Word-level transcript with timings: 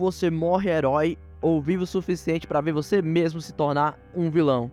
você 0.00 0.30
morre 0.30 0.70
herói 0.70 1.18
ou 1.42 1.60
vive 1.60 1.82
o 1.82 1.86
suficiente 1.86 2.46
para 2.46 2.60
ver 2.60 2.72
você 2.72 3.02
mesmo 3.02 3.40
se 3.40 3.52
tornar 3.52 3.98
um 4.16 4.30
vilão. 4.30 4.70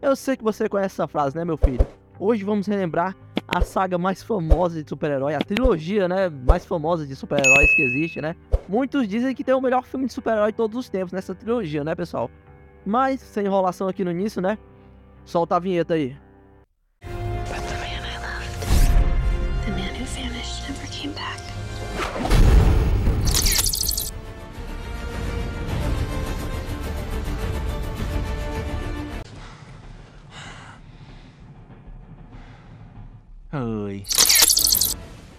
Eu 0.00 0.14
sei 0.14 0.36
que 0.36 0.44
você 0.44 0.68
conhece 0.68 0.94
essa 0.94 1.08
frase, 1.08 1.34
né, 1.34 1.44
meu 1.44 1.56
filho? 1.56 1.84
Hoje 2.18 2.44
vamos 2.44 2.66
relembrar 2.66 3.16
a 3.48 3.62
saga 3.62 3.96
mais 3.96 4.22
famosa 4.22 4.82
de 4.82 4.88
super-herói, 4.88 5.34
a 5.34 5.38
trilogia, 5.38 6.06
né, 6.06 6.28
mais 6.28 6.66
famosa 6.66 7.06
de 7.06 7.16
super-heróis 7.16 7.74
que 7.74 7.82
existe, 7.82 8.20
né? 8.20 8.36
Muitos 8.68 9.08
dizem 9.08 9.34
que 9.34 9.42
tem 9.42 9.54
o 9.54 9.60
melhor 9.60 9.84
filme 9.84 10.06
de 10.06 10.12
super-herói 10.12 10.52
de 10.52 10.56
todos 10.56 10.78
os 10.78 10.88
tempos 10.88 11.12
nessa 11.12 11.34
trilogia, 11.34 11.82
né, 11.82 11.94
pessoal? 11.94 12.30
Mas, 12.84 13.20
sem 13.20 13.46
enrolação 13.46 13.88
aqui 13.88 14.04
no 14.04 14.10
início, 14.10 14.40
né? 14.42 14.58
Solta 15.24 15.56
a 15.56 15.58
vinheta 15.58 15.94
aí. 15.94 16.16
Oi. 33.56 34.04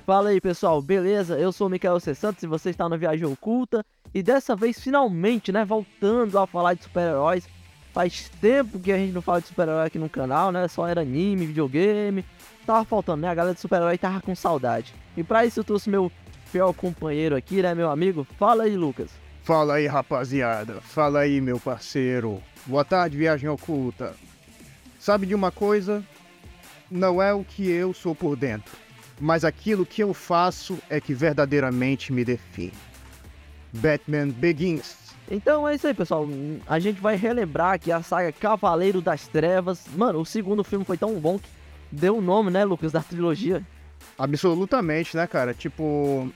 Fala 0.04 0.30
aí 0.30 0.42
pessoal, 0.42 0.82
beleza? 0.82 1.38
Eu 1.38 1.52
sou 1.52 1.68
o 1.68 1.70
Mikael 1.70 2.00
C. 2.00 2.16
Santos 2.16 2.42
e 2.42 2.48
você 2.48 2.72
está 2.72 2.90
na 2.90 2.98
Viagem 2.98 3.28
Oculta. 3.28 3.86
E 4.12 4.24
dessa 4.24 4.56
vez, 4.56 4.80
finalmente, 4.80 5.52
né, 5.52 5.64
voltando 5.64 6.40
a 6.40 6.48
falar 6.48 6.74
de 6.74 6.84
super-heróis. 6.84 7.48
Faz 7.94 8.30
tempo 8.42 8.80
que 8.80 8.92
a 8.92 8.98
gente 8.98 9.14
não 9.14 9.22
fala 9.22 9.42
de 9.42 9.48
super-herói 9.48 9.86
aqui 9.86 10.00
no 10.00 10.10
canal, 10.10 10.52
né? 10.52 10.68
Só 10.68 10.88
era 10.88 11.02
anime, 11.02 11.46
videogame. 11.46 12.26
Tava 12.66 12.84
faltando, 12.86 13.22
né? 13.22 13.30
A 13.30 13.36
galera 13.36 13.54
de 13.54 13.62
super-herói 13.62 13.98
tava 13.98 14.20
com 14.22 14.36
saudade. 14.36 14.96
E 15.16 15.24
pra 15.24 15.46
isso 15.46 15.60
eu 15.60 15.64
trouxe 15.64 15.90
meu 15.90 16.12
fiel 16.46 16.74
companheiro 16.74 17.36
aqui, 17.36 17.62
né, 17.62 17.76
meu 17.76 17.92
amigo? 17.92 18.26
Fala 18.40 18.64
aí, 18.64 18.76
Lucas. 18.76 19.12
Fala 19.44 19.76
aí, 19.76 19.86
rapaziada. 19.86 20.82
Fala 20.82 21.20
aí, 21.20 21.40
meu 21.40 21.60
parceiro. 21.60 22.42
Boa 22.66 22.84
tarde, 22.84 23.18
Viagem 23.18 23.50
Oculta. 23.50 24.16
Sabe 25.00 25.28
de 25.28 25.36
uma 25.36 25.52
coisa? 25.52 26.04
Não 26.90 27.22
é 27.22 27.34
o 27.34 27.44
que 27.44 27.70
eu 27.70 27.94
sou 27.94 28.16
por 28.16 28.36
dentro, 28.36 28.76
mas 29.20 29.44
aquilo 29.44 29.86
que 29.86 30.02
eu 30.02 30.14
faço 30.14 30.78
é 30.90 31.00
que 31.00 31.14
verdadeiramente 31.14 32.12
me 32.14 32.24
define. 32.24 32.74
Batman 33.74 34.30
Begins. 34.30 34.96
Então 35.30 35.68
é 35.68 35.76
isso 35.76 35.88
aí, 35.88 35.94
pessoal. 35.94 36.28
A 36.66 36.80
gente 36.80 37.02
vai 37.02 37.16
relembrar 37.16 37.74
aqui 37.74 37.92
a 37.92 38.02
saga 38.02 38.32
Cavaleiro 38.32 39.02
das 39.02 39.28
Trevas. 39.28 39.86
Mano, 39.96 40.20
o 40.20 40.26
segundo 40.26 40.64
filme 40.64 40.86
foi 40.86 40.98
tão 40.98 41.20
bom 41.20 41.38
que 41.38 41.50
deu 41.92 42.18
o 42.18 42.22
nome, 42.22 42.50
né, 42.50 42.64
Lucas, 42.64 42.92
da 42.92 43.02
trilogia. 43.02 43.62
Absolutamente, 44.18 45.16
né, 45.16 45.28
cara? 45.28 45.54
Tipo. 45.54 46.32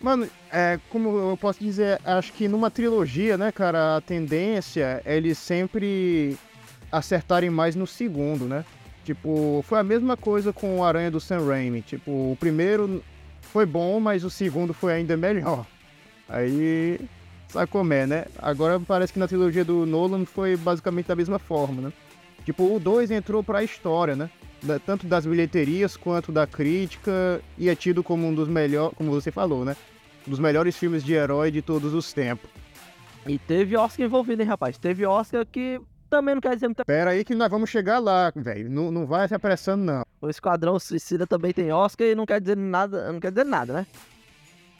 Mano, 0.00 0.28
é, 0.50 0.80
como 0.90 1.16
eu 1.30 1.36
posso 1.36 1.60
dizer, 1.60 2.00
acho 2.04 2.32
que 2.32 2.48
numa 2.48 2.68
trilogia, 2.72 3.38
né, 3.38 3.52
cara, 3.52 3.98
a 3.98 4.00
tendência 4.00 5.00
é 5.04 5.16
eles 5.16 5.38
sempre 5.38 6.36
acertarem 6.90 7.48
mais 7.48 7.76
no 7.76 7.86
segundo, 7.86 8.46
né? 8.46 8.64
Tipo, 9.04 9.64
foi 9.66 9.78
a 9.78 9.82
mesma 9.82 10.16
coisa 10.16 10.52
com 10.52 10.78
o 10.78 10.84
Aranha 10.84 11.10
do 11.10 11.20
Sam 11.20 11.46
Raimi. 11.46 11.82
Tipo, 11.82 12.10
o 12.10 12.36
primeiro 12.38 13.02
foi 13.40 13.66
bom, 13.66 13.98
mas 13.98 14.24
o 14.24 14.30
segundo 14.30 14.72
foi 14.72 14.92
ainda 14.92 15.16
melhor. 15.16 15.66
Aí, 16.28 17.00
sabe 17.48 17.70
como 17.70 17.92
é, 17.92 18.06
né? 18.06 18.24
Agora 18.38 18.78
parece 18.80 19.12
que 19.12 19.18
na 19.18 19.28
trilogia 19.28 19.64
do 19.64 19.84
Nolan 19.84 20.24
foi 20.24 20.56
basicamente 20.56 21.06
da 21.06 21.16
mesma 21.16 21.38
forma, 21.38 21.82
né? 21.82 21.92
Tipo, 22.44 22.74
o 22.74 22.80
2 22.80 23.10
entrou 23.10 23.42
pra 23.42 23.62
história, 23.62 24.16
né? 24.16 24.30
Da, 24.62 24.78
tanto 24.78 25.06
das 25.06 25.26
bilheterias 25.26 25.96
quanto 25.96 26.30
da 26.30 26.46
crítica 26.46 27.40
e 27.58 27.68
é 27.68 27.74
tido 27.74 28.02
como 28.02 28.26
um 28.26 28.34
dos 28.34 28.48
melhores, 28.48 28.96
como 28.96 29.10
você 29.10 29.30
falou, 29.30 29.64
né? 29.64 29.76
Um 30.26 30.30
dos 30.30 30.38
melhores 30.38 30.76
filmes 30.76 31.02
de 31.02 31.12
herói 31.12 31.50
de 31.50 31.60
todos 31.60 31.92
os 31.92 32.12
tempos. 32.12 32.48
E 33.26 33.38
teve 33.38 33.76
Oscar 33.76 34.06
envolvido, 34.06 34.42
hein, 34.42 34.48
rapaz? 34.48 34.78
Teve 34.78 35.04
Oscar 35.04 35.44
que 35.44 35.80
também 36.12 36.34
não 36.34 36.42
quer 36.42 36.54
dizer 36.54 36.68
muita 36.68 36.84
Pera 36.84 37.12
aí 37.12 37.24
que 37.24 37.34
nós 37.34 37.50
vamos 37.50 37.70
chegar 37.70 37.98
lá, 37.98 38.30
velho. 38.36 38.70
Não, 38.70 38.90
não 38.90 39.06
vai 39.06 39.26
se 39.26 39.34
apressando, 39.34 39.82
não. 39.82 40.04
O 40.20 40.28
Esquadrão 40.28 40.78
Suicida 40.78 41.26
também 41.26 41.54
tem 41.54 41.72
Oscar 41.72 42.06
e 42.06 42.14
não 42.14 42.26
quer 42.26 42.38
dizer 42.38 42.56
nada, 42.56 43.10
não 43.10 43.18
quer 43.18 43.30
dizer 43.30 43.46
nada, 43.46 43.72
né? 43.72 43.86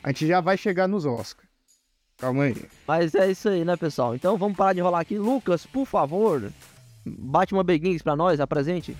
A 0.03 0.09
gente 0.09 0.26
já 0.26 0.43
vai 0.43 0.59
chegar 0.59 0.87
nos 0.87 1.06
Oscars. 1.06 1.48
Calma 2.19 2.44
aí. 2.44 2.69
Mas 2.87 3.15
é 3.15 3.31
isso 3.31 3.48
aí, 3.48 3.65
né, 3.65 3.76
pessoal? 3.78 4.15
Então 4.15 4.37
vamos 4.37 4.59
parar 4.59 4.75
de 4.75 4.81
enrolar 4.81 5.00
aqui. 5.00 5.16
Lucas, 5.19 5.65
por 5.65 5.87
favor, 5.87 6.53
bate 7.06 7.54
uma 7.54 7.64
Begins 7.64 8.03
pra 8.03 8.14
nós, 8.14 8.38
apresente. 8.38 8.94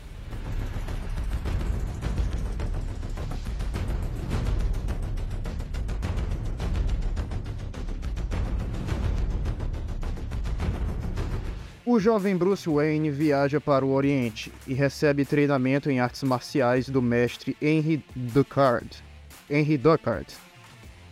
O 11.84 11.98
jovem 11.98 12.37
Bruce 12.37 12.69
Wayne 12.69 13.10
viaja 13.10 13.60
para 13.60 13.84
o 13.84 13.91
Oriente 13.93 14.53
e 14.69 14.72
recebe 14.72 15.25
treinamento 15.25 15.91
em 15.91 15.98
artes 15.98 16.22
marciais 16.22 16.88
do 16.88 17.03
mestre 17.03 17.56
Henry 17.60 18.04
Ducard, 18.15 19.03
Henry 19.50 19.76
Ducard, 19.76 20.32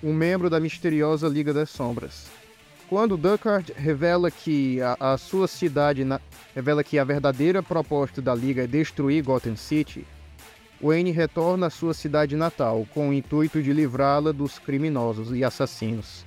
um 0.01 0.15
membro 0.15 0.49
da 0.49 0.61
misteriosa 0.61 1.27
Liga 1.27 1.53
das 1.53 1.71
Sombras. 1.71 2.29
Quando 2.89 3.17
Ducard 3.17 3.73
revela 3.77 4.31
que 4.31 4.81
a, 4.81 4.97
a 5.01 5.19
sua 5.19 5.49
cidade 5.49 6.05
na, 6.05 6.21
revela 6.55 6.85
que 6.85 7.01
a 7.01 7.05
verdadeira 7.05 7.65
proposta 7.65 8.23
da 8.23 8.33
Liga 8.33 8.63
é 8.63 8.69
destruir 8.69 9.25
Gotham 9.25 9.57
City, 9.57 10.07
Wayne 10.81 11.11
retorna 11.11 11.67
à 11.67 11.71
sua 11.71 11.95
cidade 11.95 12.37
natal 12.37 12.87
com 12.95 13.09
o 13.09 13.13
intuito 13.13 13.61
de 13.61 13.73
livrá-la 13.73 14.31
dos 14.31 14.61
criminosos 14.61 15.33
e 15.33 15.43
assassinos. 15.43 16.25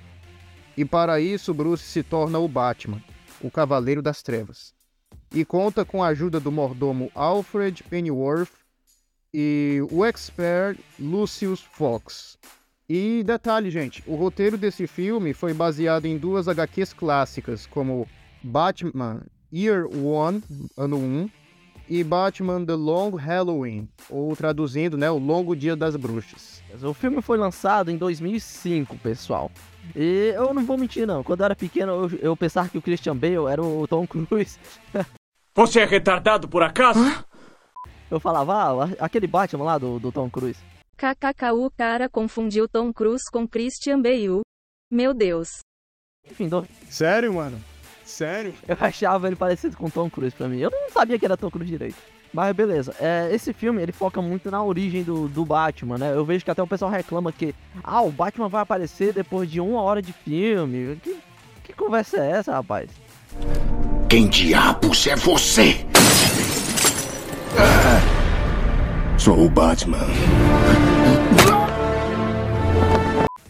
E 0.76 0.84
para 0.84 1.18
isso 1.18 1.54
Bruce 1.54 1.84
se 1.84 2.02
torna 2.02 2.38
o 2.38 2.46
Batman 2.46 3.00
o 3.44 3.50
Cavaleiro 3.50 4.00
das 4.00 4.22
Trevas, 4.22 4.72
e 5.32 5.44
conta 5.44 5.84
com 5.84 6.02
a 6.02 6.08
ajuda 6.08 6.40
do 6.40 6.50
mordomo 6.50 7.10
Alfred 7.14 7.84
Pennyworth 7.84 8.48
e 9.32 9.80
o 9.90 10.02
expert 10.02 10.78
Lucius 10.98 11.60
Fox. 11.60 12.38
E 12.88 13.22
detalhe, 13.22 13.70
gente, 13.70 14.02
o 14.06 14.14
roteiro 14.14 14.56
desse 14.56 14.86
filme 14.86 15.34
foi 15.34 15.52
baseado 15.52 16.06
em 16.06 16.16
duas 16.16 16.48
HQs 16.48 16.94
clássicas, 16.94 17.66
como 17.66 18.08
Batman 18.42 19.22
Year 19.52 19.86
One, 19.86 20.42
ano 20.76 20.96
1, 20.96 21.30
e 21.88 22.02
Batman 22.02 22.64
The 22.64 22.74
Long 22.74 23.10
Halloween, 23.10 23.88
ou 24.08 24.34
traduzindo, 24.34 24.96
né, 24.96 25.10
o 25.10 25.18
Longo 25.18 25.54
Dia 25.54 25.76
das 25.76 25.96
Bruxas. 25.96 26.62
O 26.82 26.94
filme 26.94 27.20
foi 27.20 27.36
lançado 27.36 27.90
em 27.90 27.98
2005, 27.98 28.96
pessoal. 28.98 29.50
E 29.94 30.32
eu 30.34 30.52
não 30.52 30.64
vou 30.64 30.76
mentir, 30.78 31.06
não. 31.06 31.22
Quando 31.22 31.40
eu 31.40 31.44
era 31.46 31.56
pequeno, 31.56 31.92
eu, 31.92 32.18
eu 32.18 32.36
pensava 32.36 32.68
que 32.68 32.78
o 32.78 32.82
Christian 32.82 33.16
Bale 33.16 33.46
era 33.50 33.62
o 33.62 33.86
Tom 33.86 34.06
Cruise. 34.06 34.58
Você 35.54 35.80
é 35.80 35.84
retardado 35.84 36.48
por 36.48 36.62
acaso? 36.62 36.98
Hã? 36.98 37.24
Eu 38.10 38.20
falava, 38.20 38.84
ah, 38.84 38.88
aquele 39.00 39.26
Batman 39.26 39.64
lá 39.64 39.78
do, 39.78 39.98
do 39.98 40.12
Tom 40.12 40.28
Cruise. 40.28 40.58
KKK, 40.96 41.52
o 41.52 41.70
cara 41.70 42.08
confundiu 42.08 42.68
Tom 42.68 42.92
Cruise 42.92 43.24
com 43.30 43.46
Christian 43.46 44.00
Bale. 44.00 44.42
Meu 44.90 45.12
Deus. 45.12 45.48
Enfim, 46.24 46.48
do... 46.48 46.66
Sério, 46.88 47.34
mano? 47.34 47.60
Sério? 48.04 48.54
Eu 48.66 48.76
achava 48.80 49.26
ele 49.26 49.36
parecido 49.36 49.76
com 49.76 49.90
Tom 49.90 50.10
Cruise 50.10 50.34
pra 50.34 50.48
mim. 50.48 50.58
Eu 50.58 50.70
não 50.70 50.90
sabia 50.90 51.18
que 51.18 51.24
era 51.24 51.36
Tom 51.36 51.50
Cruise 51.50 51.70
direito. 51.70 51.96
Mas 52.34 52.52
beleza, 52.52 52.92
é, 52.98 53.28
esse 53.32 53.52
filme 53.52 53.80
ele 53.80 53.92
foca 53.92 54.20
muito 54.20 54.50
na 54.50 54.60
origem 54.60 55.04
do, 55.04 55.28
do 55.28 55.44
Batman, 55.44 55.98
né? 55.98 56.12
Eu 56.12 56.24
vejo 56.24 56.44
que 56.44 56.50
até 56.50 56.60
o 56.60 56.66
pessoal 56.66 56.90
reclama 56.90 57.30
que, 57.30 57.54
ah, 57.82 58.02
o 58.02 58.10
Batman 58.10 58.48
vai 58.48 58.60
aparecer 58.60 59.12
depois 59.12 59.48
de 59.48 59.60
uma 59.60 59.80
hora 59.80 60.02
de 60.02 60.12
filme. 60.12 60.96
Que, 61.00 61.16
que 61.62 61.72
conversa 61.72 62.16
é 62.16 62.32
essa, 62.32 62.52
rapaz? 62.54 62.90
Quem 64.08 64.26
diabos 64.26 65.06
é 65.06 65.14
você? 65.14 65.86
Sou 69.16 69.44
o 69.44 69.48
Batman. 69.48 70.04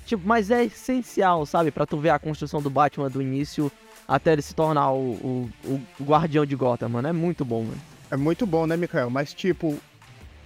Tipo, 0.04 0.22
mas 0.26 0.50
é 0.50 0.64
essencial, 0.64 1.46
sabe? 1.46 1.70
para 1.70 1.86
tu 1.86 1.96
ver 1.96 2.10
a 2.10 2.18
construção 2.18 2.60
do 2.60 2.68
Batman 2.68 3.08
do 3.08 3.22
início 3.22 3.72
até 4.06 4.34
ele 4.34 4.42
se 4.42 4.54
tornar 4.54 4.92
o, 4.92 5.48
o, 5.64 5.80
o 5.98 6.04
guardião 6.04 6.44
de 6.44 6.54
Gotham, 6.54 6.90
mano. 6.90 7.08
É 7.08 7.12
muito 7.14 7.46
bom, 7.46 7.62
mano. 7.62 7.93
É 8.14 8.16
muito 8.16 8.46
bom, 8.46 8.64
né, 8.64 8.76
Mikael? 8.76 9.10
Mas, 9.10 9.34
tipo, 9.34 9.76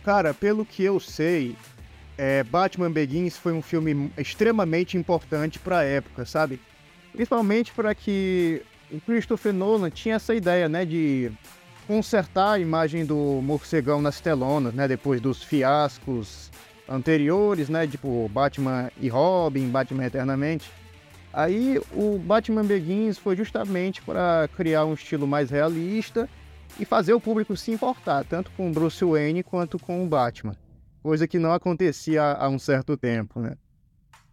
cara, 0.03 0.33
pelo 0.33 0.65
que 0.65 0.83
eu 0.83 0.99
sei, 0.99 1.55
é, 2.17 2.43
Batman 2.43 2.91
Begins 2.91 3.37
foi 3.37 3.53
um 3.53 3.61
filme 3.61 4.11
extremamente 4.17 4.97
importante 4.97 5.59
pra 5.59 5.85
época, 5.85 6.25
sabe? 6.25 6.59
Principalmente 7.13 7.71
para 7.75 7.95
que 7.95 8.63
o 8.91 8.99
Christopher 9.03 9.53
Nolan 9.53 9.91
tinha 9.91 10.15
essa 10.15 10.35
ideia, 10.35 10.67
né, 10.67 10.87
de 10.87 11.31
consertar 11.87 12.53
a 12.53 12.59
imagem 12.59 13.05
do 13.05 13.43
morcegão 13.43 14.01
nas 14.01 14.19
telonas, 14.19 14.73
né, 14.73 14.89
depois 14.89 15.21
dos 15.21 15.43
fiascos 15.43 16.51
anteriores, 16.89 17.69
né, 17.69 17.87
tipo 17.87 18.31
Batman 18.31 18.91
e 18.99 19.11
Robin, 19.11 19.69
Batman 19.69 20.07
Eternamente. 20.07 20.71
Aí 21.35 21.79
o 21.93 22.19
Batman 22.19 22.65
Begins 22.65 23.19
foi 23.19 23.37
justamente 23.37 24.01
para 24.01 24.49
criar 24.57 24.87
um 24.87 24.95
estilo 24.95 25.27
mais 25.27 25.51
realista 25.51 26.27
e 26.79 26.85
fazer 26.85 27.13
o 27.13 27.21
público 27.21 27.57
se 27.57 27.73
importar, 27.73 28.25
tanto 28.25 28.51
com 28.53 28.73
Bruce 28.73 29.05
Wayne 29.05 29.43
quanto 29.43 29.79
com 29.79 30.05
o 30.05 30.07
Batman. 30.07 30.57
Coisa 31.03 31.27
que 31.27 31.39
não 31.39 31.53
acontecia 31.53 32.23
há 32.23 32.49
um 32.49 32.59
certo 32.59 32.97
tempo, 32.97 33.41
né? 33.41 33.57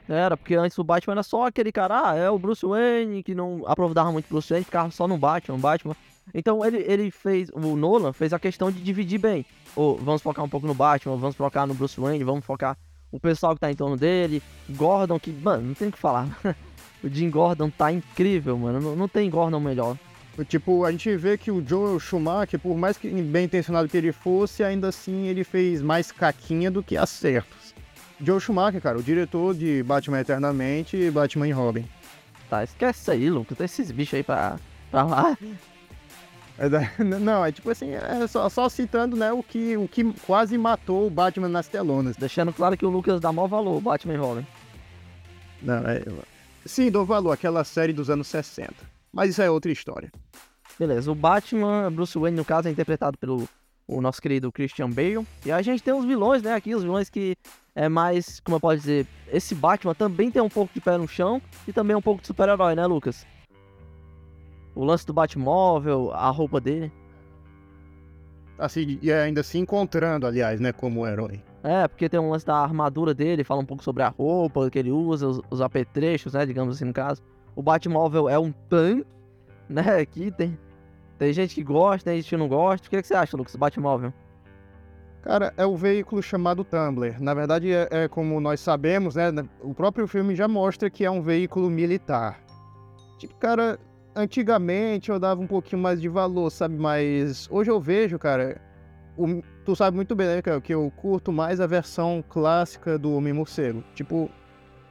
Era, 0.08 0.38
porque 0.38 0.56
antes 0.56 0.78
o 0.78 0.84
Batman 0.84 1.14
era 1.14 1.24
só 1.24 1.48
aquele 1.48 1.72
cara, 1.72 2.12
ah, 2.12 2.16
é 2.16 2.30
o 2.30 2.38
Bruce 2.38 2.66
Wayne, 2.66 3.24
que 3.24 3.34
não 3.34 3.64
aprofundava 3.66 4.12
muito 4.12 4.26
o 4.26 4.30
Bruce 4.30 4.50
Wayne, 4.50 4.66
ficava 4.66 4.92
só 4.92 5.08
no 5.08 5.18
Batman, 5.18 5.58
Batman. 5.58 5.96
Então 6.34 6.64
ele, 6.64 6.78
ele 6.78 7.12
fez, 7.12 7.50
o 7.54 7.76
Nolan 7.76 8.14
fez 8.14 8.34
a 8.34 8.40
questão 8.40 8.72
de 8.72 8.82
dividir 8.82 9.20
bem. 9.20 9.46
Ou 9.76 9.98
vamos 9.98 10.22
focar 10.22 10.46
um 10.46 10.50
pouco 10.50 10.68
no 10.68 10.74
Batman, 10.74 11.18
vamos 11.18 11.36
focar 11.36 11.66
no 11.66 11.74
Bruce 11.74 12.00
Wayne, 12.00 12.24
vamos 12.24 12.46
focar 12.46 12.78
o 13.12 13.20
pessoal 13.20 13.54
que 13.54 13.62
tá 13.62 13.72
em 13.72 13.76
torno 13.76 13.98
dele, 13.98 14.44
Gordon, 14.70 15.20
que, 15.20 15.32
mano, 15.32 15.68
não 15.68 15.74
tem 15.74 15.88
o 15.88 15.92
que 15.92 15.98
falar. 15.98 16.28
o 17.04 17.10
Jim 17.10 17.30
Gordon 17.30 17.70
tá 17.70 17.92
incrível, 17.92 18.58
mano, 18.58 18.80
não, 18.80 18.96
não 18.96 19.08
tem 19.08 19.30
Gordon 19.30 19.60
melhor. 19.60 19.98
Tipo, 20.44 20.84
a 20.84 20.92
gente 20.92 21.16
vê 21.16 21.38
que 21.38 21.50
o 21.50 21.66
Joel 21.66 22.00
Schumacher, 22.00 22.60
por 22.60 22.78
mais 22.78 22.98
que 22.98 23.10
bem 23.10 23.46
intencionado 23.46 23.88
que 23.88 23.96
ele 23.96 24.12
fosse, 24.12 24.64
ainda 24.64 24.90
assim 24.90 25.28
ele 25.28 25.44
fez 25.46 25.82
mais 25.82 26.12
caquinha 26.12 26.70
do 26.70 26.84
que 26.84 26.98
acertos. 26.98 27.74
Joel 28.20 28.40
Schumacher, 28.40 28.82
cara, 28.82 28.98
o 28.98 29.04
diretor 29.04 29.56
de 29.56 29.82
Batman 29.84 30.20
Eternamente 30.20 30.98
e 30.98 31.10
Batman 31.10 31.48
e 31.48 31.52
Robin. 31.52 31.86
Tá, 32.50 32.64
esquece 32.64 33.12
aí, 33.12 33.30
Lucas. 33.30 33.58
Tem 33.58 33.66
esses 33.66 33.92
bichos 33.92 34.16
aí 34.16 34.24
pra, 34.24 34.58
pra 34.92 35.04
lá. 35.04 35.38
É 36.58 36.70
Não, 37.04 37.46
é 37.46 37.52
tipo 37.52 37.70
assim, 37.70 37.92
é 37.92 38.28
só, 38.28 38.48
só 38.50 38.70
citando, 38.70 39.16
né, 39.16 39.32
o 39.32 39.44
que, 39.44 39.76
o 39.78 39.88
que 39.88 40.04
quase 40.26 40.58
matou 40.58 41.08
o 41.08 41.10
Batman 41.10 41.50
nas 41.50 41.68
telonas. 41.68 42.16
Deixando 42.16 42.54
claro 42.54 42.78
que 42.78 42.86
o 42.86 42.90
Lucas 42.90 43.20
dá 43.20 43.32
maior 43.32 43.48
valor, 43.48 43.82
Batman 43.82 44.14
e 44.14 44.18
Robin. 44.18 44.48
Não, 45.62 45.78
é... 45.88 46.04
Sim, 46.66 46.90
dou 46.90 47.06
valor, 47.06 47.32
aquela 47.32 47.64
série 47.64 47.94
dos 47.94 48.10
anos 48.10 48.28
60. 48.28 48.95
Mas 49.16 49.30
isso 49.30 49.42
é 49.42 49.50
outra 49.50 49.72
história. 49.72 50.12
Beleza, 50.78 51.10
o 51.10 51.16
Batman, 51.16 51.90
Bruce 51.90 52.20
Wayne, 52.20 52.36
no 52.36 52.44
caso, 52.44 52.68
é 52.68 52.72
interpretado 52.72 53.18
pelo 53.18 53.48
o 53.88 54.02
nosso 54.02 54.22
querido 54.22 54.52
Christian 54.52 54.90
Bale. 54.90 55.26
E 55.46 55.52
a 55.54 55.62
gente 55.62 55.82
tem 55.82 55.94
os 55.94 56.04
vilões, 56.04 56.44
né, 56.44 56.54
aqui, 56.54 56.76
os 56.76 56.84
vilões 56.84 57.10
que 57.10 57.34
é 57.74 57.88
mais, 57.88 58.42
como 58.42 58.58
eu 58.58 58.60
posso 58.60 58.78
dizer, 58.78 59.08
esse 59.32 59.56
Batman 59.56 59.96
também 59.96 60.30
tem 60.30 60.42
um 60.42 60.50
pouco 60.50 60.74
de 60.74 60.82
pé 60.82 60.98
no 60.98 61.08
chão 61.08 61.42
e 61.66 61.72
também 61.72 61.96
um 61.96 62.02
pouco 62.02 62.20
de 62.20 62.28
super-herói, 62.28 62.76
né, 62.76 62.86
Lucas? 62.86 63.26
O 64.76 64.84
lance 64.84 65.06
do 65.06 65.14
Batmóvel, 65.14 66.12
a 66.12 66.30
roupa 66.30 66.60
dele. 66.60 66.92
Assim, 68.58 69.00
e 69.02 69.14
ainda 69.14 69.44
se 69.44 69.58
encontrando, 69.58 70.28
aliás, 70.28 70.60
né, 70.60 70.74
como 70.74 71.08
herói. 71.08 71.42
É, 71.64 71.88
porque 71.88 72.10
tem 72.10 72.20
um 72.20 72.32
lance 72.32 72.46
da 72.46 72.58
armadura 72.58 73.14
dele, 73.14 73.46
fala 73.46 73.62
um 73.62 73.66
pouco 73.66 73.84
sobre 73.84 74.04
a 74.04 74.10
roupa 74.10 74.70
que 74.70 74.78
ele 74.78 74.92
usa, 74.92 75.26
os, 75.26 75.42
os 75.50 75.62
apetrechos, 75.62 76.34
né, 76.34 76.46
digamos 76.46 76.76
assim, 76.76 76.86
no 76.86 76.94
caso. 76.94 77.22
O 77.56 77.62
Batmóvel 77.62 78.28
é 78.30 78.38
um 78.38 78.52
tanque, 78.52 79.06
né, 79.70 79.98
aqui 80.00 80.32
tem... 80.32 80.58
Tem 81.18 81.32
gente 81.32 81.56
que 81.56 81.64
gosta, 81.64 82.10
tem 82.10 82.20
gente 82.22 82.30
que 82.30 82.36
não 82.38 82.50
gosta. 82.50 82.88
O 82.88 82.90
que, 82.90 83.02
que 83.02 83.08
você 83.08 83.14
acha, 83.16 83.38
Lucas, 83.38 83.56
Batmóvel? 83.56 84.14
Cara, 85.22 85.54
é 85.56 85.66
o 85.66 85.76
veículo 85.76 86.22
chamado 86.22 86.64
Tumbler. 86.66 87.22
Na 87.24 87.34
verdade, 87.34 87.72
é, 87.72 87.88
é 87.90 88.08
como 88.10 88.40
nós 88.42 88.60
sabemos, 88.60 89.16
né? 89.16 89.32
O 89.62 89.74
próprio 89.74 90.08
filme 90.08 90.36
já 90.36 90.48
mostra 90.48 90.90
que 90.90 91.06
é 91.06 91.10
um 91.10 91.22
veículo 91.22 91.70
militar. 91.70 92.40
Tipo, 93.18 93.34
cara, 93.36 93.80
antigamente 94.14 95.10
eu 95.10 95.18
dava 95.18 95.42
um 95.42 95.48
pouquinho 95.48 95.82
mais 95.82 96.02
de 96.02 96.10
valor, 96.10 96.50
sabe? 96.52 96.76
Mas 96.76 97.48
hoje 97.50 97.72
eu 97.72 97.80
vejo, 97.80 98.20
cara. 98.20 98.62
o- 99.18 99.42
tu 99.64 99.74
sabe 99.74 99.96
muito 99.96 100.14
bem, 100.14 100.28
né, 100.28 100.42
cara, 100.42 100.60
que 100.60 100.74
eu 100.76 100.92
curto 100.98 101.32
mais 101.32 101.62
a 101.62 101.66
versão 101.66 102.22
clássica 102.28 103.00
do 103.00 103.14
Homem-Morcego. 103.16 103.82
Tipo, 103.96 104.30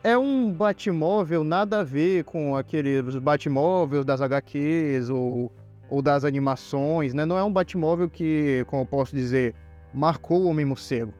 é 0.04 0.18
um 0.18 0.52
Batmóvel 0.52 1.42
nada 1.42 1.80
a 1.80 1.82
ver 1.82 2.24
com 2.24 2.54
aqueles 2.54 3.16
Batmóveis 3.16 4.04
das 4.04 4.20
HQs 4.20 5.08
ou, 5.08 5.50
ou 5.88 6.02
das 6.02 6.26
animações, 6.26 7.14
né? 7.14 7.24
Não 7.24 7.38
é 7.38 7.42
um 7.42 7.50
Batmóvel 7.50 8.10
que, 8.10 8.66
como 8.68 8.82
eu 8.82 8.86
posso 8.86 9.16
dizer, 9.16 9.54
marcou 9.94 10.42
o 10.42 10.48
Homem-Morcego. 10.48 11.12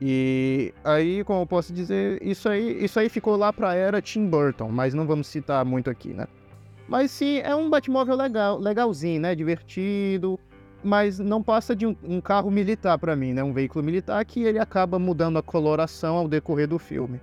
E 0.00 0.72
aí, 0.84 1.24
como 1.24 1.42
eu 1.42 1.46
posso 1.46 1.72
dizer, 1.72 2.22
isso 2.22 2.48
aí, 2.48 2.84
isso 2.84 3.00
aí 3.00 3.08
ficou 3.08 3.34
lá 3.36 3.52
pra 3.52 3.74
era 3.74 4.00
Tim 4.00 4.28
Burton, 4.28 4.68
mas 4.68 4.94
não 4.94 5.04
vamos 5.04 5.26
citar 5.26 5.64
muito 5.64 5.90
aqui, 5.90 6.14
né? 6.14 6.28
Mas 6.86 7.10
sim, 7.10 7.40
é 7.40 7.54
um 7.54 7.68
Batmóvel 7.68 8.14
legal, 8.14 8.60
legalzinho, 8.60 9.20
né? 9.20 9.34
Divertido, 9.34 10.38
mas 10.84 11.18
não 11.18 11.42
passa 11.42 11.74
de 11.74 11.84
um, 11.84 11.96
um 12.04 12.20
carro 12.20 12.48
militar 12.48 12.96
pra 12.96 13.16
mim, 13.16 13.32
né? 13.32 13.42
Um 13.42 13.52
veículo 13.52 13.84
militar 13.84 14.24
que 14.24 14.44
ele 14.44 14.60
acaba 14.60 15.00
mudando 15.00 15.36
a 15.36 15.42
coloração 15.42 16.16
ao 16.16 16.28
decorrer 16.28 16.68
do 16.68 16.78
filme. 16.78 17.20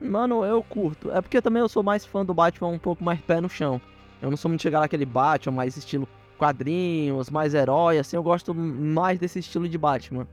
Mano, 0.00 0.44
eu 0.44 0.62
curto. 0.62 1.10
É 1.10 1.20
porque 1.20 1.40
também 1.40 1.60
eu 1.60 1.68
sou 1.68 1.82
mais 1.82 2.04
fã 2.04 2.24
do 2.24 2.34
Batman 2.34 2.68
um 2.68 2.78
pouco 2.78 3.02
mais 3.02 3.20
pé 3.20 3.40
no 3.40 3.48
chão. 3.48 3.80
Eu 4.20 4.30
não 4.30 4.36
sou 4.36 4.48
muito 4.48 4.62
chegar 4.62 4.80
naquele 4.80 5.04
Batman 5.04 5.56
mais 5.56 5.76
estilo 5.76 6.08
quadrinhos, 6.38 7.30
mais 7.30 7.54
herói, 7.54 7.98
assim. 7.98 8.16
Eu 8.16 8.22
gosto 8.22 8.54
mais 8.54 9.18
desse 9.18 9.38
estilo 9.38 9.68
de 9.68 9.78
Batman. 9.78 10.26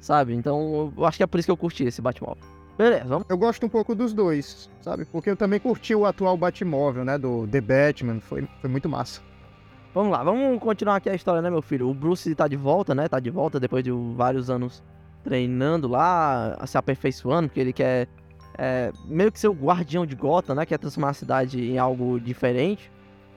Sabe? 0.00 0.34
Então, 0.34 0.92
eu 0.96 1.04
acho 1.04 1.18
que 1.18 1.22
é 1.22 1.26
por 1.26 1.38
isso 1.38 1.46
que 1.46 1.52
eu 1.52 1.56
curti 1.56 1.84
esse 1.84 2.00
Batman. 2.00 2.36
Beleza, 2.78 3.04
vamos. 3.04 3.26
Eu 3.28 3.36
gosto 3.36 3.66
um 3.66 3.68
pouco 3.68 3.94
dos 3.94 4.14
dois, 4.14 4.70
sabe? 4.80 5.04
Porque 5.04 5.28
eu 5.28 5.36
também 5.36 5.60
curti 5.60 5.94
o 5.94 6.06
atual 6.06 6.36
Batmóvel, 6.36 7.04
né? 7.04 7.18
Do 7.18 7.46
The 7.46 7.60
Batman, 7.60 8.20
foi, 8.20 8.48
foi 8.60 8.70
muito 8.70 8.88
massa. 8.88 9.20
Vamos 9.92 10.12
lá, 10.12 10.22
vamos 10.22 10.58
continuar 10.60 10.96
aqui 10.96 11.10
a 11.10 11.14
história, 11.14 11.42
né, 11.42 11.50
meu 11.50 11.60
filho? 11.60 11.90
O 11.90 11.92
Bruce 11.92 12.32
tá 12.34 12.46
de 12.46 12.56
volta, 12.56 12.94
né? 12.94 13.08
Tá 13.08 13.18
de 13.18 13.28
volta 13.28 13.58
depois 13.58 13.82
de 13.82 13.90
vários 13.90 14.48
anos 14.48 14.82
treinando 15.22 15.88
lá, 15.88 16.56
se 16.64 16.78
aperfeiçoando, 16.78 17.48
porque 17.48 17.60
ele 17.60 17.72
quer 17.72 18.08
é, 18.58 18.92
meio 19.06 19.30
que 19.32 19.38
ser 19.40 19.48
o 19.48 19.52
guardião 19.52 20.04
de 20.06 20.14
Gotham, 20.14 20.54
né? 20.54 20.66
Quer 20.66 20.78
transformar 20.78 21.10
a 21.10 21.14
cidade 21.14 21.60
em 21.60 21.78
algo 21.78 22.18
diferente. 22.20 22.90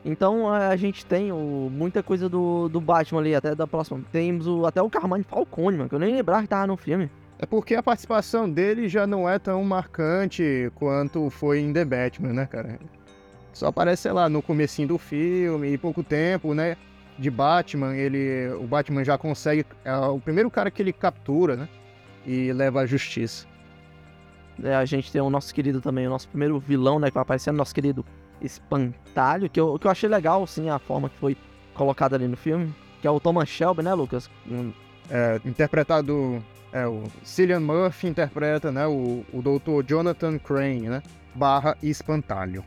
Então 0.06 0.54
é, 0.54 0.68
a 0.68 0.76
gente 0.76 1.06
tem 1.06 1.32
o- 1.32 1.70
muita 1.72 2.04
coisa 2.04 2.28
do, 2.28 2.68
do 2.68 2.82
Batman 2.82 3.22
ali, 3.22 3.36
até 3.36 3.56
da 3.56 3.66
próxima. 3.66 4.02
Temos 4.12 4.48
o, 4.48 4.66
até 4.66 4.82
o 4.82 4.90
Carmine 4.90 5.24
Falcone, 5.24 5.78
mano, 5.78 5.90
que 5.90 5.96
eu 5.96 6.00
nem 6.00 6.14
lembrava 6.14 6.42
que 6.42 6.48
tava 6.50 6.68
no 6.68 6.76
filme. 6.78 7.10
É 7.40 7.46
porque 7.46 7.76
a 7.76 7.84
participação 7.84 8.50
dele 8.50 8.88
já 8.88 9.08
não 9.08 9.28
é 9.28 9.40
tão 9.40 9.64
marcante 9.64 10.72
quanto 10.76 11.30
foi 11.30 11.60
em 11.60 11.74
The 11.74 11.84
Batman, 11.86 12.34
né, 12.34 12.46
cara? 12.46 12.80
Só 13.54 13.68
aparece, 13.68 14.04
sei 14.04 14.12
lá, 14.12 14.28
no 14.30 14.42
comecinho 14.42 14.88
do 14.90 14.98
filme 14.98 15.70
e 15.74 15.78
pouco 15.78 16.04
tempo, 16.04 16.54
né? 16.54 16.76
De 17.20 17.30
Batman, 17.30 17.96
ele, 17.96 18.50
o 18.60 18.64
Batman 18.64 19.04
já 19.04 19.18
consegue, 19.18 19.66
é 19.86 19.96
o 19.96 20.20
primeiro 20.20 20.50
cara 20.50 20.72
que 20.72 20.82
ele 20.82 20.92
captura, 20.92 21.56
né? 21.56 21.70
E 22.26 22.52
leva 22.52 22.82
à 22.82 22.86
justiça. 22.86 23.46
É, 24.62 24.76
a 24.76 24.86
gente 24.86 25.12
tem 25.12 25.22
o 25.22 25.30
nosso 25.30 25.54
querido 25.54 25.80
também, 25.82 26.06
o 26.08 26.10
nosso 26.10 26.28
primeiro 26.28 26.60
vilão, 26.60 27.00
né? 27.00 27.08
Que 27.08 27.14
vai 27.14 27.22
aparecendo, 27.24 27.56
nosso 27.58 27.74
querido 27.74 28.06
Espantalho, 28.42 29.50
que 29.50 29.60
eu, 29.60 29.78
que 29.80 29.88
eu 29.88 29.92
achei 29.92 30.10
legal, 30.10 30.46
sim, 30.46 30.70
a 30.70 30.78
forma 30.80 31.10
que 31.10 31.18
foi 31.18 31.38
colocada 31.74 32.16
ali 32.16 32.28
no 32.28 32.38
filme. 32.38 32.74
Que 33.02 33.08
é 33.08 33.12
o 33.12 33.20
Thomas 33.20 33.50
Shelby, 33.50 33.84
né, 33.84 33.94
Lucas? 33.94 34.30
Hum, 34.48 34.72
É, 35.10 35.40
interpretado, 35.46 36.42
é, 36.72 36.88
o 36.88 37.04
Cillian 37.24 37.60
Murphy 37.60 38.08
interpreta, 38.08 38.72
né? 38.72 38.88
O, 38.88 39.26
o 39.34 39.42
Dr. 39.42 39.86
Jonathan 39.86 40.38
Crane, 40.40 40.88
né? 40.90 41.04
Barra 41.36 41.78
Espantalho. 41.84 42.64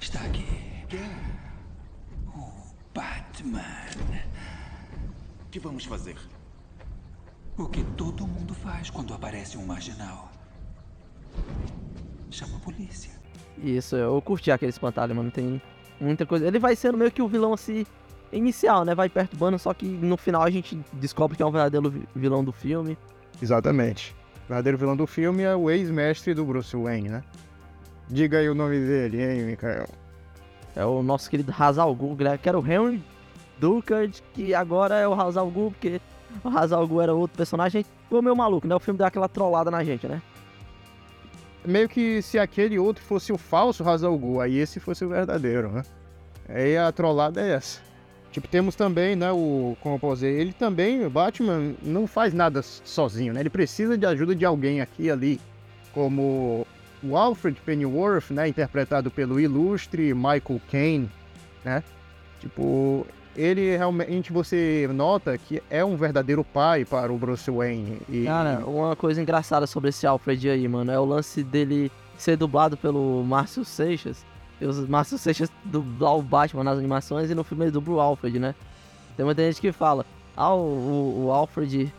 Está 0.00 0.20
aqui. 0.20 0.46
O 2.34 2.50
Batman. 2.94 3.62
O 5.46 5.50
que 5.50 5.60
vamos 5.60 5.84
fazer? 5.84 6.16
O 7.56 7.66
que 7.66 7.82
todo 7.96 8.26
mundo 8.26 8.54
faz 8.54 8.90
quando 8.90 9.14
aparece 9.14 9.56
um 9.58 9.66
marginal. 9.66 10.30
Chama 12.30 12.56
a 12.56 12.60
polícia. 12.60 13.10
Isso, 13.62 13.96
eu 13.96 14.20
curti 14.22 14.50
aquele 14.50 14.70
espantalho, 14.70 15.14
mano. 15.14 15.30
Tem 15.30 15.60
muita 16.00 16.24
coisa. 16.26 16.46
Ele 16.46 16.58
vai 16.58 16.76
sendo 16.76 16.96
meio 16.98 17.10
que 17.10 17.22
o 17.22 17.28
vilão 17.28 17.52
assim. 17.52 17.84
Inicial, 18.30 18.84
né? 18.84 18.94
Vai 18.94 19.08
perturbando, 19.08 19.58
só 19.58 19.72
que 19.72 19.86
no 19.86 20.16
final 20.18 20.42
a 20.42 20.50
gente 20.50 20.78
descobre 20.92 21.34
que 21.36 21.42
é 21.42 21.46
um 21.46 21.50
verdadeiro 21.50 21.88
vi- 21.88 22.06
vilão 22.14 22.44
do 22.44 22.52
filme. 22.52 22.96
Exatamente. 23.40 24.14
O 24.44 24.48
verdadeiro 24.48 24.76
vilão 24.76 24.94
do 24.94 25.06
filme 25.06 25.42
é 25.42 25.56
o 25.56 25.70
ex-mestre 25.70 26.34
do 26.34 26.44
Bruce 26.44 26.76
Wayne, 26.76 27.08
né? 27.08 27.24
Diga 28.06 28.38
aí 28.38 28.48
o 28.48 28.54
nome 28.54 28.78
dele, 28.78 29.22
hein, 29.22 29.42
Mikael? 29.44 29.88
É 30.76 30.84
o 30.84 31.02
nosso 31.02 31.28
querido 31.30 31.54
Hazal 31.58 31.94
Ghul, 31.94 32.16
né, 32.16 32.36
que 32.36 32.48
era 32.48 32.58
o 32.58 32.64
Henry 32.66 33.02
Ducard, 33.58 34.22
que 34.34 34.54
agora 34.54 34.94
é 34.96 35.08
o 35.08 35.14
Hazal 35.18 35.50
Ghul, 35.50 35.70
porque 35.70 36.00
o 36.44 36.48
Hazal 36.48 36.86
Ghul 36.86 37.00
era 37.02 37.14
outro 37.14 37.36
personagem. 37.36 37.84
Ficou 38.04 38.20
meio 38.22 38.36
maluco, 38.36 38.66
né? 38.68 38.74
O 38.74 38.80
filme 38.80 38.98
deu 38.98 39.06
aquela 39.06 39.28
trollada 39.28 39.70
na 39.70 39.82
gente, 39.82 40.06
né? 40.06 40.20
Meio 41.64 41.88
que 41.88 42.22
se 42.22 42.38
aquele 42.38 42.78
outro 42.78 43.02
fosse 43.02 43.32
o 43.32 43.38
falso 43.38 43.84
Ghul, 43.84 44.40
aí 44.40 44.58
esse 44.58 44.80
fosse 44.80 45.04
o 45.04 45.08
verdadeiro, 45.08 45.70
né? 45.70 45.82
Aí 46.48 46.76
a 46.76 46.90
trollada 46.90 47.40
é 47.40 47.52
essa. 47.52 47.80
Tipo, 48.30 48.46
temos 48.46 48.74
também, 48.74 49.16
né, 49.16 49.32
o... 49.32 49.76
Como 49.80 49.96
eu 49.96 49.98
posso 49.98 50.16
dizer, 50.16 50.32
ele 50.32 50.52
também, 50.52 51.04
o 51.04 51.10
Batman, 51.10 51.74
não 51.82 52.06
faz 52.06 52.32
nada 52.32 52.62
sozinho, 52.62 53.32
né? 53.32 53.40
Ele 53.40 53.50
precisa 53.50 53.96
de 53.96 54.06
ajuda 54.06 54.34
de 54.34 54.44
alguém 54.44 54.80
aqui 54.80 55.04
e 55.04 55.10
ali. 55.10 55.40
Como 55.92 56.66
o 57.02 57.16
Alfred 57.16 57.58
Pennyworth, 57.64 58.30
né, 58.30 58.48
interpretado 58.48 59.10
pelo 59.10 59.40
ilustre 59.40 60.14
Michael 60.14 60.60
Caine, 60.70 61.10
né? 61.64 61.82
Tipo, 62.40 63.06
ele 63.40 63.76
realmente 63.76 64.32
você 64.32 64.88
nota 64.92 65.36
que 65.38 65.62
é 65.70 65.84
um 65.84 65.96
verdadeiro 65.96 66.42
pai 66.44 66.84
para 66.84 67.12
o 67.12 67.16
Bruce 67.16 67.50
Wayne. 67.50 67.98
E, 68.08 68.24
Cara, 68.24 68.64
uma 68.66 68.96
coisa 68.96 69.22
engraçada 69.22 69.66
sobre 69.66 69.90
esse 69.90 70.06
Alfred 70.06 70.50
aí, 70.50 70.66
mano, 70.66 70.90
é 70.90 70.98
o 70.98 71.04
lance 71.04 71.42
dele 71.42 71.90
ser 72.16 72.36
dublado 72.36 72.76
pelo 72.76 73.22
Márcio 73.24 73.64
Seixas. 73.64 74.24
E 74.60 74.66
os 74.66 74.86
Márcio 74.88 75.16
Seixas 75.18 75.50
dublar 75.64 76.16
o 76.16 76.22
Batman 76.22 76.64
nas 76.64 76.78
animações 76.78 77.30
e 77.30 77.34
no 77.34 77.44
filme 77.44 77.64
ele 77.64 77.70
dubla 77.70 77.94
o 77.94 78.00
Alfred, 78.00 78.38
né? 78.40 78.54
Tem 79.16 79.24
muita 79.24 79.42
gente 79.42 79.60
que 79.60 79.70
fala, 79.72 80.04
ah, 80.36 80.52
o, 80.54 80.58
o- 80.58 81.24
o 81.26 81.32
Alfred 81.32 81.92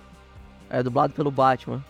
é 0.69 0.83
dublado 0.83 1.13
pelo 1.13 1.31
Batman. 1.31 1.83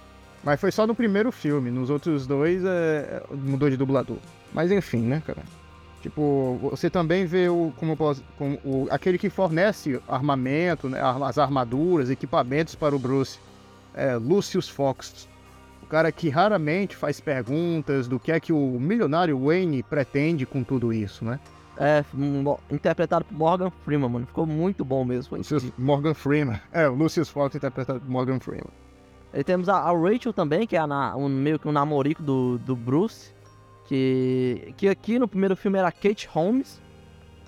Mas 0.43 0.59
foi 0.61 0.71
só 0.71 0.85
no 0.87 0.93
primeiro 0.95 1.31
filme, 1.31 1.69
nos 1.71 1.89
outros 1.89 2.25
dois 2.25 2.63
é, 2.63 3.23
mudou 3.31 3.69
de 3.69 3.75
dublador. 3.77 4.17
Mas 4.53 4.71
enfim, 4.71 5.01
né, 5.01 5.21
cara? 5.25 5.41
Tipo, 6.01 6.57
você 6.61 6.89
também 6.89 7.25
vê 7.25 7.49
o, 7.49 7.73
como, 7.77 7.97
como 8.37 8.59
o, 8.63 8.87
aquele 8.89 9.17
que 9.17 9.29
fornece 9.29 10.01
armamento, 10.07 10.87
né, 10.87 10.99
as 11.01 11.37
armaduras, 11.37 12.09
equipamentos 12.09 12.73
para 12.73 12.95
o 12.95 12.99
Bruce, 12.99 13.39
é 13.93 14.15
Lucius 14.15 14.69
Fox. 14.69 15.27
O 15.83 15.87
cara 15.87 16.11
que 16.11 16.29
raramente 16.29 16.95
faz 16.95 17.19
perguntas 17.19 18.07
do 18.07 18.19
que 18.19 18.31
é 18.31 18.39
que 18.39 18.53
o 18.53 18.79
milionário 18.79 19.37
Wayne 19.37 19.83
pretende 19.83 20.45
com 20.45 20.63
tudo 20.63 20.93
isso, 20.93 21.25
né? 21.25 21.39
É, 21.77 22.03
interpretado 22.69 23.25
por 23.25 23.33
Morgan 23.37 23.71
Freeman, 23.85 24.09
mano. 24.09 24.25
Ficou 24.25 24.45
muito 24.45 24.83
bom 24.83 25.05
mesmo. 25.05 25.37
Lucius. 25.37 25.71
Morgan 25.77 26.13
Freeman. 26.13 26.59
É, 26.73 26.87
o 26.89 26.93
Lucius 26.93 27.29
Fox 27.29 27.55
interpretado 27.55 28.01
por 28.01 28.09
Morgan 28.09 28.39
Freeman. 28.39 28.69
E 29.33 29.43
temos 29.43 29.69
a, 29.69 29.77
a 29.77 29.91
Rachel 29.91 30.33
também, 30.33 30.67
que 30.67 30.75
é 30.75 30.79
a 30.79 31.15
um, 31.15 31.29
meio 31.29 31.57
que 31.57 31.67
um 31.67 31.71
namorico 31.71 32.21
do, 32.21 32.57
do 32.57 32.75
Bruce. 32.75 33.31
Que, 33.89 34.71
que 34.77 34.87
aqui 34.87 35.17
no 35.17 35.27
primeiro 35.27 35.55
filme 35.55 35.79
era 35.79 35.91
Kate 35.91 36.27
Holmes. 36.27 36.79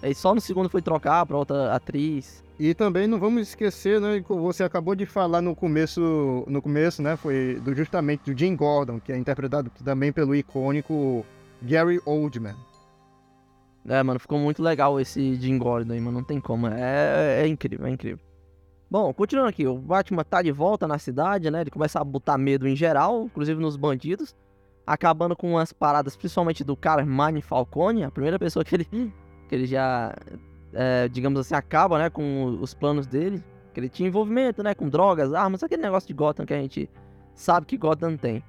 E 0.02 0.12
só 0.16 0.34
no 0.34 0.42
segundo 0.42 0.70
foi 0.70 0.82
trocar 0.82 1.24
pra 1.24 1.38
outra 1.38 1.76
atriz. 1.76 2.44
E 2.58 2.74
também 2.74 3.06
não 3.06 3.20
vamos 3.20 3.44
esquecer, 3.50 4.02
né, 4.02 4.24
você 4.28 4.64
acabou 4.64 4.96
de 4.96 5.06
falar 5.06 5.40
no 5.40 5.56
começo, 5.56 6.44
no 6.48 6.60
começo, 6.60 7.02
né, 7.02 7.16
foi 7.16 7.60
do, 7.64 7.76
justamente 7.76 8.32
do 8.32 8.38
Jim 8.38 8.56
Gordon, 8.56 9.00
que 9.00 9.12
é 9.12 9.18
interpretado 9.18 9.72
também 9.84 10.12
pelo 10.12 10.36
icônico 10.36 11.24
Gary 11.62 12.00
Oldman. 12.06 12.56
É, 13.88 14.02
mano, 14.02 14.20
ficou 14.20 14.40
muito 14.40 14.64
legal 14.64 15.00
esse 15.00 15.36
Jim 15.36 15.60
Gordon 15.60 15.94
aí, 15.94 16.02
mano. 16.02 16.18
Não 16.18 16.26
tem 16.26 16.40
como. 16.40 16.68
É, 16.68 17.44
é 17.44 17.48
incrível, 17.48 17.86
é 17.86 17.92
incrível. 17.92 18.20
Bom, 18.90 19.14
continuando 19.14 19.50
aqui, 19.50 19.68
o 19.68 19.78
Batman 19.78 20.24
tá 20.24 20.42
de 20.42 20.52
volta 20.52 20.88
na 20.88 20.98
cidade, 20.98 21.52
né? 21.52 21.62
Ele 21.62 21.72
começa 21.72 22.00
a 22.00 22.04
botar 22.04 22.38
medo 22.38 22.68
em 22.68 22.76
geral, 22.76 23.26
inclusive 23.26 23.62
nos 23.62 23.76
bandidos. 23.76 24.36
Acabando 24.86 25.36
com 25.36 25.52
umas 25.52 25.72
paradas, 25.72 26.16
principalmente 26.16 26.64
do 26.64 26.76
Carmine 26.76 27.42
Falcone, 27.42 28.04
a 28.04 28.12
primeira 28.12 28.40
pessoa 28.40 28.66
que 28.66 28.76
ele, 28.76 28.86
que 29.48 29.56
ele 29.56 29.66
já, 29.66 30.14
é, 30.74 31.08
digamos 31.08 31.40
assim, 31.40 31.54
acaba, 31.54 32.00
né? 32.00 32.10
Com 32.10 32.58
os 32.60 32.74
planos 32.74 33.08
dele. 33.08 33.44
Que 33.74 33.80
ele 33.80 33.90
tinha 33.90 34.10
envolvimento, 34.10 34.62
né? 34.64 34.74
Com 34.74 34.90
drogas, 34.90 35.34
armas, 35.34 35.64
aquele 35.64 35.82
negócio 35.82 36.08
de 36.08 36.14
Gotham 36.14 36.46
que 36.46 36.54
a 36.54 36.60
gente 36.60 36.90
sabe 37.34 37.66
que 37.66 37.78
Gotham 37.78 38.18
tem. 38.18 38.44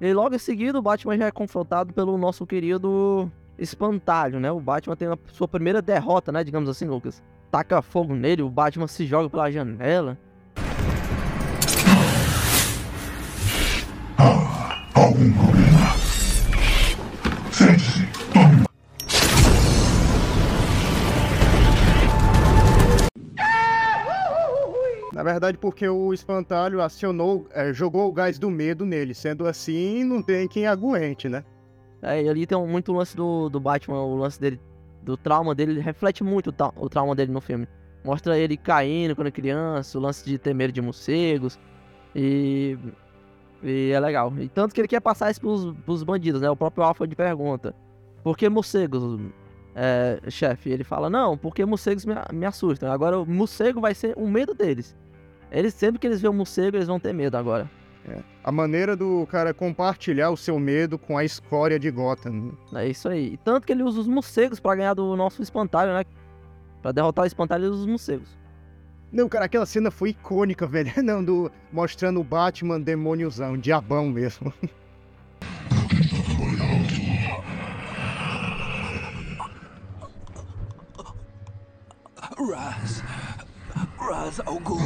E 0.00 0.12
logo 0.12 0.34
em 0.34 0.38
seguida, 0.38 0.78
o 0.78 0.82
Batman 0.82 1.16
já 1.18 1.26
é 1.26 1.30
confrontado 1.30 1.92
pelo 1.92 2.16
nosso 2.16 2.46
querido 2.46 3.30
espantalho, 3.58 4.38
né? 4.38 4.50
O 4.52 4.60
Batman 4.60 4.94
tem 4.94 5.08
a 5.08 5.18
sua 5.32 5.48
primeira 5.48 5.82
derrota, 5.82 6.30
né? 6.30 6.44
Digamos 6.44 6.68
assim, 6.68 6.86
Lucas. 6.86 7.22
Taca 7.50 7.82
fogo 7.82 8.14
nele, 8.14 8.42
o 8.42 8.50
Batman 8.50 8.86
se 8.86 9.06
joga 9.06 9.28
pela 9.28 9.50
janela. 9.50 10.16
Na 25.12 25.22
verdade, 25.22 25.58
porque 25.58 25.88
o 25.88 26.12
espantalho 26.12 26.80
acionou, 26.80 27.46
é, 27.52 27.72
jogou 27.72 28.08
o 28.08 28.12
gás 28.12 28.38
do 28.38 28.50
medo 28.50 28.84
nele. 28.84 29.14
Sendo 29.14 29.46
assim, 29.46 30.04
não 30.04 30.22
tem 30.22 30.46
quem 30.46 30.66
aguente, 30.66 31.28
né? 31.28 31.44
É, 32.02 32.22
e 32.22 32.28
ali 32.28 32.46
tem 32.46 32.58
muito 32.66 32.92
lance 32.92 33.16
do, 33.16 33.48
do 33.48 33.58
Batman, 33.58 34.02
o 34.02 34.16
lance 34.16 34.40
dele, 34.40 34.60
do 35.02 35.16
trauma 35.16 35.54
dele, 35.54 35.72
ele 35.72 35.80
reflete 35.80 36.22
muito 36.22 36.48
o, 36.50 36.52
ta- 36.52 36.72
o 36.76 36.88
trauma 36.88 37.14
dele 37.16 37.32
no 37.32 37.40
filme. 37.40 37.66
Mostra 38.04 38.38
ele 38.38 38.56
caindo 38.56 39.16
quando 39.16 39.32
criança, 39.32 39.98
o 39.98 40.00
lance 40.00 40.24
de 40.24 40.38
ter 40.38 40.54
medo 40.54 40.72
de 40.72 40.80
morcegos. 40.80 41.58
E. 42.14 42.78
E 43.62 43.90
é 43.90 44.00
legal. 44.00 44.32
E 44.38 44.48
tanto 44.48 44.74
que 44.74 44.80
ele 44.80 44.88
quer 44.88 45.00
passar 45.00 45.30
isso 45.30 45.40
pros, 45.40 45.74
pros 45.84 46.02
bandidos, 46.02 46.40
né? 46.40 46.50
O 46.50 46.56
próprio 46.56 46.84
Alfred 46.84 47.14
pergunta: 47.14 47.74
Por 48.22 48.36
que 48.36 48.48
morcegos, 48.48 49.20
é, 49.74 50.20
chefe? 50.28 50.70
Ele 50.70 50.84
fala: 50.84 51.10
Não, 51.10 51.36
porque 51.36 51.64
morcegos 51.64 52.04
me, 52.04 52.14
me 52.32 52.46
assustam. 52.46 52.90
Agora 52.90 53.18
o 53.18 53.26
morcego 53.26 53.80
vai 53.80 53.94
ser 53.94 54.14
o 54.16 54.28
medo 54.28 54.54
deles. 54.54 54.96
Eles, 55.50 55.74
sempre 55.74 55.98
que 55.98 56.06
eles 56.06 56.20
veem 56.20 56.30
o 56.30 56.36
morcego, 56.36 56.76
eles 56.76 56.88
vão 56.88 57.00
ter 57.00 57.12
medo 57.12 57.36
agora. 57.36 57.68
A 58.42 58.52
maneira 58.52 58.96
do 58.96 59.26
cara 59.30 59.52
compartilhar 59.52 60.30
o 60.30 60.36
seu 60.36 60.58
medo 60.58 60.98
com 60.98 61.18
a 61.18 61.24
escória 61.24 61.78
de 61.78 61.90
Gotham. 61.90 62.52
É 62.74 62.88
isso 62.88 63.08
aí. 63.08 63.34
E 63.34 63.36
tanto 63.36 63.66
que 63.66 63.72
ele 63.72 63.82
usa 63.82 64.00
os 64.00 64.06
morcegos 64.06 64.58
pra 64.58 64.74
ganhar 64.74 64.94
do 64.94 65.14
nosso 65.16 65.42
espantalho, 65.42 65.92
né? 65.92 66.04
Pra 66.80 66.92
derrotar 66.92 67.24
o 67.24 67.26
espantalho, 67.26 67.64
ele 67.64 67.72
usa 67.72 67.80
os 67.82 67.86
morcegos. 67.86 68.38
Não, 69.10 69.28
cara, 69.28 69.46
aquela 69.46 69.64
cena 69.64 69.90
foi 69.90 70.10
icônica, 70.10 70.66
velho. 70.66 70.92
Não, 71.02 71.24
do, 71.24 71.50
mostrando 71.72 72.20
o 72.20 72.24
Batman 72.24 72.80
demôniozão, 72.80 73.56
diabão 73.56 74.08
mesmo. 74.08 74.52
Raz. 82.38 83.02
Raz 83.98 84.40
al 84.46 84.60
Ghul. 84.60 84.78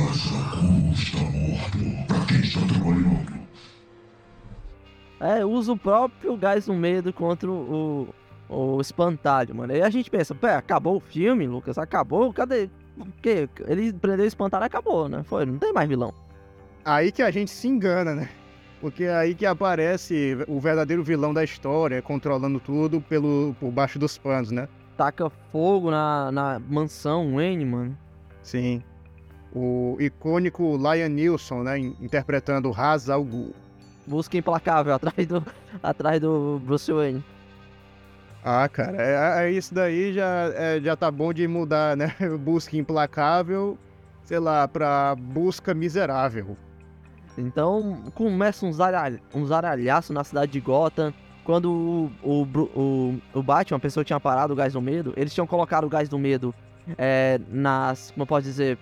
É, 5.20 5.44
usa 5.44 5.72
o 5.72 5.76
próprio 5.76 6.36
gás 6.36 6.66
do 6.66 6.74
medo 6.74 7.12
contra 7.12 7.48
o, 7.48 8.08
o, 8.48 8.74
o 8.76 8.80
espantalho, 8.80 9.54
mano. 9.54 9.72
Aí 9.72 9.82
a 9.82 9.90
gente 9.90 10.10
pensa, 10.10 10.34
pé, 10.34 10.56
acabou 10.56 10.96
o 10.96 11.00
filme, 11.00 11.46
Lucas? 11.46 11.78
Acabou? 11.78 12.32
Cadê? 12.32 12.68
O 12.98 13.06
quê? 13.22 13.48
Ele 13.66 13.92
prendeu 13.92 14.24
o 14.24 14.28
espantalho 14.28 14.64
acabou, 14.64 15.08
né? 15.08 15.22
Foi, 15.24 15.44
não 15.46 15.58
tem 15.58 15.72
mais 15.72 15.88
vilão. 15.88 16.12
Aí 16.84 17.10
que 17.12 17.22
a 17.22 17.30
gente 17.30 17.50
se 17.50 17.66
engana, 17.68 18.14
né? 18.14 18.28
Porque 18.80 19.04
é 19.04 19.14
aí 19.14 19.34
que 19.34 19.46
aparece 19.46 20.36
o 20.48 20.58
verdadeiro 20.58 21.02
vilão 21.04 21.32
da 21.32 21.44
história, 21.44 22.02
controlando 22.02 22.58
tudo 22.58 23.00
pelo, 23.00 23.54
por 23.60 23.70
baixo 23.70 23.98
dos 23.98 24.18
panos, 24.18 24.50
né? 24.50 24.68
Taca 24.96 25.30
fogo 25.50 25.90
na, 25.90 26.30
na 26.32 26.58
mansão 26.58 27.34
Wayne, 27.36 27.64
mano. 27.64 27.96
Sim. 28.42 28.82
O 29.54 29.96
icônico 30.00 30.76
Lion 30.76 31.08
Nilsson, 31.08 31.62
né? 31.62 31.78
in- 31.78 31.96
Interpretando 32.00 32.70
Ra's 32.70 33.08
al 33.08 33.22
Ghul. 33.24 33.54
Busca 34.06 34.36
implacável 34.36 34.94
atrás 34.94 35.26
do, 35.26 35.44
atrás 35.82 36.20
do 36.20 36.60
Bruce 36.64 36.92
Wayne. 36.92 37.24
Ah, 38.44 38.68
cara, 38.68 38.96
é, 39.00 39.46
é 39.46 39.50
isso 39.52 39.72
daí 39.72 40.12
já, 40.12 40.50
é, 40.54 40.80
já 40.80 40.96
tá 40.96 41.10
bom 41.10 41.32
de 41.32 41.46
mudar, 41.46 41.96
né? 41.96 42.14
Busca 42.40 42.76
implacável, 42.76 43.78
sei 44.24 44.38
lá, 44.38 44.66
pra 44.66 45.14
busca 45.16 45.72
miserável. 45.72 46.56
Então 47.38 48.02
começa 48.14 48.66
um, 48.66 48.72
zaralha, 48.72 49.20
um 49.34 49.46
zaralhaço 49.46 50.12
na 50.12 50.24
cidade 50.24 50.52
de 50.52 50.60
Gotham. 50.60 51.14
Quando 51.44 51.72
o, 51.72 52.12
o, 52.22 52.42
o, 52.78 53.20
o 53.34 53.42
Batman, 53.42 53.76
a 53.76 53.80
pessoa 53.80 54.04
tinha 54.04 54.20
parado 54.20 54.52
o 54.52 54.56
gás 54.56 54.74
do 54.74 54.80
medo, 54.80 55.12
eles 55.16 55.34
tinham 55.34 55.46
colocado 55.46 55.84
o 55.84 55.88
gás 55.88 56.08
do 56.08 56.18
medo 56.18 56.54
é, 56.98 57.40
nas. 57.48 58.10
Como 58.10 58.22
eu 58.22 58.26
posso 58.26 58.42
dizer? 58.42 58.78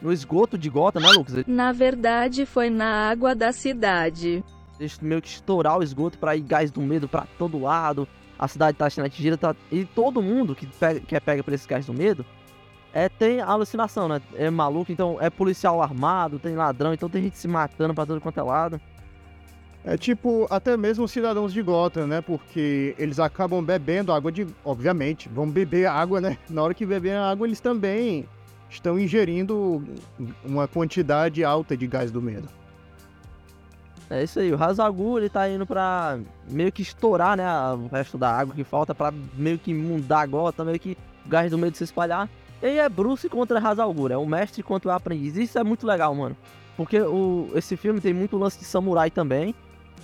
No 0.00 0.12
esgoto 0.12 0.56
de 0.56 0.70
Gotham, 0.70 1.02
né, 1.02 1.10
Lucas? 1.10 1.44
Na 1.46 1.72
verdade, 1.72 2.46
foi 2.46 2.70
na 2.70 3.10
água 3.10 3.34
da 3.34 3.52
cidade. 3.52 4.42
Eles 4.78 4.98
meio 4.98 5.20
que 5.20 5.28
estourar 5.28 5.78
o 5.78 5.82
esgoto 5.82 6.16
pra 6.18 6.34
ir 6.34 6.40
gás 6.40 6.70
do 6.70 6.80
medo 6.80 7.06
pra 7.06 7.26
todo 7.38 7.60
lado. 7.60 8.08
A 8.40 8.48
cidade 8.48 8.78
tá 8.78 8.88
sendo 8.88 9.04
atingida. 9.04 9.36
Tá... 9.36 9.54
E 9.70 9.84
todo 9.84 10.22
mundo 10.22 10.54
que, 10.54 10.66
pega, 10.66 10.98
que 11.00 11.14
é 11.14 11.20
pega 11.20 11.44
por 11.44 11.52
esse 11.52 11.68
gás 11.68 11.84
do 11.84 11.92
medo 11.92 12.24
é, 12.90 13.06
tem 13.06 13.40
alucinação, 13.40 14.08
né? 14.08 14.22
É 14.34 14.48
maluco, 14.48 14.90
então 14.90 15.18
é 15.20 15.28
policial 15.28 15.82
armado, 15.82 16.38
tem 16.38 16.56
ladrão, 16.56 16.94
então 16.94 17.08
tem 17.08 17.22
gente 17.22 17.36
se 17.36 17.46
matando 17.46 17.94
pra 17.94 18.06
todo 18.06 18.18
quanto 18.18 18.40
é 18.40 18.42
lado. 18.42 18.80
É 19.84 19.96
tipo, 19.96 20.46
até 20.50 20.74
mesmo 20.76 21.04
os 21.04 21.10
cidadãos 21.10 21.52
de 21.52 21.62
Gotham, 21.62 22.06
né? 22.06 22.20
Porque 22.22 22.94
eles 22.98 23.18
acabam 23.18 23.62
bebendo 23.62 24.12
água 24.12 24.32
de. 24.32 24.46
Obviamente, 24.64 25.28
vão 25.28 25.48
beber 25.48 25.86
água, 25.86 26.18
né? 26.18 26.38
Na 26.48 26.62
hora 26.62 26.74
que 26.74 26.86
beber 26.86 27.16
a 27.16 27.30
água, 27.30 27.46
eles 27.46 27.60
também 27.60 28.26
estão 28.70 28.98
ingerindo 28.98 29.84
uma 30.44 30.66
quantidade 30.66 31.44
alta 31.44 31.76
de 31.76 31.86
gás 31.86 32.10
do 32.10 32.22
medo. 32.22 32.48
É 34.10 34.24
isso 34.24 34.40
aí, 34.40 34.52
o 34.52 34.60
Hazagul 34.60 35.18
ele 35.18 35.28
tá 35.28 35.48
indo 35.48 35.64
pra 35.64 36.18
meio 36.50 36.72
que 36.72 36.82
estourar, 36.82 37.36
né, 37.36 37.44
o 37.74 37.86
resto 37.86 38.18
da 38.18 38.28
água 38.30 38.52
que 38.54 38.64
falta 38.64 38.92
pra 38.92 39.12
meio 39.34 39.56
que 39.56 39.72
mudar 39.72 40.22
a 40.22 40.26
gota, 40.26 40.64
meio 40.64 40.80
que 40.80 40.98
o 41.24 41.28
gás 41.28 41.48
do 41.50 41.56
medo 41.56 41.76
se 41.76 41.84
espalhar. 41.84 42.28
E 42.60 42.66
aí 42.66 42.78
é 42.78 42.88
Bruce 42.88 43.28
contra 43.28 43.60
Hazagul, 43.60 44.10
é 44.10 44.16
o 44.16 44.26
mestre 44.26 44.62
contra 44.64 44.88
o 44.90 44.92
aprendiz. 44.92 45.36
Isso 45.36 45.58
é 45.58 45.62
muito 45.64 45.86
legal, 45.86 46.12
mano. 46.14 46.36
Porque 46.76 47.00
o, 47.00 47.50
esse 47.54 47.76
filme 47.76 48.00
tem 48.00 48.12
muito 48.12 48.36
lance 48.36 48.58
de 48.58 48.64
samurai 48.64 49.10
também. 49.10 49.54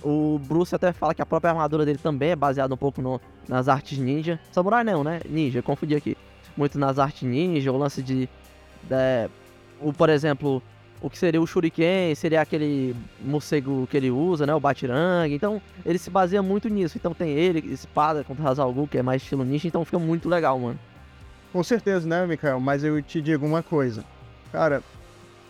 O 0.01 0.39
Bruce 0.47 0.73
até 0.73 0.93
fala 0.93 1.13
que 1.13 1.21
a 1.21 1.25
própria 1.25 1.51
armadura 1.51 1.83
dele 1.85 1.99
também 2.01 2.29
é 2.29 2.35
baseada 2.35 2.73
um 2.73 2.77
pouco 2.77 3.01
no- 3.01 3.19
nas 3.47 3.67
artes 3.67 3.97
ninja. 3.97 4.39
Samurai 4.51 4.83
não, 4.83 5.03
né? 5.03 5.19
Ninja, 5.29 5.61
confundi 5.61 5.95
aqui. 5.95 6.15
Muito 6.55 6.79
nas 6.79 6.97
artes 6.97 7.23
ninja, 7.23 7.71
o 7.71 7.77
lance 7.77 8.01
de. 8.01 8.29
de- 8.83 9.29
o, 9.81 9.91
por 9.91 10.09
exemplo, 10.09 10.61
o 11.01 11.09
que 11.09 11.17
seria 11.17 11.41
o 11.41 11.45
Shuriken, 11.47 12.13
seria 12.15 12.41
aquele 12.41 12.95
morcego 13.21 13.87
que 13.89 13.95
ele 13.97 14.09
usa, 14.09 14.45
né? 14.45 14.53
O 14.55 14.59
Batirangue. 14.59 15.35
Então, 15.35 15.61
ele 15.85 15.97
se 15.99 16.09
baseia 16.09 16.41
muito 16.41 16.67
nisso. 16.69 16.97
Então 16.97 17.13
tem 17.13 17.29
ele, 17.31 17.59
espada 17.71 18.23
contra 18.23 18.49
Hazal 18.49 18.73
que 18.89 18.97
é 18.97 19.03
mais 19.03 19.21
estilo 19.21 19.43
ninja, 19.45 19.67
então 19.67 19.85
fica 19.85 19.99
muito 19.99 20.27
legal, 20.27 20.57
mano. 20.59 20.79
Com 21.53 21.63
certeza, 21.63 22.07
né, 22.07 22.25
Mikael? 22.25 22.59
Mas 22.59 22.83
eu 22.83 23.01
te 23.01 23.21
digo 23.21 23.45
uma 23.45 23.61
coisa. 23.63 24.03
Cara, 24.51 24.81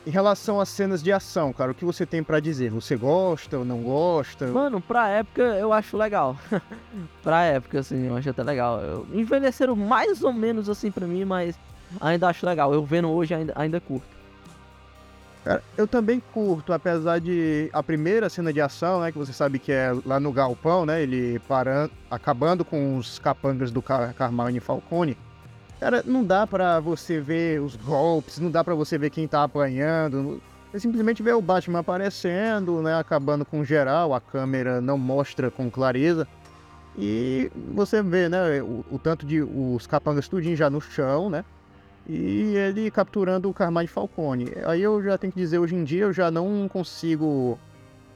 Em 0.06 0.10
relação 0.10 0.60
às 0.62 0.70
cenas 0.70 1.04
de 1.04 1.12
ação, 1.12 1.51
cara, 1.51 1.72
o 1.72 1.75
que 1.75 1.84
você 1.84 2.06
tem 2.06 2.24
pra 2.24 2.39
dizer? 2.39 2.70
Você 2.72 2.96
gosta 2.96 3.58
ou 3.58 3.66
não 3.66 3.80
gosta? 3.84 4.48
Mano, 4.48 4.80
pra 4.80 5.10
época 5.10 5.42
eu 5.42 5.74
acho 5.74 5.98
legal. 5.98 6.38
pra 7.22 7.44
época, 7.44 7.80
assim, 7.80 8.08
eu 8.08 8.16
acho 8.16 8.30
até 8.30 8.42
legal. 8.44 8.80
Eu- 8.80 9.08
Envelheceram 9.13 9.75
mais 9.75 10.24
ou 10.24 10.32
menos 10.32 10.70
assim 10.70 10.92
pra 10.92 11.06
mim, 11.06 11.25
mas 11.25 11.60
ainda 12.00 12.27
acho 12.30 12.46
legal. 12.46 12.74
Eu 12.74 12.86
vendo 12.86 13.10
hoje 13.10 13.34
ainda, 13.34 13.51
ainda 13.56 13.82
curto. 13.82 14.17
Cara, 15.48 15.63
eu 15.77 15.88
também 15.88 16.22
curto, 16.34 16.74
apesar 16.74 17.22
de 17.22 17.70
a 17.72 17.82
primeira 17.82 18.27
cena 18.27 18.51
de 18.51 18.60
ação, 18.60 19.00
né, 19.00 19.13
que 19.13 19.18
você 19.18 19.32
sabe 19.32 19.60
que 19.60 19.72
é 19.72 19.96
lá 20.06 20.20
no 20.20 20.30
galpão, 20.30 20.86
né, 20.86 21.01
ele 21.01 21.39
parando, 21.48 21.89
acabando 22.12 22.66
com 22.66 22.98
os 22.98 23.18
capangas 23.18 23.72
do 23.72 23.82
Car 23.82 24.13
Carmine 24.13 24.60
Falcone. 24.60 25.18
Cara, 25.80 26.04
não 26.06 26.22
dá 26.22 26.46
pra 26.46 26.82
você 26.82 27.22
ver 27.22 27.62
os 27.62 27.77
golpes, 27.77 28.39
não 28.39 28.51
dá 28.51 28.62
pra 28.62 28.75
você 28.75 28.98
ver 28.98 29.10
quem 29.10 29.25
tá 29.25 29.42
apanhando. 29.42 30.42
Você 30.70 30.82
simplesmente 30.82 31.24
vê 31.24 31.32
o 31.32 31.42
Batman 31.42 31.80
aparecendo, 31.80 32.82
né, 32.82 33.00
acabando 33.00 33.46
com 33.46 33.63
geral, 33.63 34.13
a 34.13 34.20
câmera 34.20 34.82
não 34.82 34.98
mostra 34.98 35.50
com 35.50 35.72
clareza. 35.72 36.27
E 36.98 37.50
você 37.74 38.04
vê, 38.04 38.27
né, 38.27 38.62
o, 38.62 38.84
o 38.92 39.00
tanto 39.00 39.25
de 39.25 39.42
os 39.42 39.88
capangas 39.88 40.27
tudinho 40.27 40.58
já 40.58 40.70
no 40.70 40.82
chão, 40.82 41.30
né? 41.30 41.46
E 42.08 42.56
ele 42.56 42.90
capturando 42.90 43.50
o 43.50 43.54
Carmine 43.54 43.88
Falcone. 43.88 44.52
Aí 44.66 44.82
eu 44.82 45.04
já 45.04 45.18
tenho 45.18 45.34
que 45.34 45.40
dizer, 45.40 45.60
hoje 45.60 45.76
em 45.76 45.84
dia 45.84 46.04
eu 46.04 46.14
já 46.14 46.32
não 46.32 46.68
consigo 46.70 47.60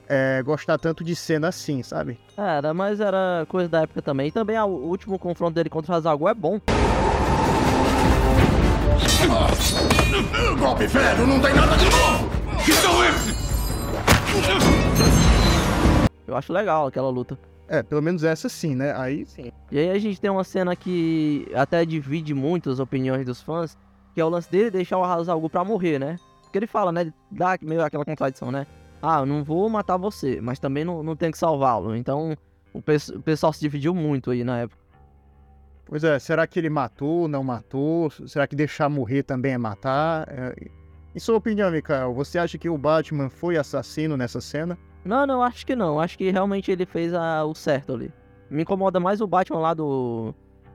é, 0.08 0.42
gostar 0.44 0.78
tanto 0.78 1.04
de 1.04 1.16
cena 1.16 1.50
assim, 1.50 1.84
sabe? 1.84 2.18
Era, 2.38 2.74
mas 2.74 3.00
era 3.00 3.46
coisa 3.50 3.68
da 3.68 3.82
época 3.82 4.02
também. 4.02 4.28
E 4.28 4.32
também 4.32 4.56
ah, 4.56 4.66
o 4.66 4.88
último 4.88 5.20
confronto 5.20 5.56
dele 5.56 5.70
contra 5.70 5.92
o 5.92 5.96
Hazagul 5.96 6.30
é 6.30 6.34
bom. 6.34 6.60
Golpe 10.60 10.88
velho, 10.88 11.28
não 11.28 11.40
tem 11.40 11.54
nada 11.54 11.76
de 11.76 11.86
novo! 11.86 12.30
Que 12.64 12.74
são 12.74 13.04
esses? 13.06 13.36
Eu 16.28 16.38
acho 16.38 16.54
legal 16.54 16.88
aquela 16.88 17.10
luta. 17.10 17.38
É, 17.74 17.82
pelo 17.82 18.02
menos 18.02 18.26
essa 18.26 18.50
sim, 18.50 18.76
né? 18.76 18.94
Aí 18.98 19.26
sim. 19.26 19.50
E 19.72 19.80
aí 19.80 19.90
a 19.92 19.98
gente 19.98 20.20
tem 20.20 20.30
uma 20.30 20.44
cena 20.44 20.76
que 20.76 21.48
até 21.56 21.86
divide 21.86 22.34
muito 22.34 22.70
as 22.70 22.80
opiniões 22.80 23.26
dos 23.26 23.42
fãs, 23.42 23.78
que 24.14 24.20
é 24.20 24.26
o 24.26 24.28
lance 24.30 24.52
dele 24.52 24.70
deixar 24.70 24.98
o 24.98 25.04
Hazagul 25.06 25.50
pra 25.50 25.64
morrer, 25.64 25.98
né? 25.98 26.18
Porque 26.44 26.58
ele 26.58 26.68
fala, 26.68 26.92
né? 26.92 27.02
Ele 27.02 27.14
dá 27.32 27.58
meio 27.62 27.82
aquela 27.82 28.04
contradição, 28.04 28.52
né? 28.52 28.68
Ah, 29.02 29.22
eu 29.22 29.26
não 29.26 29.42
vou 29.42 29.70
matar 29.70 29.96
você, 29.96 30.42
mas 30.42 30.60
também 30.60 30.84
não, 30.84 31.02
não 31.02 31.16
tenho 31.16 31.32
que 31.32 31.38
salvá-lo. 31.38 31.96
Então 31.96 32.36
o, 32.74 32.82
pe- 32.82 32.98
o 33.16 33.22
pessoal 33.22 33.54
se 33.54 33.62
dividiu 33.62 33.96
muito 33.96 34.32
aí 34.32 34.44
na 34.44 34.60
época. 34.60 34.82
Pois 35.86 36.04
é, 36.04 36.20
será 36.20 36.46
que 36.46 36.60
ele 36.60 36.70
matou, 36.70 37.30
não 37.30 37.42
matou? 37.42 38.10
Será 38.28 38.46
que 38.48 38.56
deixar 38.56 38.90
morrer 38.90 39.24
também 39.24 39.54
é 39.54 39.58
matar? 39.58 40.28
É... 40.30 40.54
Em 41.16 41.20
sua 41.20 41.38
opinião, 41.38 41.72
Mikael, 41.72 42.14
você 42.14 42.38
acha 42.38 42.58
que 42.58 42.68
o 42.68 42.78
Batman 42.78 43.30
foi 43.30 43.56
assassino 43.58 44.18
nessa 44.18 44.42
cena? 44.42 44.78
Não, 45.04 45.26
não, 45.26 45.42
acho 45.42 45.66
que 45.66 45.76
não. 45.76 46.00
Acho 46.00 46.18
que 46.18 46.30
realmente 46.30 46.72
ele 46.72 46.86
fez 46.86 47.14
a- 47.14 47.44
o 47.46 47.54
certo 47.56 47.94
ali. 47.94 48.12
Me 48.50 48.62
incomoda 48.64 49.00
mais 49.00 49.22
o 49.22 49.28
Batman 49.28 49.60
lá 49.60 49.74
do. 49.74 50.34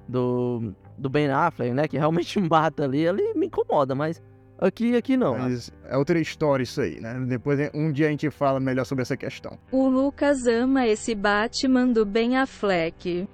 do. 0.08 0.72
do 0.98 1.08
Ben 1.10 1.28
Affleck, 1.30 1.72
né? 1.72 1.86
Que 1.88 1.98
realmente 1.98 2.38
mata 2.40 2.84
ali. 2.84 3.06
Ele 3.06 3.34
me 3.34 3.46
incomoda, 3.46 3.94
mas 3.94 4.22
aqui, 4.58 4.96
aqui 4.96 5.16
não. 5.16 5.38
Mas 5.38 5.70
é 5.88 5.96
outra 5.96 6.18
história 6.18 6.62
isso 6.64 6.80
aí, 6.80 7.00
né? 7.00 7.14
Depois 7.28 7.58
um 7.74 7.92
dia 7.92 8.06
a 8.08 8.10
gente 8.10 8.28
fala 8.30 8.58
melhor 8.58 8.84
sobre 8.86 9.02
essa 9.02 9.16
questão. 9.16 9.58
O 9.70 9.86
Lucas 9.88 10.46
ama 10.46 10.86
esse 10.86 11.14
Batman 11.14 11.86
do 11.88 12.04
Ben 12.06 12.36
Affleck. 12.36 13.28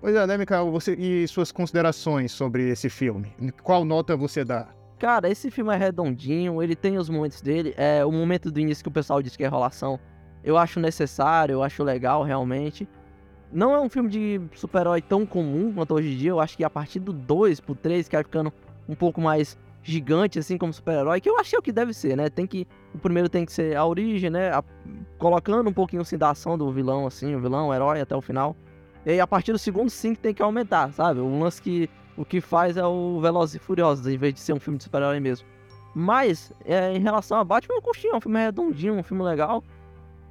Pois 0.00 0.14
é, 0.14 0.26
né, 0.26 0.36
Mikael? 0.38 0.70
Você 0.70 0.94
e 0.94 1.26
suas 1.28 1.50
considerações 1.52 2.30
sobre 2.32 2.68
esse 2.70 2.88
filme? 2.88 3.32
Qual 3.62 3.84
nota 3.84 4.16
você 4.16 4.44
dá? 4.44 4.68
Cara, 4.98 5.28
esse 5.28 5.50
filme 5.50 5.74
é 5.74 5.76
redondinho, 5.76 6.62
ele 6.62 6.74
tem 6.74 6.96
os 6.96 7.08
momentos 7.10 7.42
dele. 7.42 7.74
É 7.76 8.04
o 8.04 8.10
momento 8.12 8.50
do 8.50 8.58
início 8.60 8.82
que 8.82 8.88
o 8.88 8.92
pessoal 8.92 9.20
diz 9.20 9.36
que 9.36 9.44
é 9.44 9.46
enrolação. 9.46 9.98
Eu 10.46 10.56
acho 10.56 10.78
necessário, 10.78 11.54
eu 11.54 11.62
acho 11.62 11.82
legal 11.82 12.22
realmente. 12.22 12.88
Não 13.52 13.74
é 13.74 13.80
um 13.80 13.88
filme 13.88 14.08
de 14.08 14.40
super-herói 14.54 15.02
tão 15.02 15.26
comum 15.26 15.72
quanto 15.74 15.92
hoje 15.94 16.14
em 16.14 16.16
dia. 16.16 16.30
Eu 16.30 16.40
acho 16.40 16.56
que 16.56 16.62
a 16.62 16.70
partir 16.70 17.00
do 17.00 17.12
2 17.12 17.58
pro 17.58 17.74
3, 17.74 18.08
que 18.08 18.14
vai 18.14 18.22
ficando 18.22 18.52
um 18.88 18.94
pouco 18.94 19.20
mais 19.20 19.58
gigante, 19.82 20.38
assim, 20.38 20.56
como 20.56 20.72
super-herói, 20.72 21.20
que 21.20 21.28
eu 21.28 21.38
achei 21.38 21.58
o 21.58 21.62
que 21.62 21.72
deve 21.72 21.92
ser, 21.92 22.16
né? 22.16 22.28
Tem 22.28 22.46
que. 22.46 22.66
O 22.94 22.98
primeiro 22.98 23.28
tem 23.28 23.44
que 23.44 23.52
ser 23.52 23.76
a 23.76 23.84
origem, 23.84 24.30
né? 24.30 24.50
a- 24.52 24.62
colocando 25.18 25.68
um 25.68 25.72
pouquinho 25.72 26.02
assim 26.02 26.16
da 26.16 26.30
ação 26.30 26.56
do 26.56 26.70
vilão, 26.70 27.06
assim, 27.06 27.34
o 27.34 27.40
vilão, 27.40 27.68
o 27.68 27.74
herói 27.74 28.00
até 28.00 28.14
o 28.14 28.20
final. 28.20 28.54
E 29.04 29.10
aí, 29.10 29.20
a 29.20 29.26
partir 29.26 29.50
do 29.52 29.58
segundo, 29.58 29.90
sim, 29.90 30.14
que 30.14 30.20
tem 30.20 30.34
que 30.34 30.42
aumentar, 30.42 30.92
sabe? 30.92 31.20
Um 31.20 31.40
lance 31.40 31.60
que 31.60 31.88
o 32.16 32.24
que 32.24 32.40
faz 32.40 32.76
é 32.76 32.84
o 32.84 33.20
Velozes 33.20 33.56
e 33.56 33.58
Furiosos, 33.58 34.06
em 34.06 34.16
vez 34.16 34.34
de 34.34 34.40
ser 34.40 34.52
um 34.52 34.60
filme 34.60 34.76
de 34.78 34.84
super-herói 34.84 35.18
mesmo. 35.20 35.46
Mas, 35.94 36.52
é, 36.64 36.94
em 36.94 37.00
relação 37.00 37.38
a 37.38 37.44
Batman, 37.44 37.76
eu 37.76 37.82
curti, 37.82 38.06
é 38.08 38.14
um 38.14 38.20
filme 38.20 38.38
redondinho, 38.38 38.94
um 38.94 39.02
filme 39.02 39.22
legal, 39.22 39.62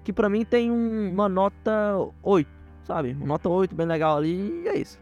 que 0.06 0.14
pra 0.14 0.30
mim 0.30 0.46
tem 0.46 0.72
um- 0.72 1.12
uma 1.12 1.28
nota 1.28 1.98
8, 2.24 2.50
sabe? 2.86 3.12
Uma 3.14 3.26
nota 3.26 3.50
8 3.50 3.76
bem 3.76 3.86
legal 3.88 4.16
ali, 4.18 4.62
e 4.64 4.68
é 4.70 4.78
isso. 4.78 5.00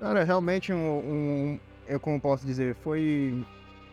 Cara, 0.00 0.24
realmente 0.24 0.72
um, 0.72 0.76
um 0.98 1.60
eu 1.86 2.00
como 2.00 2.20
posso 2.20 2.44
dizer, 2.46 2.74
foi 2.76 3.44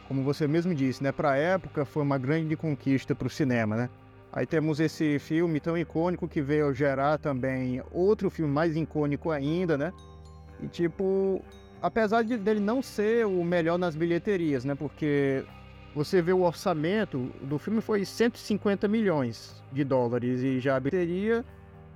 como 0.08 0.24
você 0.24 0.48
mesmo 0.48 0.74
disse, 0.74 1.04
né? 1.04 1.12
Pra 1.12 1.36
época 1.36 1.84
foi 1.86 2.02
uma 2.04 2.18
grande 2.18 2.56
conquista 2.56 3.14
pro 3.14 3.30
cinema, 3.30 3.76
né? 3.76 3.90
Aí 4.32 4.46
temos 4.46 4.80
esse 4.80 5.18
filme 5.20 5.60
tão 5.60 5.78
icônico 5.78 6.28
que 6.28 6.42
veio 6.42 6.74
gerar 6.74 7.18
também 7.18 7.82
outro 7.92 8.30
filme 8.30 8.52
mais 8.52 8.76
icônico 8.76 9.32
ainda, 9.32 9.78
né? 9.78 9.92
E 10.62 10.68
tipo, 10.68 11.42
apesar 11.82 12.22
de, 12.24 12.38
dele 12.38 12.60
não 12.60 12.82
ser 12.82 13.26
o 13.26 13.44
melhor 13.44 13.78
nas 13.78 13.96
bilheterias, 13.96 14.64
né? 14.66 14.76
Porque 14.76 15.44
você 15.96 16.22
vê 16.22 16.34
o 16.34 16.42
orçamento 16.42 17.32
do 17.42 17.58
filme 17.58 17.80
foi 17.80 18.04
150 18.04 18.86
milhões 18.86 19.64
de 19.72 19.86
dólares 19.86 20.42
e 20.42 20.60
já 20.60 20.76
a 20.76 20.80
bilheteria 20.80 21.46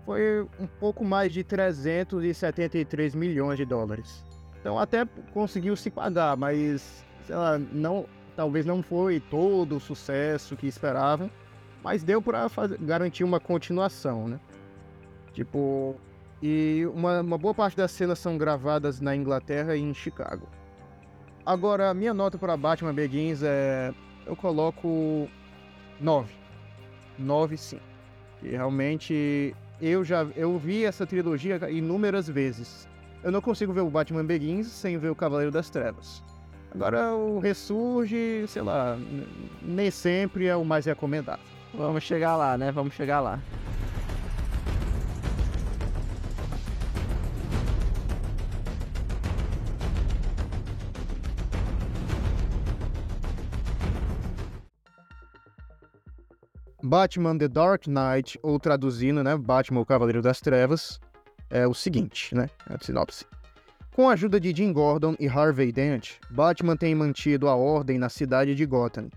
foi 0.05 0.47
um 0.57 0.65
pouco 0.65 1.03
mais 1.03 1.33
de 1.33 1.43
373 1.43 3.13
milhões 3.13 3.57
de 3.57 3.65
dólares. 3.65 4.23
Então 4.62 4.79
até 4.79 5.05
conseguiu 5.33 5.75
se 5.75 5.91
pagar, 5.91 6.38
mas 6.38 7.03
lá, 7.29 7.59
não, 7.59 8.05
talvez 8.38 8.65
não 8.65 8.81
foi 8.81 9.19
todo 9.19 9.75
o 9.75 9.79
sucesso 9.81 10.55
que 10.55 10.65
esperavam, 10.65 11.29
mas 11.83 12.01
deu 12.01 12.21
para 12.21 12.47
garantir 12.79 13.25
uma 13.25 13.39
continuação, 13.39 14.29
né? 14.29 14.39
Tipo, 15.33 15.95
e 16.41 16.88
uma, 16.93 17.19
uma 17.19 17.38
boa 17.38 17.53
parte 17.53 17.75
das 17.75 17.91
cenas 17.91 18.17
são 18.17 18.38
gravadas 18.38 19.01
na 19.01 19.13
Inglaterra 19.13 19.75
e 19.75 19.81
em 19.81 19.93
Chicago. 19.93 20.47
Agora, 21.49 21.89
a 21.89 21.95
minha 21.95 22.13
nota 22.13 22.38
para 22.38 22.55
Batman 22.55 22.93
Begins 22.93 23.41
é. 23.41 23.91
Eu 24.23 24.35
coloco 24.35 25.27
9. 25.99 26.31
9 27.17 27.57
sim. 27.57 27.79
E 28.43 28.49
realmente 28.49 29.55
eu 29.81 30.05
já 30.05 30.27
eu 30.35 30.59
vi 30.59 30.85
essa 30.85 31.07
trilogia 31.07 31.59
inúmeras 31.71 32.29
vezes. 32.29 32.88
Eu 33.23 33.31
não 33.31 33.41
consigo 33.41 33.73
ver 33.73 33.81
o 33.81 33.89
Batman 33.89 34.23
Begins 34.23 34.67
sem 34.67 34.99
ver 34.99 35.09
o 35.09 35.15
Cavaleiro 35.15 35.51
das 35.51 35.71
Trevas. 35.71 36.23
Agora 36.71 37.15
o 37.15 37.39
Ressurge, 37.39 38.45
sei 38.47 38.62
lá, 38.62 38.95
nem 39.59 39.89
sempre 39.89 40.45
é 40.45 40.55
o 40.55 40.63
mais 40.63 40.85
recomendado. 40.85 41.41
Vamos 41.73 42.03
chegar 42.03 42.35
lá, 42.35 42.59
né? 42.59 42.71
Vamos 42.71 42.93
chegar 42.93 43.21
lá. 43.21 43.39
Batman 56.89 57.38
The 57.38 57.47
Dark 57.47 57.86
Knight, 57.86 58.39
ou 58.41 58.60
traduzindo, 58.60 59.23
né, 59.23 59.38
Batman 59.38 59.82
o 59.82 59.86
Cavaleiro 59.86 60.23
das 60.23 60.41
Trevas, 60.41 60.99
é 61.47 61.67
o 61.67 61.73
seguinte, 61.75 62.34
né, 62.34 62.49
é 62.67 62.73
a 62.73 62.80
sinopse. 62.84 63.28
Com 63.95 64.10
a 64.10 64.13
ajuda 64.13 64.39
de 64.39 64.52
Jim 64.52 64.73
Gordon 64.73 65.15
e 65.19 65.28
Harvey 65.28 65.71
Dent, 65.71 66.13
Batman 66.32 66.75
tem 66.75 66.95
mantido 66.95 67.47
a 67.47 67.56
ordem 67.56 67.99
na 67.99 68.10
cidade 68.10 68.56
de 68.56 68.65
Gotham. 68.65 69.08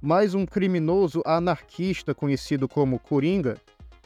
Mas 0.00 0.32
um 0.34 0.46
criminoso 0.46 1.20
anarquista 1.26 2.14
conhecido 2.14 2.66
como 2.66 2.98
Coringa 2.98 3.58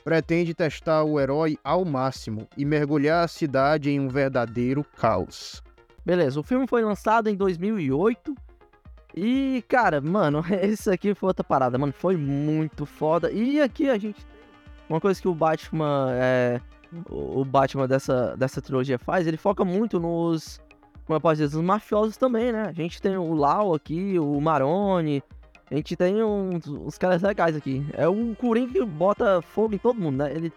pretende 0.03 0.53
testar 0.53 1.05
o 1.05 1.20
herói 1.20 1.57
ao 1.62 1.85
máximo 1.85 2.48
e 2.57 2.64
mergulhar 2.64 3.24
a 3.24 3.29
cidade 3.29 3.90
em 3.90 4.00
um 4.00 4.09
verdadeiro 4.09 4.83
caos. 4.83 5.62
Beleza, 6.05 6.40
o 6.40 6.42
filme 6.42 6.66
foi 6.66 6.83
lançado 6.83 7.29
em 7.29 7.37
2008. 7.37 8.35
E, 9.16 9.64
cara, 9.68 10.00
mano, 10.00 10.44
esse 10.62 10.90
aqui 10.90 11.14
foi 11.14 11.29
outra 11.29 11.44
parada, 11.44 11.79
mano. 11.79 11.92
Foi 11.92 12.16
muito 12.16 12.85
foda. 12.85 13.31
E 13.31 13.61
aqui 13.61 13.88
a 13.88 13.96
gente 13.96 14.27
uma 14.88 15.00
coisa 15.00 15.20
que 15.20 15.29
o 15.29 15.35
Batman, 15.35 16.11
é, 16.12 16.61
o 17.09 17.44
Batman 17.44 17.88
dessa, 17.88 18.37
dessa 18.37 18.61
trilogia 18.61 18.98
faz, 18.98 19.27
ele 19.27 19.37
foca 19.37 19.64
muito 19.64 19.98
nos, 19.98 20.61
como 21.07 21.16
eu 21.16 21.20
posso 21.20 21.37
dizer, 21.37 21.57
nos 21.57 21.64
mafiosos 21.64 22.16
também, 22.16 22.53
né? 22.53 22.64
A 22.68 22.72
gente 22.72 23.00
tem 23.00 23.16
o 23.16 23.33
Lau 23.33 23.74
aqui, 23.74 24.18
o 24.18 24.40
Maroni, 24.40 25.22
a 25.70 25.74
gente 25.74 25.96
tem 25.96 26.22
uns, 26.22 26.66
uns 26.66 26.98
caras 26.98 27.22
legais 27.22 27.57
aqui. 27.57 27.85
É 27.94 28.07
o 28.07 28.35
Coringa 28.37 28.72
que 28.72 28.85
bota 28.85 29.40
fogo 29.40 29.74
em 29.74 29.79
todo 29.79 30.00
mundo, 30.00 30.18
né? 30.18 30.33
Ele, 30.33 30.53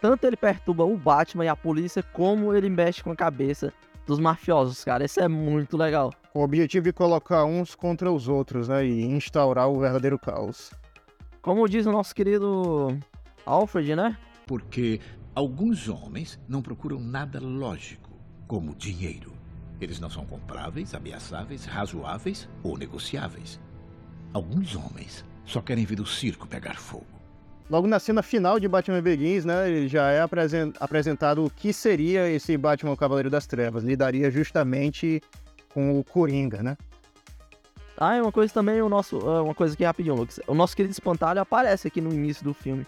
tanto 0.00 0.26
ele 0.26 0.36
perturba 0.36 0.84
o 0.84 0.96
Batman 0.96 1.46
e 1.46 1.48
a 1.48 1.56
polícia, 1.56 2.02
como 2.02 2.54
ele 2.54 2.68
mexe 2.68 3.02
com 3.02 3.12
a 3.12 3.16
cabeça 3.16 3.72
dos 4.06 4.18
mafiosos, 4.18 4.84
cara. 4.84 5.04
Isso 5.04 5.20
é 5.20 5.28
muito 5.28 5.76
legal. 5.76 6.12
Com 6.32 6.40
o 6.40 6.44
objetivo 6.44 6.84
de 6.84 6.92
colocar 6.92 7.44
uns 7.44 7.74
contra 7.74 8.10
os 8.10 8.28
outros, 8.28 8.68
né? 8.68 8.84
E 8.84 9.04
instaurar 9.04 9.68
o 9.68 9.80
verdadeiro 9.80 10.18
caos. 10.18 10.70
Como 11.42 11.68
diz 11.68 11.86
o 11.86 11.92
nosso 11.92 12.14
querido 12.14 12.98
Alfred, 13.46 13.96
né? 13.96 14.16
Porque 14.46 15.00
alguns 15.34 15.88
homens 15.88 16.38
não 16.48 16.60
procuram 16.60 17.00
nada 17.00 17.40
lógico, 17.40 18.10
como 18.46 18.74
dinheiro. 18.74 19.32
Eles 19.80 19.98
não 19.98 20.10
são 20.10 20.26
compráveis, 20.26 20.94
ameaçáveis, 20.94 21.64
razoáveis 21.64 22.48
ou 22.62 22.76
negociáveis. 22.76 23.58
Alguns 24.32 24.76
homens 24.76 25.24
só 25.44 25.60
querem 25.60 25.84
ver 25.84 26.00
o 26.00 26.06
circo 26.06 26.46
pegar 26.46 26.76
fogo. 26.76 27.19
Logo 27.70 27.86
na 27.86 28.00
cena 28.00 28.20
final 28.20 28.58
de 28.58 28.66
Batman 28.66 29.00
Begins, 29.00 29.44
né, 29.44 29.70
ele 29.70 29.86
já 29.86 30.10
é 30.10 30.20
apresen- 30.20 30.72
apresentado 30.80 31.44
o 31.44 31.48
que 31.50 31.72
seria 31.72 32.28
esse 32.28 32.56
Batman 32.56 32.96
Cavaleiro 32.96 33.30
das 33.30 33.46
Trevas. 33.46 33.84
Lidaria 33.84 34.28
justamente 34.28 35.22
com 35.72 35.96
o 35.98 36.02
Coringa, 36.02 36.62
né? 36.64 36.76
Ah, 37.96 38.16
e 38.16 38.20
uma 38.20 38.32
coisa 38.32 38.52
também, 38.52 38.82
o 38.82 38.88
nosso. 38.88 39.18
ah, 39.28 39.42
Uma 39.42 39.54
coisa 39.54 39.74
aqui 39.74 39.84
rapidinho, 39.84 40.16
Lucas. 40.16 40.40
O 40.48 40.54
nosso 40.54 40.74
querido 40.74 40.90
espantalho 40.90 41.40
aparece 41.40 41.86
aqui 41.86 42.00
no 42.00 42.12
início 42.12 42.42
do 42.42 42.52
filme. 42.52 42.84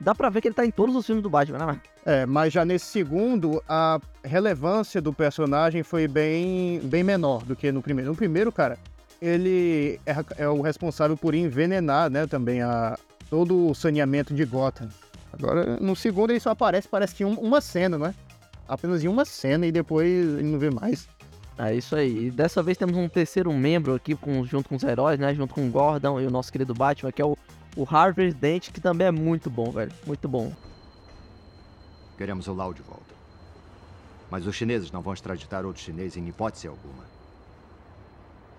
Dá 0.00 0.14
pra 0.14 0.28
ver 0.28 0.40
que 0.42 0.48
ele 0.48 0.54
tá 0.54 0.66
em 0.66 0.70
todos 0.70 0.94
os 0.94 1.06
filmes 1.06 1.22
do 1.22 1.30
Batman, 1.30 1.58
né? 1.64 1.80
É, 2.04 2.26
mas 2.26 2.52
já 2.52 2.64
nesse 2.64 2.84
segundo, 2.86 3.62
a 3.68 3.98
relevância 4.22 5.00
do 5.00 5.12
personagem 5.12 5.82
foi 5.82 6.06
bem, 6.06 6.80
bem 6.80 7.02
menor 7.02 7.42
do 7.44 7.56
que 7.56 7.72
no 7.72 7.80
primeiro. 7.80 8.10
No 8.10 8.16
primeiro, 8.16 8.52
cara, 8.52 8.78
ele 9.22 9.98
é, 10.04 10.14
é 10.44 10.48
o 10.48 10.60
responsável 10.60 11.16
por 11.16 11.34
envenenar, 11.34 12.10
né, 12.10 12.26
também 12.26 12.62
a, 12.62 12.96
todo 13.30 13.68
o 13.68 13.74
saneamento 13.74 14.34
de 14.34 14.44
Gotham. 14.44 14.88
Agora, 15.32 15.76
no 15.78 15.94
segundo, 15.94 16.30
ele 16.30 16.40
só 16.40 16.50
aparece, 16.50 16.88
parece 16.88 17.14
que 17.14 17.24
um- 17.24 17.38
uma 17.38 17.60
cena, 17.60 17.98
né? 17.98 18.14
Apenas 18.66 19.02
em 19.04 19.08
uma 19.08 19.24
cena 19.24 19.66
e 19.66 19.72
depois 19.72 20.08
ele 20.08 20.42
não 20.50 20.58
vê 20.58 20.70
mais. 20.70 21.08
É 21.56 21.74
isso 21.74 21.96
aí. 21.96 22.26
E 22.26 22.30
dessa 22.30 22.62
vez 22.62 22.78
temos 22.78 22.96
um 22.96 23.08
terceiro 23.08 23.52
membro 23.52 23.94
aqui 23.94 24.14
com- 24.14 24.44
junto 24.44 24.68
com 24.68 24.76
os 24.76 24.82
heróis, 24.82 25.18
né? 25.18 25.34
Junto 25.34 25.54
com 25.54 25.66
o 25.66 25.70
Gordon 25.70 26.20
e 26.20 26.26
o 26.26 26.30
nosso 26.30 26.52
querido 26.52 26.72
Batman, 26.74 27.10
que 27.12 27.20
é 27.20 27.24
o, 27.24 27.36
o 27.76 27.84
Harvey 27.88 28.32
Dent, 28.32 28.70
que 28.70 28.80
também 28.80 29.06
é 29.06 29.10
muito 29.10 29.50
bom, 29.50 29.70
velho. 29.70 29.92
Muito 30.06 30.28
bom. 30.28 30.52
Queremos 32.16 32.46
o 32.46 32.54
Lau 32.54 32.72
de 32.72 32.82
volta. 32.82 33.14
Mas 34.30 34.46
os 34.46 34.54
chineses 34.54 34.90
não 34.92 35.00
vão 35.02 35.14
extraditar 35.14 35.64
outro 35.64 35.82
chinês 35.82 36.16
em 36.16 36.26
hipótese 36.28 36.68
alguma. 36.68 37.04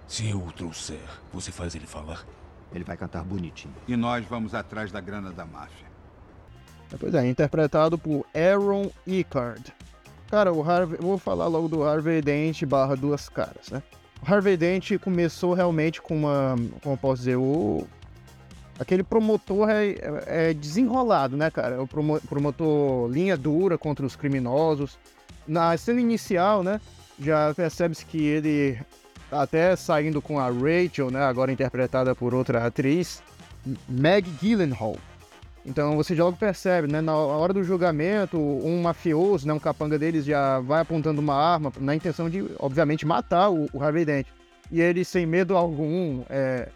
Se 0.07 0.27
eu 0.29 0.39
o 0.43 0.51
trouxer, 0.51 0.99
você 1.31 1.51
faz 1.51 1.75
ele 1.75 1.85
falar? 1.85 2.25
Ele 2.73 2.83
vai 2.83 2.95
cantar 2.97 3.23
bonitinho. 3.23 3.73
E 3.87 3.95
nós 3.95 4.25
vamos 4.25 4.53
atrás 4.53 4.91
da 4.91 5.01
grana 5.01 5.31
da 5.31 5.45
máfia. 5.45 5.87
Pois 6.99 7.13
é, 7.13 7.27
interpretado 7.27 7.97
por 7.97 8.25
Aaron 8.33 8.89
Eckhart. 9.07 9.69
Cara, 10.29 10.51
o 10.53 10.61
Harvey, 10.63 10.97
eu 10.99 11.03
vou 11.07 11.17
falar 11.17 11.47
logo 11.47 11.67
do 11.67 11.83
Harvey 11.83 12.21
Dent 12.21 12.63
barra 12.65 12.95
duas 12.95 13.27
caras, 13.29 13.69
né? 13.71 13.81
O 14.21 14.31
Harvey 14.31 14.57
Dent 14.57 14.97
começou 14.99 15.53
realmente 15.53 16.01
com 16.01 16.15
uma, 16.15 16.55
como 16.81 16.93
eu 16.93 16.97
posso 16.97 17.17
dizer, 17.21 17.35
o... 17.37 17.87
Aquele 18.79 19.03
promotor 19.03 19.69
é, 19.69 19.89
é- 19.89 20.23
é 20.49 20.53
desenrolado, 20.53 21.35
né, 21.35 21.49
cara? 21.51 21.75
É 21.75 21.79
o 21.79 21.87
promo- 21.87 22.19
promotor 22.21 23.09
linha 23.09 23.35
dura 23.35 23.77
contra 23.77 24.05
os 24.05 24.15
criminosos. 24.15 24.97
Na 25.47 25.75
cena 25.77 25.99
inicial, 25.99 26.63
né, 26.63 26.79
já 27.19 27.53
percebe-se 27.53 28.05
que 28.05 28.23
ele 28.23 28.79
até 29.31 29.75
saindo 29.75 30.21
com 30.21 30.39
a 30.39 30.49
Rachel, 30.49 31.11
né, 31.11 31.21
agora 31.23 31.51
interpretada 31.51 32.15
por 32.15 32.33
outra 32.33 32.65
atriz, 32.65 33.21
Meg 33.87 34.29
Gyllenhaal. 34.41 34.97
Então 35.65 35.95
você 35.95 36.15
já 36.15 36.23
logo 36.23 36.37
percebe, 36.37 36.91
né? 36.91 37.01
Na 37.01 37.15
hora 37.15 37.53
do 37.53 37.63
julgamento, 37.63 38.37
um 38.37 38.81
mafioso, 38.81 39.45
né, 39.47 39.53
um 39.53 39.59
capanga 39.59 39.99
deles 39.99 40.25
já 40.25 40.59
vai 40.59 40.81
apontando 40.81 41.21
uma 41.21 41.35
arma 41.35 41.71
na 41.79 41.95
intenção 41.95 42.29
de, 42.29 42.45
obviamente, 42.57 43.05
matar 43.05 43.49
o, 43.49 43.67
o 43.73 43.83
Harvey 43.83 44.05
Dent. 44.05 44.27
E 44.71 44.81
ele, 44.81 45.03
sem 45.03 45.25
medo 45.25 45.57
algum, 45.57 46.23
é, 46.29 46.69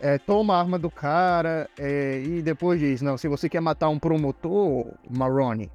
é, 0.00 0.18
toma 0.18 0.54
a 0.54 0.58
arma 0.58 0.78
do 0.78 0.90
cara 0.90 1.68
é, 1.78 2.22
e 2.22 2.42
depois 2.42 2.78
diz: 2.78 3.00
Não, 3.00 3.16
se 3.16 3.28
você 3.28 3.48
quer 3.48 3.60
matar 3.60 3.88
um 3.88 3.98
promotor, 3.98 4.92
Maroni, 5.08 5.70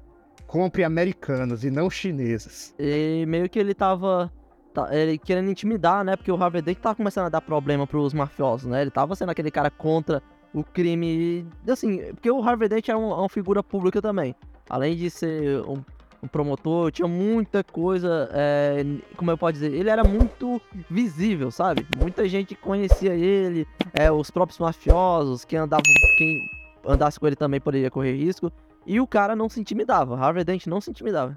compre 0.46 0.84
americanos 0.84 1.64
e 1.64 1.70
não 1.70 1.90
chineses. 1.90 2.74
E 2.78 3.24
meio 3.26 3.48
que 3.48 3.58
ele 3.58 3.74
tava. 3.74 4.30
Tá- 4.72 4.88
ele 4.94 5.18
querendo 5.18 5.50
intimidar, 5.50 6.04
né? 6.04 6.16
Porque 6.16 6.30
o 6.32 6.42
Harvey 6.42 6.62
Dent 6.62 6.78
tava 6.78 6.94
começando 6.94 7.26
a 7.26 7.28
dar 7.28 7.40
problema 7.40 7.86
pros 7.86 8.12
mafiosos, 8.14 8.68
né? 8.68 8.82
Ele 8.82 8.90
tava 8.90 9.14
sendo 9.14 9.30
aquele 9.30 9.50
cara 9.50 9.70
contra 9.70 10.22
o 10.54 10.62
crime. 10.64 11.46
Assim, 11.68 11.98
porque 12.14 12.30
o 12.30 12.42
Harvey 12.42 12.68
Dent 12.68 12.88
é, 12.88 12.96
um- 12.96 13.10
é 13.12 13.16
uma 13.16 13.28
figura 13.28 13.62
pública 13.62 14.00
também. 14.02 14.34
Além 14.68 14.96
de 14.96 15.10
ser 15.10 15.60
um, 15.62 15.82
um 16.22 16.28
promotor, 16.28 16.90
tinha 16.92 17.08
muita 17.08 17.62
coisa. 17.64 18.28
é, 18.32 18.84
como 19.16 19.30
eu 19.30 19.38
posso 19.38 19.54
dizer? 19.54 19.72
Ele 19.72 19.88
era 19.90 20.04
muito 20.04 20.60
visível, 20.90 21.50
sabe? 21.50 21.86
Muita 21.98 22.28
gente 22.28 22.54
conhecia 22.54 23.14
ele, 23.14 23.66
é, 23.92 24.10
os 24.10 24.30
próprios 24.30 24.58
mafiosos, 24.58 25.44
quem 25.44 25.58
andava. 25.58 25.82
Quem 26.18 26.38
andasse 26.86 27.18
com 27.20 27.26
ele 27.26 27.36
também 27.36 27.60
poderia 27.60 27.90
correr 27.90 28.14
risco. 28.16 28.50
E 28.86 29.00
o 29.00 29.06
cara 29.06 29.36
não 29.36 29.48
se 29.48 29.60
intimidava. 29.60 30.16
Harvey 30.18 30.42
Dent 30.44 30.66
não 30.66 30.80
se 30.80 30.90
intimidava. 30.90 31.36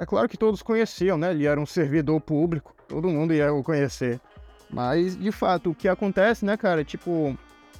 É 0.00 0.06
claro 0.06 0.26
que 0.26 0.38
todos 0.38 0.62
conheciam, 0.62 1.18
né? 1.18 1.30
Ele 1.30 1.44
era 1.44 1.60
um 1.60 1.66
servidor 1.66 2.18
público, 2.22 2.74
todo 2.88 3.06
mundo 3.06 3.34
ia 3.34 3.52
o 3.52 3.62
conhecer. 3.62 4.18
Mas, 4.70 5.14
de 5.14 5.30
fato, 5.30 5.70
o 5.70 5.74
que 5.74 5.86
acontece, 5.88 6.42
né, 6.42 6.56
cara, 6.56 6.82
tipo, 6.82 7.36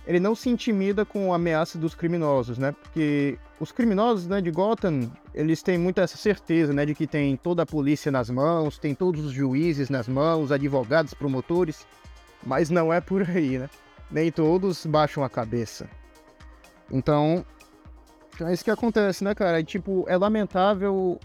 ele 0.07 0.21
não 0.21 0.35
se 0.35 0.51
intimida 0.51 1.03
com 1.03 1.33
a 1.33 1.37
ameaça 1.37 1.79
dos 1.79 1.95
criminosos, 1.95 2.59
né? 2.59 2.73
Porque 2.73 3.39
os 3.59 3.73
criminosos, 3.73 4.27
né, 4.27 4.39
de 4.43 4.51
Gotham, 4.51 5.11
eles 5.33 5.63
têm 5.63 5.79
muita 5.79 6.03
essa 6.03 6.19
certeza, 6.19 6.75
né, 6.75 6.85
de 6.85 6.95
que 6.95 7.07
tem 7.07 7.39
toda 7.39 7.63
a 7.63 7.67
polícia 7.67 8.13
nas 8.13 8.29
mãos, 8.29 8.79
tem 8.79 8.95
todos 8.95 9.25
os 9.25 9.33
juízes 9.33 9.89
nas 9.89 10.07
mãos, 10.07 10.53
advogados, 10.53 11.15
promotores, 11.15 11.87
mas 12.45 12.69
não 12.69 12.93
é 12.93 13.01
por 13.01 13.23
aí, 13.31 13.57
né? 13.57 13.71
Nem 14.11 14.31
todos 14.31 14.85
baixam 14.85 15.25
a 15.25 15.31
cabeça. 15.31 15.89
Então, 16.91 17.47
então 18.35 18.47
é 18.47 18.53
isso 18.53 18.65
que 18.65 18.71
acontece, 18.71 19.25
né, 19.25 19.35
cara? 19.35 19.63
Tipo, 19.65 20.05
é 20.07 20.19
lamentável 20.19 21.19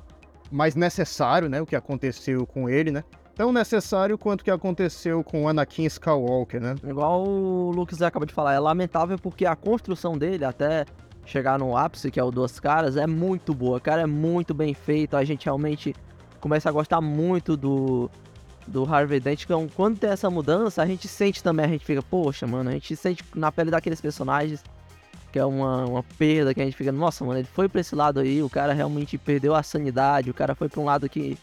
mais 0.51 0.75
necessário, 0.75 1.49
né, 1.49 1.61
o 1.61 1.65
que 1.65 1.75
aconteceu 1.75 2.45
com 2.45 2.69
ele, 2.69 2.91
né? 2.91 3.03
Tão 3.35 3.51
necessário 3.51 4.17
quanto 4.17 4.41
o 4.41 4.43
que 4.45 4.51
aconteceu 4.51 5.23
com 5.23 5.47
Anakin 5.49 5.85
Skywalker, 5.85 6.61
né? 6.61 6.75
Igual 6.83 7.27
o 7.27 7.71
Lucas 7.71 8.01
acabou 8.01 8.25
de 8.25 8.33
falar, 8.33 8.53
é 8.53 8.59
lamentável 8.59 9.17
porque 9.19 9.45
a 9.45 9.55
construção 9.55 10.17
dele 10.17 10.45
até 10.45 10.85
chegar 11.25 11.59
no 11.59 11.75
ápice, 11.75 12.11
que 12.11 12.19
é 12.19 12.23
o 12.23 12.31
Duas 12.31 12.59
Caras, 12.59 12.95
é 12.95 13.05
muito 13.05 13.53
boa, 13.53 13.79
cara, 13.79 14.03
é 14.03 14.05
muito 14.05 14.53
bem 14.53 14.73
feito, 14.73 15.17
a 15.17 15.23
gente 15.25 15.45
realmente 15.45 15.93
começa 16.39 16.69
a 16.69 16.71
gostar 16.71 17.01
muito 17.01 17.57
do, 17.57 18.09
do 18.67 18.85
Harvey 18.85 19.19
Dent, 19.19 19.43
então 19.43 19.67
quando 19.75 19.97
tem 19.97 20.11
essa 20.11 20.29
mudança, 20.29 20.81
a 20.81 20.85
gente 20.85 21.07
sente 21.07 21.43
também, 21.43 21.65
a 21.65 21.69
gente 21.69 21.83
fica, 21.83 22.01
poxa, 22.03 22.45
mano, 22.45 22.69
a 22.69 22.73
gente 22.73 22.95
sente 22.95 23.23
na 23.35 23.51
pele 23.51 23.71
daqueles 23.71 23.99
personagens 23.99 24.63
que 25.35 25.39
é 25.39 25.43
uma, 25.43 25.83
uma 25.83 26.01
perda, 26.17 26.53
que 26.53 26.61
a 26.61 26.63
gente 26.63 26.77
fica, 26.77 26.93
nossa, 26.93 27.25
mano, 27.25 27.39
ele 27.39 27.47
foi 27.53 27.67
pra 27.67 27.81
esse 27.81 27.93
lado 27.93 28.21
aí, 28.21 28.41
o 28.41 28.49
cara 28.49 28.71
realmente 28.71 29.17
perdeu 29.17 29.53
a 29.53 29.61
sanidade, 29.61 30.29
o 30.29 30.33
cara 30.33 30.55
foi 30.55 30.69
pra 30.69 30.79
um 30.79 30.85
lado 30.85 31.09
que 31.09 31.37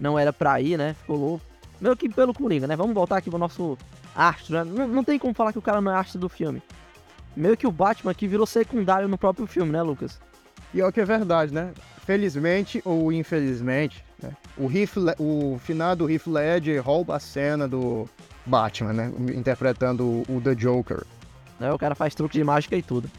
não 0.00 0.18
era 0.18 0.32
pra 0.32 0.58
ir, 0.58 0.78
né, 0.78 0.94
ficou 0.94 1.18
louco. 1.18 1.44
Meio 1.78 1.94
que 1.94 2.08
pelo 2.08 2.32
Coringa, 2.32 2.66
né, 2.66 2.74
vamos 2.74 2.94
voltar 2.94 3.18
aqui 3.18 3.28
pro 3.28 3.38
nosso 3.38 3.76
astro, 4.14 4.54
né? 4.54 4.64
Não, 4.64 4.88
não 4.88 5.04
tem 5.04 5.18
como 5.18 5.34
falar 5.34 5.52
que 5.52 5.58
o 5.58 5.62
cara 5.62 5.82
não 5.82 5.92
é 5.92 5.96
astro 5.96 6.18
do 6.18 6.30
filme. 6.30 6.62
Meio 7.36 7.58
que 7.58 7.66
o 7.66 7.70
Batman 7.70 8.10
aqui 8.10 8.26
virou 8.26 8.46
secundário 8.46 9.06
no 9.06 9.18
próprio 9.18 9.46
filme, 9.46 9.70
né, 9.70 9.82
Lucas? 9.82 10.18
E 10.72 10.80
é 10.80 10.86
o 10.86 10.90
que 10.90 11.02
é 11.02 11.04
verdade, 11.04 11.52
né? 11.52 11.74
Felizmente 12.06 12.80
ou 12.86 13.12
infelizmente, 13.12 14.02
né? 14.22 14.30
o, 14.56 14.70
Heath 14.70 14.96
o 15.18 15.60
finado 15.62 16.10
Heath 16.10 16.26
Ledger 16.26 16.82
rouba 16.82 17.16
a 17.16 17.20
cena 17.20 17.68
do 17.68 18.08
Batman, 18.46 18.94
né? 18.94 19.12
Interpretando 19.34 20.22
o 20.26 20.40
The 20.42 20.54
Joker. 20.54 21.04
Né, 21.60 21.70
o 21.70 21.78
cara 21.78 21.94
faz 21.94 22.14
truque 22.14 22.38
de 22.38 22.44
mágica 22.44 22.74
e 22.74 22.82
tudo. 22.82 23.10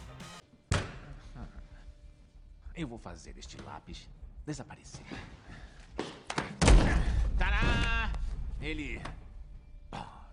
Eu 2.77 2.87
vou 2.87 2.99
fazer 2.99 3.33
este 3.39 3.57
lápis 3.65 4.07
desaparecer. 4.45 5.03
Tará! 7.35 8.11
Ele. 8.61 9.01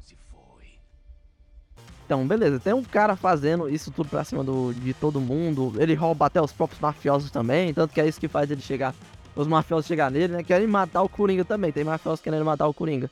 Se 0.02 0.14
foi. 0.14 0.78
Então, 2.04 2.26
beleza, 2.26 2.61
tem 2.61 2.74
um 2.74 2.85
cara 2.85 3.16
fazendo 3.16 3.66
isso 3.66 3.90
tudo 3.90 4.11
pra 4.11 4.24
cima 4.24 4.44
do, 4.44 4.74
de 4.74 4.92
todo 4.92 5.22
mundo. 5.22 5.72
Ele 5.78 5.94
rouba 5.94 6.26
até 6.26 6.38
os 6.38 6.52
próprios 6.52 6.83
mafiosos 6.83 7.30
também, 7.30 7.72
tanto 7.72 7.94
que 7.94 8.00
é 8.00 8.07
isso 8.07 8.20
que 8.20 8.28
faz 8.28 8.50
ele 8.50 8.61
chegar. 8.61 8.94
Os 9.35 9.46
mafiosos 9.46 9.87
chegar 9.87 10.11
nele, 10.11 10.35
né? 10.35 10.42
Querem 10.44 10.66
matar 10.66 11.00
o 11.00 11.09
Coringa 11.09 11.46
também. 11.46 11.72
Tem 11.72 11.83
mafiosos 11.83 12.20
querendo 12.20 12.44
matar 12.44 12.68
o 12.68 12.74
Coringa. 12.74 13.11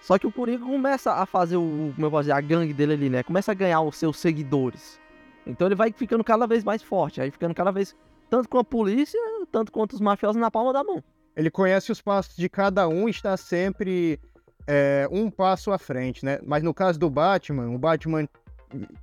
Só 0.00 0.18
que 0.18 0.26
o 0.26 0.32
Coringa 0.32 0.64
começa 0.64 1.12
a 1.12 1.26
fazer 1.26 1.58
o. 1.58 1.92
Como 1.94 2.06
eu 2.06 2.10
posso 2.10 2.22
dizer, 2.22 2.32
a 2.32 2.40
gangue 2.40 2.72
dele 2.72 2.94
ali, 2.94 3.10
né? 3.10 3.22
Começa 3.22 3.52
a 3.52 3.54
ganhar 3.54 3.82
os 3.82 3.96
seus 3.98 4.18
seguidores. 4.18 4.98
Então 5.46 5.68
ele 5.68 5.74
vai 5.74 5.92
ficando 5.92 6.24
cada 6.24 6.46
vez 6.46 6.64
mais 6.64 6.82
forte. 6.82 7.20
Aí 7.20 7.30
ficando 7.30 7.54
cada 7.54 7.70
vez. 7.70 7.94
Tanto 8.28 8.48
com 8.48 8.58
a 8.58 8.64
polícia, 8.64 9.20
tanto 9.52 9.70
quanto 9.70 9.92
os 9.92 10.00
mafiosos 10.00 10.40
na 10.40 10.50
palma 10.50 10.72
da 10.72 10.82
mão. 10.82 11.02
Ele 11.36 11.50
conhece 11.50 11.92
os 11.92 12.00
passos 12.00 12.34
de 12.34 12.48
cada 12.48 12.88
um 12.88 13.06
e 13.06 13.10
está 13.10 13.36
sempre 13.36 14.18
é, 14.66 15.06
um 15.12 15.30
passo 15.30 15.70
à 15.70 15.78
frente, 15.78 16.24
né? 16.24 16.40
Mas 16.44 16.62
no 16.62 16.74
caso 16.74 16.98
do 16.98 17.08
Batman, 17.08 17.70
o 17.70 17.78
Batman 17.78 18.28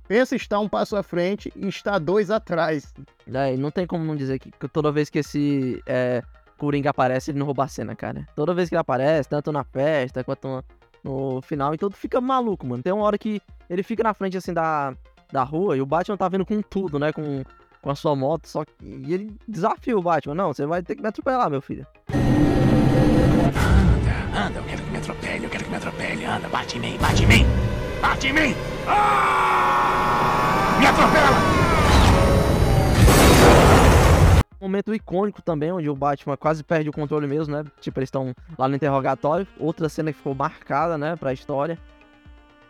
pensa 0.06 0.36
estar 0.36 0.60
um 0.60 0.68
passo 0.68 0.94
à 0.94 1.02
frente 1.02 1.50
e 1.56 1.66
está 1.68 1.98
dois 1.98 2.30
atrás. 2.30 2.92
É, 3.32 3.54
e 3.54 3.56
não 3.56 3.70
tem 3.70 3.86
como 3.86 4.04
não 4.04 4.14
dizer 4.14 4.38
que, 4.38 4.50
que 4.50 4.68
toda 4.68 4.92
vez 4.92 5.08
que 5.08 5.20
esse 5.20 5.82
é, 5.86 6.22
Coringa 6.58 6.90
aparece, 6.90 7.30
ele 7.30 7.38
não 7.38 7.46
rouba 7.46 7.64
a 7.64 7.68
cena, 7.68 7.96
cara. 7.96 8.26
Toda 8.36 8.54
vez 8.54 8.68
que 8.68 8.74
ele 8.74 8.80
aparece, 8.80 9.28
tanto 9.28 9.50
na 9.50 9.64
festa 9.64 10.22
quanto 10.22 10.46
no, 10.46 10.64
no 11.02 11.42
final, 11.42 11.74
então 11.74 11.90
fica 11.90 12.20
maluco, 12.20 12.66
mano. 12.66 12.82
Tem 12.82 12.92
uma 12.92 13.04
hora 13.04 13.16
que 13.16 13.40
ele 13.70 13.82
fica 13.82 14.02
na 14.02 14.12
frente, 14.12 14.36
assim, 14.36 14.52
da, 14.52 14.94
da 15.34 15.42
rua 15.42 15.76
e 15.76 15.80
o 15.80 15.86
Batman 15.86 16.16
tá 16.16 16.28
vindo 16.28 16.46
com 16.46 16.62
tudo, 16.62 16.96
né? 16.96 17.12
Com, 17.12 17.42
com 17.82 17.90
a 17.90 17.94
sua 17.96 18.14
moto, 18.14 18.46
só 18.46 18.64
que... 18.64 18.72
E 18.80 19.12
ele 19.12 19.36
desafia 19.48 19.98
o 19.98 20.02
Batman. 20.02 20.34
Não, 20.36 20.54
você 20.54 20.64
vai 20.64 20.80
ter 20.80 20.94
que 20.94 21.02
me 21.02 21.08
atropelar, 21.08 21.50
meu 21.50 21.60
filho. 21.60 21.84
Anda, 23.58 24.46
anda, 24.46 24.60
eu 24.60 24.64
quero 24.64 24.82
que 24.82 24.90
me 24.90 24.98
atropele, 24.98 25.44
eu 25.44 25.50
quero 25.50 25.64
que 25.64 25.70
me 25.70 25.76
atropele. 25.76 26.24
Anda, 26.24 26.48
bate 26.48 26.78
em 26.78 26.80
mim, 26.80 26.96
bate 27.00 27.24
em 27.24 27.26
mim! 27.26 27.44
Bate 28.00 28.28
em 28.28 28.32
mim! 28.32 28.54
Ah! 28.86 30.76
Me 30.78 30.86
atropela! 30.86 31.64
momento 34.64 34.94
icônico 34.94 35.42
também, 35.42 35.70
onde 35.70 35.90
o 35.90 35.94
Batman 35.94 36.38
quase 36.38 36.64
perde 36.64 36.88
o 36.88 36.92
controle 36.92 37.26
mesmo, 37.26 37.54
né? 37.54 37.64
Tipo, 37.80 37.98
eles 37.98 38.06
estão 38.06 38.34
lá 38.58 38.66
no 38.66 38.74
interrogatório. 38.74 39.46
Outra 39.58 39.90
cena 39.90 40.10
que 40.10 40.16
ficou 40.16 40.34
marcada, 40.34 40.96
né, 40.96 41.16
pra 41.16 41.34
história. 41.34 41.78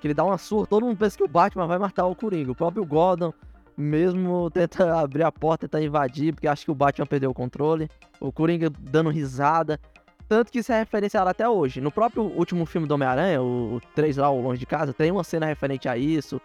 Que 0.04 0.08
ele 0.08 0.12
dá 0.12 0.22
uma 0.22 0.36
surra, 0.36 0.66
todo 0.66 0.84
mundo 0.84 0.98
pensa 0.98 1.16
que 1.16 1.24
o 1.24 1.26
Batman 1.26 1.66
vai 1.66 1.78
matar 1.78 2.04
o 2.04 2.14
Coringa. 2.14 2.52
O 2.52 2.54
próprio 2.54 2.84
Gordon 2.84 3.32
mesmo 3.74 4.50
tenta 4.50 4.92
abrir 5.00 5.22
a 5.22 5.32
porta, 5.32 5.66
tenta 5.66 5.82
invadir, 5.82 6.34
porque 6.34 6.46
acha 6.46 6.62
que 6.62 6.70
o 6.70 6.74
Batman 6.74 7.06
perdeu 7.06 7.30
o 7.30 7.34
controle. 7.34 7.88
O 8.20 8.30
Coringa 8.30 8.68
dando 8.68 9.08
risada. 9.08 9.80
Tanto 10.28 10.52
que 10.52 10.58
isso 10.58 10.70
é 10.70 10.80
referenciado 10.80 11.30
até 11.30 11.48
hoje. 11.48 11.80
No 11.80 11.90
próprio 11.90 12.24
último 12.24 12.66
filme 12.66 12.86
do 12.86 12.92
Homem-Aranha, 12.92 13.40
o, 13.40 13.76
o 13.76 13.80
3 13.94 14.18
lá, 14.18 14.28
o 14.28 14.42
Longe 14.42 14.60
de 14.60 14.66
Casa, 14.66 14.92
tem 14.92 15.10
uma 15.10 15.24
cena 15.24 15.46
referente 15.46 15.88
a 15.88 15.96
isso. 15.96 16.38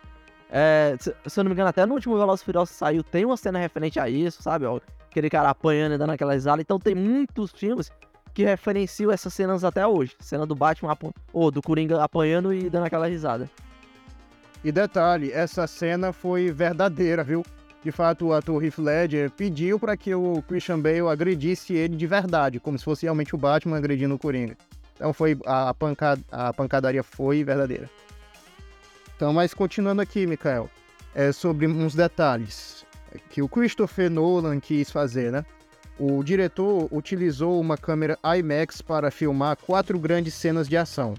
É, 0.50 0.96
se, 0.98 1.14
se 1.26 1.38
eu 1.38 1.44
não 1.44 1.50
me 1.50 1.54
engano, 1.54 1.68
até 1.68 1.86
no 1.86 1.96
último 1.96 2.18
Velozes 2.18 2.46
Furiosos 2.46 2.74
saiu, 2.74 3.04
tem 3.04 3.26
uma 3.26 3.36
cena 3.36 3.60
referente 3.60 4.00
a 4.00 4.10
isso, 4.10 4.42
sabe? 4.42 4.64
Aquele 5.12 5.30
cara 5.30 5.50
apanhando 5.50 5.96
e 5.96 5.98
dando 5.98 6.12
aquela 6.12 6.32
risada. 6.32 6.62
Então 6.62 6.80
tem 6.80 6.96
muitos 6.96 7.52
filmes 7.52 7.92
que 8.40 8.46
referenciam 8.46 9.12
essas 9.12 9.34
cenas 9.34 9.66
até 9.66 9.86
hoje. 9.86 10.16
Cena 10.18 10.46
do 10.46 10.56
Batman, 10.56 10.98
ou 11.34 11.52
do 11.52 11.62
Coringa 11.62 12.02
apanhando 12.02 12.54
e 12.54 12.70
dando 12.70 12.86
aquela 12.86 13.06
risada. 13.06 13.50
E 14.64 14.72
detalhe, 14.72 15.30
essa 15.30 15.68
cena 15.68 16.14
foi 16.14 16.50
verdadeira, 16.50 17.22
viu? 17.22 17.44
De 17.84 17.92
fato, 17.92 18.28
o 18.28 18.34
ator 18.34 18.64
Heath 18.64 18.78
Ledger 18.78 19.30
pediu 19.30 19.78
para 19.78 19.98
que 19.98 20.16
o 20.16 20.42
Christian 20.44 20.80
Bale 20.80 21.10
agredisse 21.10 21.74
ele 21.74 21.98
de 21.98 22.08
verdade, 22.08 22.62
como 22.62 22.80
se 22.80 22.86
fosse 22.86 23.06
realmente 23.06 23.36
o 23.36 23.38
Batman 23.38 23.76
agredindo 23.76 24.16
o 24.16 24.20
Coringa. 24.20 24.56
Então 24.96 25.12
foi 25.12 25.38
a, 25.46 25.74
pancada, 25.74 26.22
a 26.32 26.54
pancadaria 26.54 27.04
foi 27.04 27.44
verdadeira. 27.44 27.90
Então, 29.18 29.34
mas 29.34 29.54
continuando 29.54 30.02
aqui, 30.02 30.26
Mikael, 30.26 30.70
é 31.14 31.34
sobre 31.34 31.68
uns 31.68 31.94
detalhes 31.94 32.86
que 33.30 33.42
o 33.42 33.50
Christopher 33.50 34.10
Nolan 34.10 34.62
quis 34.62 34.90
fazer, 34.90 35.30
né? 35.30 35.44
O 36.00 36.24
diretor 36.24 36.88
utilizou 36.94 37.60
uma 37.60 37.78
câmera 37.78 38.18
IMAX 38.24 38.82
para 38.82 39.12
filmar 39.12 39.58
quatro 39.58 40.00
grandes 40.00 40.34
cenas 40.34 40.70
de 40.70 40.78
ação, 40.78 41.14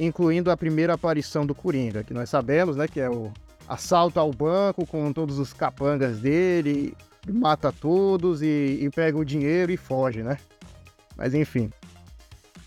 incluindo 0.00 0.50
a 0.50 0.56
primeira 0.56 0.94
aparição 0.94 1.44
do 1.44 1.54
Coringa, 1.54 2.02
que 2.02 2.14
nós 2.14 2.30
sabemos, 2.30 2.74
né, 2.74 2.88
que 2.88 2.98
é 2.98 3.10
o 3.10 3.30
assalto 3.68 4.18
ao 4.18 4.32
banco 4.32 4.86
com 4.86 5.12
todos 5.12 5.38
os 5.38 5.52
capangas 5.52 6.18
dele, 6.18 6.96
mata 7.30 7.70
todos 7.70 8.40
e, 8.40 8.78
e 8.80 8.88
pega 8.88 9.18
o 9.18 9.24
dinheiro 9.24 9.70
e 9.70 9.76
foge, 9.76 10.22
né? 10.22 10.38
Mas 11.14 11.34
enfim. 11.34 11.70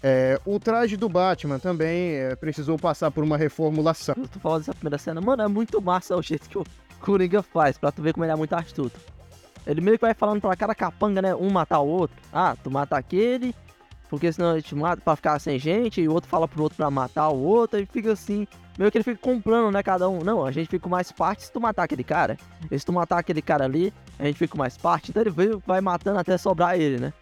É, 0.03 0.39
o 0.45 0.59
traje 0.59 0.95
do 0.95 1.09
Batman 1.09 1.57
também 1.57 2.13
é, 2.13 2.35
precisou 2.35 2.77
passar 2.77 3.09
por 3.09 3.23
uma 3.23 3.37
reformulação. 3.37 4.13
Tu 4.31 4.39
falou 4.39 4.59
dessa 4.59 4.73
primeira 4.73 4.99
cena, 4.99 5.19
mano, 5.19 5.41
é 5.41 5.47
muito 5.47 5.81
massa 5.81 6.15
o 6.15 6.21
jeito 6.21 6.47
que 6.47 6.59
o 6.59 6.63
Coringa 6.99 7.41
faz, 7.41 7.75
pra 7.75 7.91
tu 7.91 8.03
ver 8.03 8.13
como 8.13 8.23
ele 8.23 8.31
é 8.31 8.35
muito 8.35 8.53
astuto. 8.53 9.14
Ele 9.65 9.81
meio 9.81 9.97
que 9.97 10.05
vai 10.05 10.13
falando 10.13 10.41
pra 10.41 10.55
cada 10.55 10.75
capanga, 10.75 11.21
né? 11.21 11.35
Um 11.35 11.49
matar 11.49 11.79
o 11.79 11.87
outro. 11.87 12.15
Ah, 12.31 12.55
tu 12.63 12.69
mata 12.69 12.95
aquele, 12.95 13.55
porque 14.09 14.31
senão 14.31 14.53
ele 14.53 14.61
te 14.61 14.75
mata 14.75 15.01
pra 15.01 15.15
ficar 15.15 15.39
sem 15.39 15.57
gente, 15.57 16.01
e 16.01 16.07
o 16.07 16.13
outro 16.13 16.29
fala 16.29 16.47
pro 16.47 16.63
outro 16.63 16.77
pra 16.77 16.91
matar 16.91 17.29
o 17.29 17.41
outro, 17.41 17.79
e 17.79 17.85
fica 17.85 18.11
assim. 18.11 18.47
Meio 18.77 18.91
que 18.91 18.97
ele 18.97 19.05
fica 19.05 19.19
comprando, 19.21 19.71
né? 19.71 19.81
Cada 19.81 20.09
um. 20.09 20.19
Não, 20.19 20.45
a 20.45 20.51
gente 20.51 20.67
fica 20.69 20.83
com 20.83 20.89
mais 20.89 21.09
parte 21.09 21.43
se 21.43 21.51
tu 21.51 21.61
matar 21.61 21.83
aquele 21.83 22.03
cara. 22.03 22.37
E 22.69 22.77
se 22.77 22.85
tu 22.85 22.91
matar 22.91 23.19
aquele 23.19 23.41
cara 23.41 23.63
ali, 23.63 23.93
a 24.19 24.25
gente 24.25 24.37
fica 24.37 24.51
com 24.51 24.57
mais 24.57 24.77
parte. 24.77 25.11
Então 25.11 25.23
ele 25.23 25.61
vai 25.65 25.79
matando 25.79 26.19
até 26.19 26.37
sobrar 26.37 26.77
ele, 26.77 26.99
né? 26.99 27.13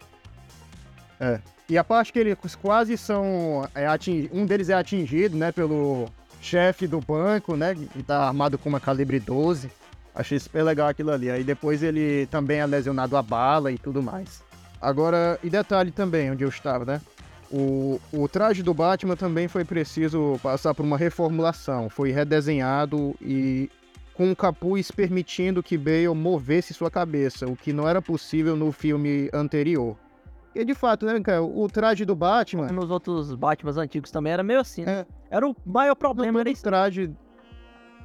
É. 1.20 1.40
E 1.70 1.78
a 1.78 1.84
parte 1.84 2.12
que 2.12 2.18
eles 2.18 2.56
quase 2.60 2.98
são. 2.98 3.70
É, 3.76 3.86
ating... 3.86 4.30
Um 4.34 4.48
deles 4.48 4.70
é 4.70 4.74
atingido, 4.74 5.38
né? 5.38 5.52
Pelo 5.52 6.08
chefe 6.42 6.88
do 6.88 7.00
banco, 7.00 7.56
né? 7.56 7.76
Que 7.76 8.02
tá 8.02 8.28
armado 8.28 8.58
com 8.58 8.68
uma 8.68 8.80
calibre 8.80 9.20
12. 9.20 9.70
Achei 10.16 10.40
super 10.40 10.64
legal 10.64 10.88
aquilo 10.88 11.12
ali. 11.12 11.30
Aí 11.30 11.44
depois 11.44 11.82
ele 11.82 12.28
também 12.28 12.60
é 12.60 12.66
lesionado 12.66 13.18
a 13.18 13.22
bala 13.22 13.72
e 13.72 13.78
tudo 13.78 14.02
mais. 14.02 14.44
Agora, 14.82 15.40
e 15.44 15.50
detalhe 15.50 15.92
também, 15.92 16.32
onde 16.32 16.44
eu 16.44 16.50
estava, 16.50 16.86
né? 16.86 17.02
O, 17.52 18.00
o 18.12 18.28
traje 18.28 18.64
do 18.64 18.74
Batman 18.74 19.16
também 19.16 19.48
foi 19.48 19.64
preciso 19.64 20.40
passar 20.42 20.74
por 20.74 20.84
uma 20.84 20.98
reformulação. 20.98 21.90
Foi 21.90 22.12
redesenhado 22.12 23.16
e 23.22 23.70
com 24.14 24.30
um 24.30 24.36
capuz 24.36 24.92
permitindo 24.92 25.64
que 25.64 25.78
Bale 25.78 26.08
movesse 26.10 26.74
sua 26.74 26.92
cabeça, 26.92 27.48
o 27.48 27.56
que 27.56 27.74
não 27.74 27.88
era 27.88 28.02
possível 28.02 28.56
no 28.56 28.72
filme 28.72 29.30
anterior. 29.34 29.96
E 30.56 30.64
de 30.64 30.76
fato, 30.76 31.06
né, 31.06 31.20
cara, 31.20 31.42
o 31.42 31.68
traje 31.68 32.06
do 32.06 32.16
Batman. 32.16 32.68
Nos 32.68 32.92
outros 32.92 33.34
Batmans 33.34 33.78
antigos 33.78 34.12
também 34.12 34.34
era 34.34 34.44
meio 34.44 34.60
assim, 34.60 34.84
né? 34.84 35.06
É. 35.32 35.38
Era 35.38 35.48
o 35.48 35.56
maior 35.66 35.96
problema, 35.96 36.42
era 36.42 36.50
esse. 36.52 36.62
traje. 36.62 37.12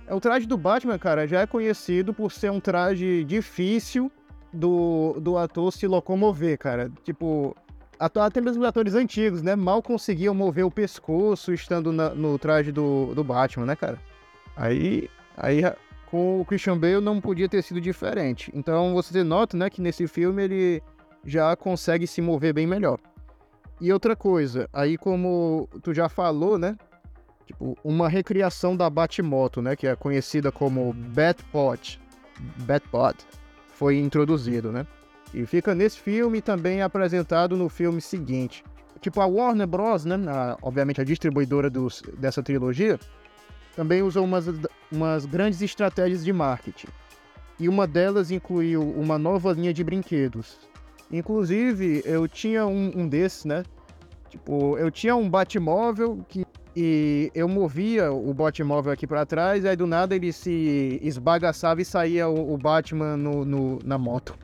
É, 0.09 0.15
o 0.15 0.21
traje 0.21 0.47
do 0.47 0.57
Batman, 0.57 0.99
cara, 0.99 1.29
já 1.29 1.43
é 1.43 1.47
conhecido 1.47 2.15
por 2.15 2.33
ser 2.33 2.51
um 2.51 2.59
traje 2.59 3.23
difícil 3.25 4.11
do, 4.53 5.21
do 5.21 5.37
ator 5.37 5.71
se 5.71 5.87
locomover, 5.87 6.59
cara. 6.59 6.91
Tipo, 7.05 7.55
até 7.99 8.41
mesmo 8.41 8.63
os 8.63 8.69
atores 8.69 8.95
antigos, 8.95 9.43
né? 9.43 9.55
Mal 9.55 9.83
conseguiam 9.83 10.35
mover 10.35 10.65
o 10.65 10.71
pescoço 10.71 11.53
estando 11.53 11.93
na, 11.93 12.11
no 12.11 12.39
traje 12.39 12.73
do, 12.73 13.15
do 13.15 13.23
Batman, 13.23 13.67
né, 13.67 13.77
cara? 13.77 13.99
Aí, 14.57 15.11
aí 15.37 15.63
com 16.11 16.41
o 16.41 16.45
Christian 16.45 16.79
Bale 16.79 17.01
não 17.01 17.21
podia 17.21 17.49
ter 17.49 17.63
sido 17.63 17.81
diferente. 17.81 18.51
Então 18.55 18.95
você 18.95 19.23
nota, 19.23 19.57
né, 19.57 19.69
que 19.69 19.83
nesse 19.83 20.07
filme 20.07 20.43
ele 20.43 20.83
já 21.23 21.55
consegue 21.55 22.07
se 22.07 22.23
mover 22.23 22.55
bem 22.55 22.67
melhor. 22.67 22.99
E 23.79 23.93
outra 23.93 24.17
coisa, 24.17 24.69
aí 24.73 24.97
como 24.97 25.69
tu 25.83 25.93
já 25.93 26.09
falou, 26.09 26.59
né? 26.59 26.77
Tipo, 27.49 27.77
uma 27.83 28.09
recriação 28.09 28.77
da 28.77 28.89
Batmoto, 28.89 29.61
né? 29.61 29.75
Que 29.75 29.87
é 29.87 29.97
conhecida 29.97 30.53
como 30.53 30.93
Batpod. 30.93 31.99
Batpod. 32.59 33.17
Foi 33.69 33.99
introduzido, 33.99 34.71
né? 34.71 34.87
E 35.35 35.45
fica 35.45 35.75
nesse 35.75 35.99
filme 35.99 36.41
também 36.41 36.83
apresentado 36.83 37.57
no 37.57 37.69
filme 37.69 38.01
seguinte. 38.01 38.63
Tipo, 39.01 39.21
a 39.21 39.27
Warner 39.27 39.67
Bros., 39.67 40.05
né? 40.05 40.17
A, 40.29 40.57
obviamente 40.63 41.01
a 41.01 41.05
distribuidora 41.05 41.69
dos, 41.69 42.03
dessa 42.19 42.43
trilogia, 42.43 43.01
também 43.75 44.03
usou 44.03 44.25
umas, 44.25 44.47
umas 44.93 45.27
grandes 45.27 45.63
estratégias 45.63 46.25
de 46.25 46.33
marketing. 46.33 46.89
E 47.59 47.69
uma 47.69 47.87
delas 47.87 48.31
incluiu 48.31 48.83
uma 48.83 49.19
nova 49.19 49.53
linha 49.53 49.73
de 49.73 49.83
brinquedos, 49.83 50.69
Inclusive, 51.11 52.03
eu 52.05 52.29
tinha 52.29 52.67
um, 52.67 52.93
um 52.95 53.09
desses, 53.09 53.45
né? 53.45 53.65
Tipo, 54.29 54.77
eu 54.77 54.91
tinha 54.91 55.17
um 55.17 55.29
Batmóvel 55.29 56.25
que 56.29 56.45
e 56.81 57.33
eu 57.35 57.49
movia 57.49 58.13
o 58.13 58.33
Batmóvel 58.33 58.93
aqui 58.93 59.05
para 59.05 59.27
trás, 59.27 59.65
aí 59.65 59.75
do 59.75 59.85
nada 59.85 60.15
ele 60.15 60.33
se 60.33 61.01
esbagaçava 61.03 61.83
e 61.83 61.85
saía 61.85 62.29
o, 62.29 62.55
o 62.55 62.57
Batman 62.57 63.17
no, 63.17 63.45
no, 63.45 63.81
na 63.85 63.99
moto. 63.99 64.39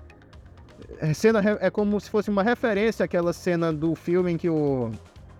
É, 0.99 1.15
cena, 1.15 1.41
é 1.61 1.71
como 1.71 2.01
se 2.01 2.11
fosse 2.11 2.31
uma 2.31 2.43
referência 2.43 3.05
àquela 3.05 3.33
cena 3.33 3.73
do 3.73 3.95
filme 3.95 4.33
em 4.33 4.37
que 4.37 4.51
o, 4.51 4.91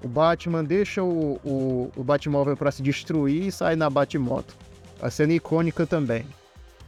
o 0.05 0.09
Batman 0.09 0.63
deixa 0.63 1.03
o, 1.03 1.41
o, 1.45 1.91
o 1.97 2.05
Batmóvel 2.05 2.57
para 2.57 2.71
se 2.71 2.81
destruir 2.81 3.49
e 3.49 3.51
sai 3.51 3.75
na 3.75 3.91
Batmoto. 3.91 4.55
A 5.03 5.11
cena 5.11 5.33
icônica 5.33 5.85
também. 5.89 6.25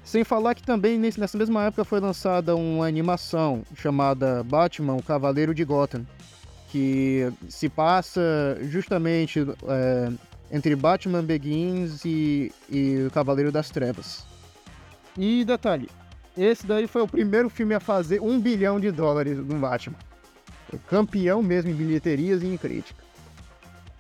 Sem 0.05 0.23
falar 0.23 0.55
que 0.55 0.63
também 0.63 0.99
nessa 0.99 1.37
mesma 1.37 1.65
época 1.65 1.85
foi 1.85 1.99
lançada 1.99 2.55
uma 2.55 2.87
animação 2.87 3.65
chamada 3.75 4.45
Batman, 4.45 4.95
o 4.95 5.03
Cavaleiro 5.03 5.53
de 5.53 5.65
Gotham, 5.65 6.07
que 6.71 7.33
se 7.49 7.69
passa 7.69 8.59
justamente 8.63 9.41
é, 9.69 10.13
entre 10.51 10.75
Batman 10.75 11.23
Begins 11.23 12.05
e, 12.05 12.53
e 12.71 13.05
o 13.07 13.11
Cavaleiro 13.11 13.53
das 13.53 13.71
Trevas. 13.71 14.25
E 15.17 15.45
detalhe, 15.45 15.89
esse 16.37 16.67
daí 16.67 16.87
foi 16.87 17.03
o 17.03 17.09
primeiro 17.09 17.49
filme 17.49 17.75
a 17.75 17.81
fazer 17.81 18.21
um 18.21 18.39
bilhão 18.39 18.79
de 18.79 18.91
dólares 18.91 19.39
no 19.39 19.59
Batman. 19.59 19.97
Campeão 20.89 21.43
mesmo 21.43 21.71
em 21.71 21.75
bilheterias 21.75 22.43
e 22.43 22.47
em 22.47 22.57
crítica. 22.57 23.07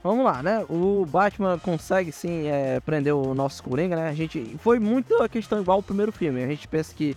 Vamos 0.03 0.25
lá, 0.25 0.43
né? 0.43 0.65
O 0.69 1.05
Batman 1.05 1.59
consegue 1.59 2.13
sim 2.13 2.47
é, 2.47 2.79
prender 2.81 3.15
o 3.15 3.35
nosso 3.35 3.63
Coringa, 3.63 3.97
né? 3.97 4.09
A 4.09 4.15
gente. 4.15 4.57
Foi 4.59 4.79
muito 4.79 5.21
a 5.21 5.29
questão 5.29 5.61
igual 5.61 5.79
ao 5.79 5.83
primeiro 5.83 6.13
filme. 6.13 6.45
A 6.45 6.47
gente 6.47 6.69
pensa 6.69 6.95
que 6.95 7.17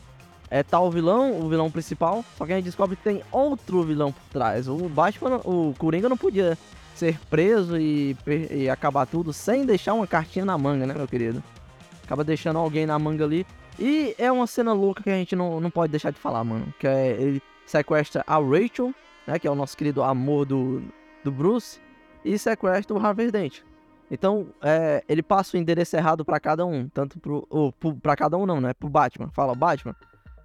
é 0.50 0.64
tal 0.64 0.90
vilão, 0.90 1.40
o 1.40 1.48
vilão 1.48 1.70
principal, 1.70 2.26
só 2.38 2.46
que 2.46 2.54
a 2.54 2.56
gente 2.56 2.66
descobre 2.66 2.96
que 2.96 3.04
tem 3.04 3.22
outro 3.32 3.84
vilão 3.84 4.12
por 4.12 4.24
trás. 4.32 4.68
O 4.68 4.90
Batman, 4.90 5.38
o 5.46 5.74
Coringa 5.78 6.10
não 6.10 6.18
podia 6.18 6.58
ser 6.96 7.20
preso 7.30 7.78
e, 7.78 8.18
e 8.52 8.70
acabar 8.70 9.06
tudo 9.06 9.32
sem 9.32 9.66
deixar 9.66 9.94
uma 9.94 10.08
cartinha 10.08 10.44
na 10.44 10.58
manga, 10.58 10.86
né, 10.86 10.94
meu 10.94 11.08
querido? 11.08 11.42
Acaba 12.04 12.24
deixando 12.24 12.58
alguém 12.58 12.86
na 12.86 12.98
manga 12.98 13.24
ali. 13.24 13.46
E 13.78 14.14
é 14.18 14.30
uma 14.32 14.48
cena 14.48 14.74
louca 14.74 15.04
que 15.04 15.10
a 15.10 15.16
gente 15.16 15.36
não, 15.36 15.62
não 15.62 15.70
pode 15.70 15.92
deixar 15.92 16.12
de 16.12 16.20
falar, 16.20 16.44
mano. 16.44 16.74
Que 16.78 16.88
é 16.88 17.12
ele 17.12 17.42
sequestra 17.66 18.24
a 18.28 18.38
Rachel, 18.38 18.94
né, 19.26 19.40
que 19.40 19.48
é 19.48 19.52
o 19.52 19.56
nosso 19.56 19.78
querido 19.78 20.04
amor 20.04 20.46
do, 20.46 20.82
do 21.24 21.32
Bruce, 21.32 21.80
e 22.26 22.38
sequestra 22.38 22.94
o 22.94 23.00
Harvey 23.00 23.32
Dent. 23.32 23.62
Então, 24.12 24.48
é, 24.62 25.04
ele 25.08 25.22
passa 25.22 25.56
o 25.56 25.60
endereço 25.60 25.96
errado 25.96 26.26
para 26.26 26.40
cada 26.40 26.66
um, 26.66 26.90
tanto 26.90 27.20
pro, 27.20 27.46
ou, 27.50 27.72
pro, 27.72 27.94
pra 27.94 28.16
cada 28.16 28.36
um 28.38 28.46
não, 28.46 28.60
né, 28.60 28.74
pro 28.74 28.90
Batman. 28.90 29.30
Fala, 29.30 29.54
Batman, 29.54 29.96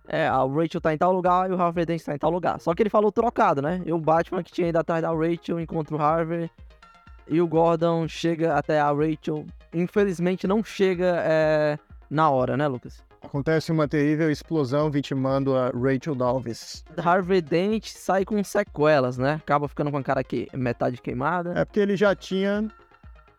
é, 0.09 0.27
a 0.27 0.39
Rachel 0.45 0.81
tá 0.81 0.93
em 0.93 0.99
tal 0.99 1.13
lugar 1.13 1.51
e 1.51 1.53
o 1.53 1.61
Harvey 1.61 1.85
Dent 1.87 2.03
tá 2.03 2.15
em 2.15 2.19
tal 2.19 2.31
lugar. 2.31 2.61
Só 2.61 2.75
que 2.75 2.83
ele 2.83 2.91
falou 2.91 3.11
trocado, 3.11 3.63
né, 3.63 3.83
e 3.85 3.93
o 3.93 3.99
Batman 3.99 4.43
que 4.43 4.53
tinha 4.53 4.69
ido 4.69 4.79
atrás 4.79 5.03
da 5.03 5.11
Rachel 5.11 5.61
encontra 5.61 5.97
o 5.97 6.01
Harvey, 6.01 6.51
e 7.27 7.41
o 7.41 7.47
Gordon 7.47 8.07
chega 8.07 8.55
até 8.55 8.79
a 8.79 8.93
Rachel, 8.93 9.47
infelizmente 9.73 10.47
não 10.47 10.63
chega 10.63 11.23
é, 11.25 11.79
na 12.11 12.31
hora, 12.31 12.57
né, 12.57 12.67
Lucas? 12.67 13.03
Acontece 13.23 13.73
uma 13.73 13.89
terrível 13.89 14.31
explosão 14.31 14.91
vitimando 14.91 15.57
a 15.57 15.71
Rachel 15.71 16.15
Dalvis. 16.15 16.85
Harvey 17.03 17.41
Dent 17.41 17.87
sai 17.87 18.25
com 18.25 18.45
sequelas, 18.45 19.17
né? 19.17 19.35
Acaba 19.43 19.67
ficando 19.67 19.91
com 19.91 19.97
a 19.97 20.03
cara 20.03 20.23
que 20.23 20.47
metade 20.53 21.01
queimada. 21.01 21.55
É 21.57 21.65
porque 21.65 21.81
ele 21.81 21.97
já 21.97 22.15
tinha. 22.15 22.69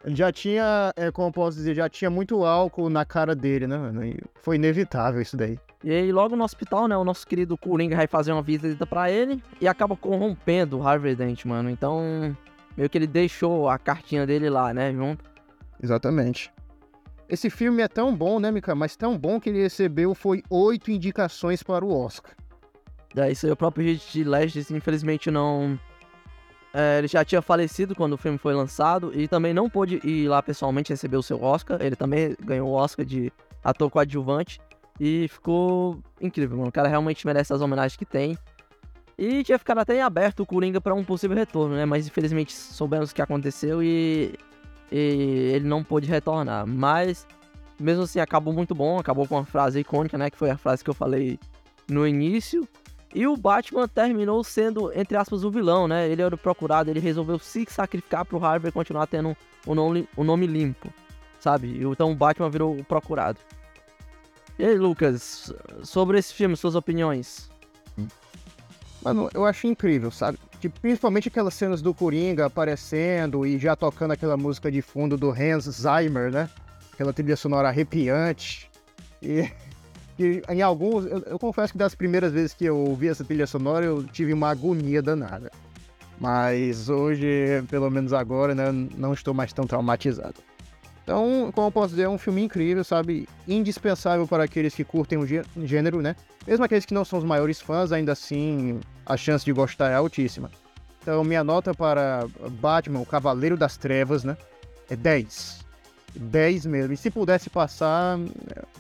Ele 0.06 0.16
já 0.16 0.32
tinha, 0.32 0.94
é, 0.96 1.10
como 1.10 1.32
posso 1.32 1.58
dizer, 1.58 1.74
já 1.74 1.90
tinha 1.90 2.12
muito 2.12 2.46
álcool 2.46 2.92
na 2.92 3.04
cara 3.04 3.34
dele, 3.34 3.66
né, 3.66 3.76
mano? 3.76 4.06
E 4.06 4.16
foi 4.36 4.56
inevitável 4.56 5.20
isso 5.20 5.36
daí. 5.36 5.58
E 5.84 5.92
aí, 5.92 6.12
logo 6.12 6.36
no 6.36 6.44
hospital, 6.44 6.88
né, 6.88 6.96
o 6.96 7.04
nosso 7.04 7.26
querido 7.26 7.58
Coringa 7.58 7.96
vai 7.96 8.06
fazer 8.06 8.32
uma 8.32 8.44
visita 8.44 8.86
para 8.86 9.10
ele 9.10 9.42
e 9.60 9.68
acaba 9.68 9.98
corrompendo 9.98 10.78
o 10.78 10.88
Harvey 10.88 11.16
Dent, 11.16 11.46
mano. 11.46 11.72
Então, 11.72 12.38
meio 12.78 12.88
que 12.88 12.98
ele 12.98 13.08
deixou 13.08 13.68
a 13.68 13.80
cartinha 13.80 14.28
dele 14.28 14.48
lá, 14.48 14.72
né, 14.76 14.94
junto. 14.94 15.24
Exatamente. 15.82 16.54
Esse 17.28 17.50
filme 17.50 17.82
é 17.82 17.88
tão 17.88 18.16
bom, 18.16 18.40
né, 18.40 18.52
Mika? 18.52 18.76
Mas 18.76 18.96
tão 18.96 19.18
bom 19.18 19.40
que 19.40 19.50
ele 19.50 19.64
recebeu 19.64 20.14
foi 20.14 20.44
oito 20.52 20.92
indicações 20.92 21.64
para 21.64 21.84
o 21.84 21.92
Oscar. 21.92 22.32
É, 23.16 23.32
isso 23.32 23.48
aí 23.48 23.52
o 23.52 23.56
próprio 23.56 23.90
Heath 23.90 24.16
Ledger, 24.24 24.66
infelizmente, 24.70 25.32
não... 25.32 25.80
É, 26.78 26.98
ele 26.98 27.08
já 27.08 27.24
tinha 27.24 27.42
falecido 27.42 27.96
quando 27.96 28.14
o 28.14 28.18
filme 28.18 28.38
foi 28.38 28.54
lançado 28.54 29.10
e 29.18 29.30
também 29.30 29.54
não 29.54 29.70
pôde 29.70 30.02
ir 30.04 30.28
lá 30.28 30.44
pessoalmente 30.44 30.92
receber 30.92 31.16
o 31.16 31.24
seu 31.24 31.42
Oscar. 31.42 31.82
Ele 31.82 31.96
também 31.96 32.36
ganhou 32.44 32.68
o 32.68 32.74
Oscar 32.74 33.06
de 33.06 33.32
ator 33.64 33.90
coadjuvante 33.90 34.60
e 35.00 35.26
ficou 35.30 35.98
incrível, 36.20 36.58
mano. 36.58 36.68
O 36.68 36.74
cara 36.74 36.90
realmente 36.90 37.26
merece 37.26 37.54
as 37.54 37.62
homenagens 37.62 37.96
que 37.96 38.04
tem. 38.06 38.38
E 39.18 39.42
tinha 39.42 39.58
ficado 39.58 39.78
até 39.78 39.96
em 39.96 40.02
aberto 40.02 40.42
o 40.42 40.46
Coringa 40.46 40.82
para 40.82 40.94
um 40.94 41.02
possível 41.02 41.38
retorno, 41.38 41.76
né? 41.76 41.86
Mas 41.86 42.08
infelizmente 42.08 42.52
soubemos 42.52 43.12
o 43.12 43.16
que 43.16 43.22
aconteceu 43.22 43.82
e 43.82 44.38
e 44.92 45.52
ele 45.54 45.66
não 45.66 45.82
pôde 45.82 46.08
retornar. 46.08 46.68
Mas, 46.68 47.26
mesmo 47.80 48.04
assim, 48.04 48.20
acabou 48.20 48.54
muito 48.54 48.76
bom. 48.76 49.00
Acabou 49.00 49.26
com 49.26 49.36
uma 49.36 49.46
frase 49.46 49.80
icônica, 49.80 50.18
né? 50.18 50.30
Que 50.30 50.38
foi 50.38 50.50
a 50.50 50.58
frase 50.58 50.84
que 50.84 50.90
eu 50.90 50.94
falei 50.94 51.40
no 51.90 52.06
início. 52.06 52.68
E 53.16 53.26
o 53.26 53.38
Batman 53.38 53.88
terminou 53.88 54.44
sendo, 54.44 54.92
entre 54.94 55.16
aspas, 55.16 55.46
o 55.46 55.50
vilão, 55.50 55.88
né? 55.88 56.10
Ele 56.10 56.22
era 56.22 56.36
o 56.36 56.38
procurado, 56.38 56.90
ele 56.90 57.00
resolveu 57.00 57.40
se 57.40 57.66
sacrificar 57.70 58.26
pro 58.26 58.44
Harvey 58.44 58.74
continuar 58.74 59.08
tendo 59.08 59.36
o 59.66 59.74
nome, 59.74 60.06
o 60.18 60.24
nome 60.24 60.46
limpo, 60.46 60.94
sabe? 61.40 61.82
Então 61.82 62.12
o 62.12 62.16
Batman 62.16 62.50
virou 62.50 62.78
o 62.78 62.84
procurado. 62.84 63.40
E 64.60 64.66
aí, 64.66 64.78
Lucas, 64.78 65.54
sobre 65.82 66.20
esse 66.20 66.34
filme, 66.34 66.58
suas 66.58 66.76
opiniões? 66.76 67.50
Mano, 69.02 69.30
eu 69.34 69.46
acho 69.46 69.66
incrível, 69.66 70.12
sabe? 70.12 70.38
Tipo, 70.60 70.78
principalmente 70.82 71.30
aquelas 71.30 71.54
cenas 71.54 71.82
do 71.82 71.94
Coringa 71.94 72.48
aparecendo 72.48 73.46
e 73.46 73.58
já 73.58 73.78
tocando 73.78 74.12
aquela 74.12 74.36
música 74.36 74.70
de 74.70 74.82
fundo 74.82 75.16
do 75.16 75.30
Hans 75.30 75.70
Zimmer, 75.70 76.30
né? 76.30 76.50
Aquela 76.92 77.14
trilha 77.14 77.38
sonora 77.38 77.70
arrepiante. 77.70 78.70
E, 79.22 79.50
e 80.18 80.42
em 80.50 80.62
alguns, 80.62 81.06
eu, 81.06 81.20
eu, 81.26 81.40
confesso 81.40 81.74
que 81.74 81.78
das 81.78 81.94
primeiras 81.94 82.32
vezes 82.32 82.54
que 82.54 82.66
eu 82.66 82.78
ouvi 82.78 83.10
essa 83.10 83.24
trilha 83.24 83.46
sonora, 83.46 83.86
eu 83.86 84.04
tive 84.04 84.32
uma 84.32 84.50
agonia 84.50 85.02
danada. 85.02 85.52
Mas 86.20 86.88
hoje, 86.88 87.28
pelo 87.70 87.90
menos 87.90 88.14
agora, 88.14 88.56
né, 88.56 88.72
não 88.98 89.14
estou 89.14 89.34
mais 89.34 89.52
tão 89.52 89.68
traumatizado. 89.68 90.36
Então, 91.04 91.52
como 91.54 91.68
eu 91.68 91.72
posso 91.72 91.90
dizer, 91.90 92.04
é 92.04 92.10
um 92.10 92.18
filme 92.18 92.42
incrível, 92.42 92.84
sabe? 92.84 93.28
Indispensável 93.48 94.26
para 94.26 94.46
aqueles 94.46 94.74
que 94.74 94.84
curtem 94.84 95.20
o 95.20 95.68
gênero, 95.68 96.02
né? 96.02 96.16
Mesmo 96.48 96.64
aqueles 96.64 96.86
que 96.86 96.94
não 96.94 97.06
são 97.06 97.20
os 97.20 97.26
maiores 97.26 97.60
fãs, 97.60 97.92
ainda 97.92 98.14
assim, 98.14 98.80
a 99.06 99.18
chance 99.18 99.44
de 99.44 99.52
gostar 99.52 99.92
é 99.92 99.96
altíssima. 99.96 100.50
Então, 101.02 101.24
minha 101.24 101.44
nota 101.44 101.74
para 101.76 102.26
Batman, 102.60 103.02
o 103.02 103.06
Cavaleiro 103.06 103.56
das 103.56 103.78
Trevas, 103.78 104.24
né? 104.24 104.36
É 104.90 104.96
10. 104.96 105.65
10 106.16 106.66
mesmo. 106.66 106.94
E 106.94 106.98
se 106.98 107.10
pudesse 107.10 107.50
passar, 107.50 108.18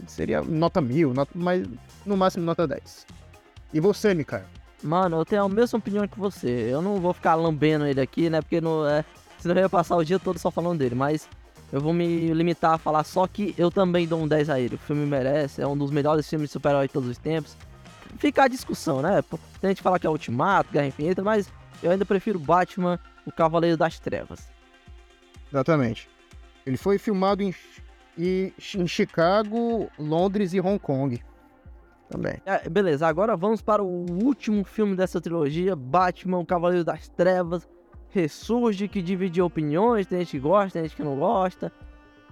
seria 0.07 0.41
nota 0.41 0.81
mil, 0.81 1.13
nota, 1.13 1.31
mas 1.35 1.67
no 2.05 2.17
máximo 2.17 2.45
nota 2.45 2.67
10. 2.67 3.05
E 3.73 3.79
você, 3.79 4.13
Mikael? 4.13 4.45
Mano, 4.83 5.17
eu 5.17 5.25
tenho 5.25 5.43
a 5.43 5.49
mesma 5.49 5.79
opinião 5.79 6.07
que 6.07 6.19
você. 6.19 6.47
Eu 6.47 6.81
não 6.81 6.99
vou 6.99 7.13
ficar 7.13 7.35
lambendo 7.35 7.85
ele 7.85 7.99
aqui, 7.99 8.29
né? 8.29 8.41
Porque 8.41 8.61
não 8.61 8.87
é. 8.87 9.03
Senão 9.39 9.55
eu 9.55 9.61
ia 9.61 9.69
passar 9.69 9.95
o 9.95 10.03
dia 10.03 10.19
todo 10.19 10.37
só 10.37 10.51
falando 10.51 10.79
dele. 10.79 10.95
Mas 10.95 11.27
eu 11.71 11.81
vou 11.81 11.93
me 11.93 12.31
limitar 12.33 12.73
a 12.73 12.77
falar 12.77 13.03
só 13.03 13.27
que 13.27 13.55
eu 13.57 13.71
também 13.71 14.07
dou 14.07 14.21
um 14.21 14.27
10 14.27 14.49
a 14.49 14.59
ele. 14.59 14.75
O 14.75 14.77
filme 14.79 15.05
merece, 15.05 15.61
é 15.61 15.67
um 15.67 15.77
dos 15.77 15.91
melhores 15.91 16.29
filmes 16.29 16.49
de 16.49 16.53
super-herói 16.53 16.87
de 16.87 16.93
todos 16.93 17.09
os 17.09 17.17
tempos. 17.17 17.57
Fica 18.17 18.43
a 18.43 18.47
discussão, 18.47 19.01
né? 19.01 19.21
Tem 19.59 19.69
gente 19.69 19.77
que 19.77 19.83
fala 19.83 19.99
que 19.99 20.07
é 20.07 20.09
Ultimato, 20.09 20.71
Guerra 20.71 20.87
Infinita, 20.87 21.23
mas 21.23 21.51
eu 21.83 21.91
ainda 21.91 22.05
prefiro 22.05 22.39
Batman, 22.39 22.99
o 23.25 23.31
Cavaleiro 23.31 23.75
das 23.75 23.99
Trevas. 23.99 24.47
Exatamente. 25.51 26.07
Ele 26.65 26.77
foi 26.77 26.97
filmado 26.97 27.43
em, 27.43 27.53
em 28.17 28.87
Chicago, 28.87 29.89
Londres 29.99 30.53
e 30.53 30.59
Hong 30.59 30.79
Kong. 30.79 31.21
Também. 32.09 32.41
É, 32.45 32.69
beleza, 32.69 33.07
agora 33.07 33.35
vamos 33.35 33.61
para 33.61 33.83
o 33.83 34.05
último 34.23 34.63
filme 34.63 34.95
dessa 34.95 35.19
trilogia, 35.19 35.75
Batman, 35.75 36.39
o 36.39 36.45
Cavaleiro 36.45 36.83
das 36.83 37.07
Trevas, 37.09 37.67
ressurge, 38.09 38.87
que 38.87 39.01
divide 39.01 39.41
opiniões, 39.41 40.05
tem 40.07 40.19
gente 40.19 40.31
que 40.31 40.39
gosta, 40.39 40.79
tem 40.79 40.87
gente 40.87 40.95
que 40.95 41.03
não 41.03 41.17
gosta. 41.17 41.71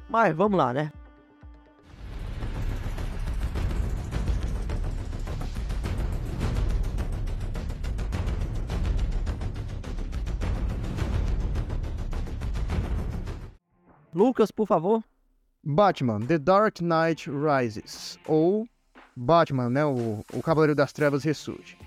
Mas 0.10 0.36
vamos 0.36 0.58
lá, 0.58 0.74
né? 0.74 0.92
Lucas, 14.14 14.52
por 14.52 14.68
favor. 14.68 15.04
Batman, 15.64 16.20
The 16.22 16.38
Dark 16.38 16.82
Knight 16.82 17.30
Rises, 17.30 18.20
ou 18.28 18.68
Batman, 19.16 19.70
né, 19.70 19.86
o, 19.86 20.24
o 20.34 20.42
Cavaleiro 20.42 20.76
das 20.76 20.92
Trevas 20.92 21.24
ressurge. 21.24 21.78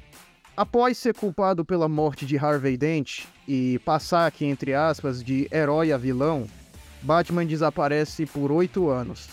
Após 0.56 0.96
ser 0.96 1.14
culpado 1.14 1.64
pela 1.64 1.86
morte 1.86 2.24
de 2.24 2.38
Harvey 2.38 2.78
Dent 2.78 3.24
e 3.46 3.78
passar 3.80 4.26
aqui, 4.26 4.46
entre 4.46 4.72
aspas, 4.72 5.22
de 5.22 5.46
herói 5.52 5.92
a 5.92 5.98
vilão, 5.98 6.46
Batman 7.02 7.44
desaparece 7.44 8.24
por 8.24 8.50
oito 8.50 8.88
anos. 8.88 9.28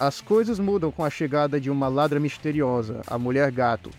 As 0.00 0.20
coisas 0.20 0.58
mudam 0.58 0.90
com 0.90 1.04
a 1.04 1.10
chegada 1.10 1.60
de 1.60 1.70
uma 1.70 1.88
ladra 1.88 2.18
misteriosa, 2.18 3.02
a 3.06 3.18
Mulher 3.18 3.50
Gato, 3.52 3.90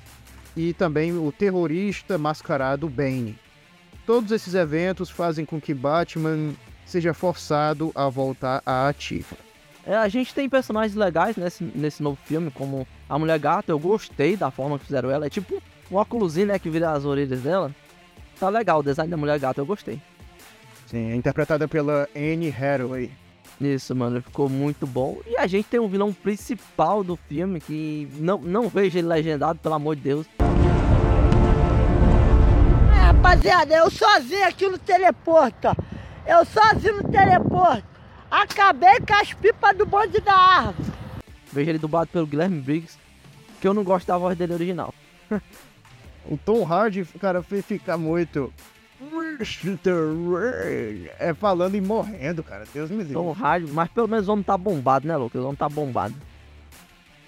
e 0.57 0.73
também 0.73 1.15
o 1.15 1.31
terrorista 1.31 2.17
mascarado 2.17 2.89
Bane. 2.89 3.37
Todos 4.05 4.31
esses 4.31 4.55
eventos 4.55 5.09
fazem 5.09 5.45
com 5.45 5.61
que 5.61 5.73
Batman 5.73 6.53
seja 6.85 7.13
forçado 7.13 7.91
a 7.95 8.09
voltar 8.09 8.61
à 8.65 8.87
ativa. 8.87 9.35
É, 9.85 9.95
a 9.95 10.07
gente 10.07 10.33
tem 10.33 10.49
personagens 10.49 10.95
legais 10.95 11.35
nesse, 11.35 11.63
nesse 11.63 12.01
novo 12.01 12.17
filme, 12.25 12.49
como 12.49 12.87
a 13.07 13.19
Mulher 13.19 13.37
Gato, 13.37 13.69
eu 13.69 13.77
gostei 13.77 14.35
da 14.35 14.49
forma 14.49 14.79
que 14.79 14.85
fizeram 14.85 15.11
ela, 15.11 15.27
é 15.27 15.29
tipo 15.29 15.61
um 15.91 15.95
óculosinho, 15.95 16.47
né, 16.47 16.57
que 16.57 16.69
vira 16.69 16.91
as 16.91 17.05
orelhas 17.05 17.41
dela. 17.41 17.71
Tá 18.39 18.49
legal, 18.49 18.79
o 18.79 18.83
design 18.83 19.09
da 19.09 19.17
mulher 19.17 19.39
gata, 19.39 19.61
eu 19.61 19.65
gostei. 19.65 20.01
Sim, 20.87 21.11
é 21.11 21.15
interpretada 21.15 21.67
pela 21.67 22.07
Anne 22.15 22.49
Hathaway. 22.49 23.11
Isso, 23.61 23.95
mano, 23.95 24.21
ficou 24.21 24.49
muito 24.49 24.85
bom. 24.85 25.19
E 25.25 25.37
a 25.37 25.47
gente 25.47 25.67
tem 25.69 25.79
um 25.79 25.87
vilão 25.87 26.11
principal 26.11 27.03
do 27.03 27.15
filme 27.15 27.61
que 27.61 28.09
não, 28.15 28.37
não 28.39 28.67
vejo 28.67 28.97
ele 28.97 29.07
legendado, 29.07 29.59
pelo 29.59 29.75
amor 29.75 29.95
de 29.95 30.01
Deus. 30.01 30.27
É, 32.91 32.99
rapaziada, 32.99 33.73
eu 33.73 33.89
sozinho 33.89 34.45
aqui 34.45 34.67
no 34.67 34.77
teleporto, 34.77 35.69
ó. 35.69 35.75
Eu 36.27 36.45
sozinho 36.45 37.03
no 37.03 37.09
teleporto. 37.09 37.83
Acabei 38.29 38.99
com 38.99 39.13
as 39.13 39.33
pipas 39.33 39.77
do 39.77 39.85
bonde 39.85 40.19
da 40.19 40.33
árvore. 40.33 40.91
Vejo 41.51 41.69
ele 41.69 41.79
dublado 41.79 42.09
pelo 42.11 42.27
Guilherme 42.27 42.59
Briggs, 42.59 42.97
que 43.61 43.67
eu 43.67 43.73
não 43.73 43.83
gosto 43.83 44.07
da 44.07 44.17
voz 44.17 44.37
dele 44.37 44.53
original. 44.53 44.93
O 46.27 46.37
Tom 46.37 46.63
Hardy, 46.65 47.05
cara, 47.19 47.43
fez 47.43 47.63
ficar 47.65 47.97
muito. 47.97 48.51
É 51.19 51.33
falando 51.35 51.75
e 51.75 51.81
morrendo, 51.81 52.43
cara. 52.43 52.65
Deus 52.73 52.89
me 52.89 52.97
livre. 52.97 53.13
Tom 53.13 53.31
Hardy, 53.31 53.71
mas 53.71 53.89
pelo 53.89 54.07
menos 54.07 54.27
o 54.27 54.33
homem 54.33 54.43
tá 54.43 54.57
bombado, 54.57 55.07
né, 55.07 55.15
Lucas? 55.15 55.39
O 55.39 55.45
homem 55.45 55.55
tá 55.55 55.69
bombado. 55.69 56.15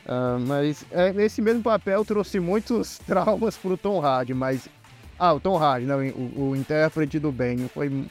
Uh, 0.06 0.39
mas 0.48 0.86
é, 0.89 1.10
esse 1.24 1.41
mesmo 1.41 1.62
papel 1.62 2.04
trouxe 2.06 2.39
muitos 2.39 2.98
traumas 3.00 3.56
pro 3.56 3.78
Tom 3.78 4.00
Hardy, 4.00 4.34
mas. 4.34 4.68
Ah, 5.20 5.34
o 5.34 5.39
Tom 5.39 5.58
Hardy, 5.58 5.86
né, 5.86 5.95
o, 6.16 6.50
o 6.50 6.56
intérprete 6.56 7.20
do 7.20 7.32
Ben, 7.32 7.68
foi. 7.68 8.06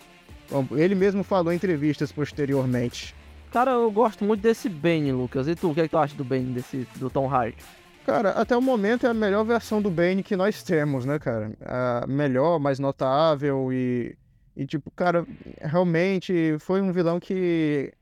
Ele 0.72 0.94
mesmo 0.94 1.22
falou 1.24 1.52
em 1.52 1.56
entrevistas 1.56 2.12
posteriormente. 2.12 3.14
Cara, 3.52 3.72
eu 3.72 3.90
gosto 3.90 4.24
muito 4.24 4.40
desse 4.42 4.68
Ben, 4.68 5.10
Lucas. 5.12 5.48
E 5.48 5.54
tu, 5.54 5.70
o 5.70 5.74
que, 5.74 5.80
é 5.80 5.84
que 5.84 5.88
tu 5.90 5.98
acha 5.98 6.14
do 6.14 6.24
Ben, 6.24 6.44
desse, 6.52 6.86
do 6.96 7.08
Tom 7.08 7.28
Hardy? 7.28 7.56
Cara, 8.04 8.30
até 8.30 8.56
o 8.56 8.62
momento 8.62 9.06
é 9.06 9.10
a 9.10 9.14
melhor 9.14 9.44
versão 9.44 9.82
do 9.82 9.90
Bane 9.90 10.22
que 10.22 10.36
nós 10.36 10.62
temos, 10.62 11.04
né, 11.04 11.18
cara? 11.18 11.52
A 11.64 12.06
melhor, 12.06 12.60
mais 12.60 12.78
notável 12.78 13.72
e, 13.72 14.16
e 14.56 14.64
tipo, 14.64 14.90
cara, 14.92 15.26
realmente 15.60 16.56
foi 16.60 16.80
um 16.80 16.92
vilão 16.92 17.18
que 17.18 17.92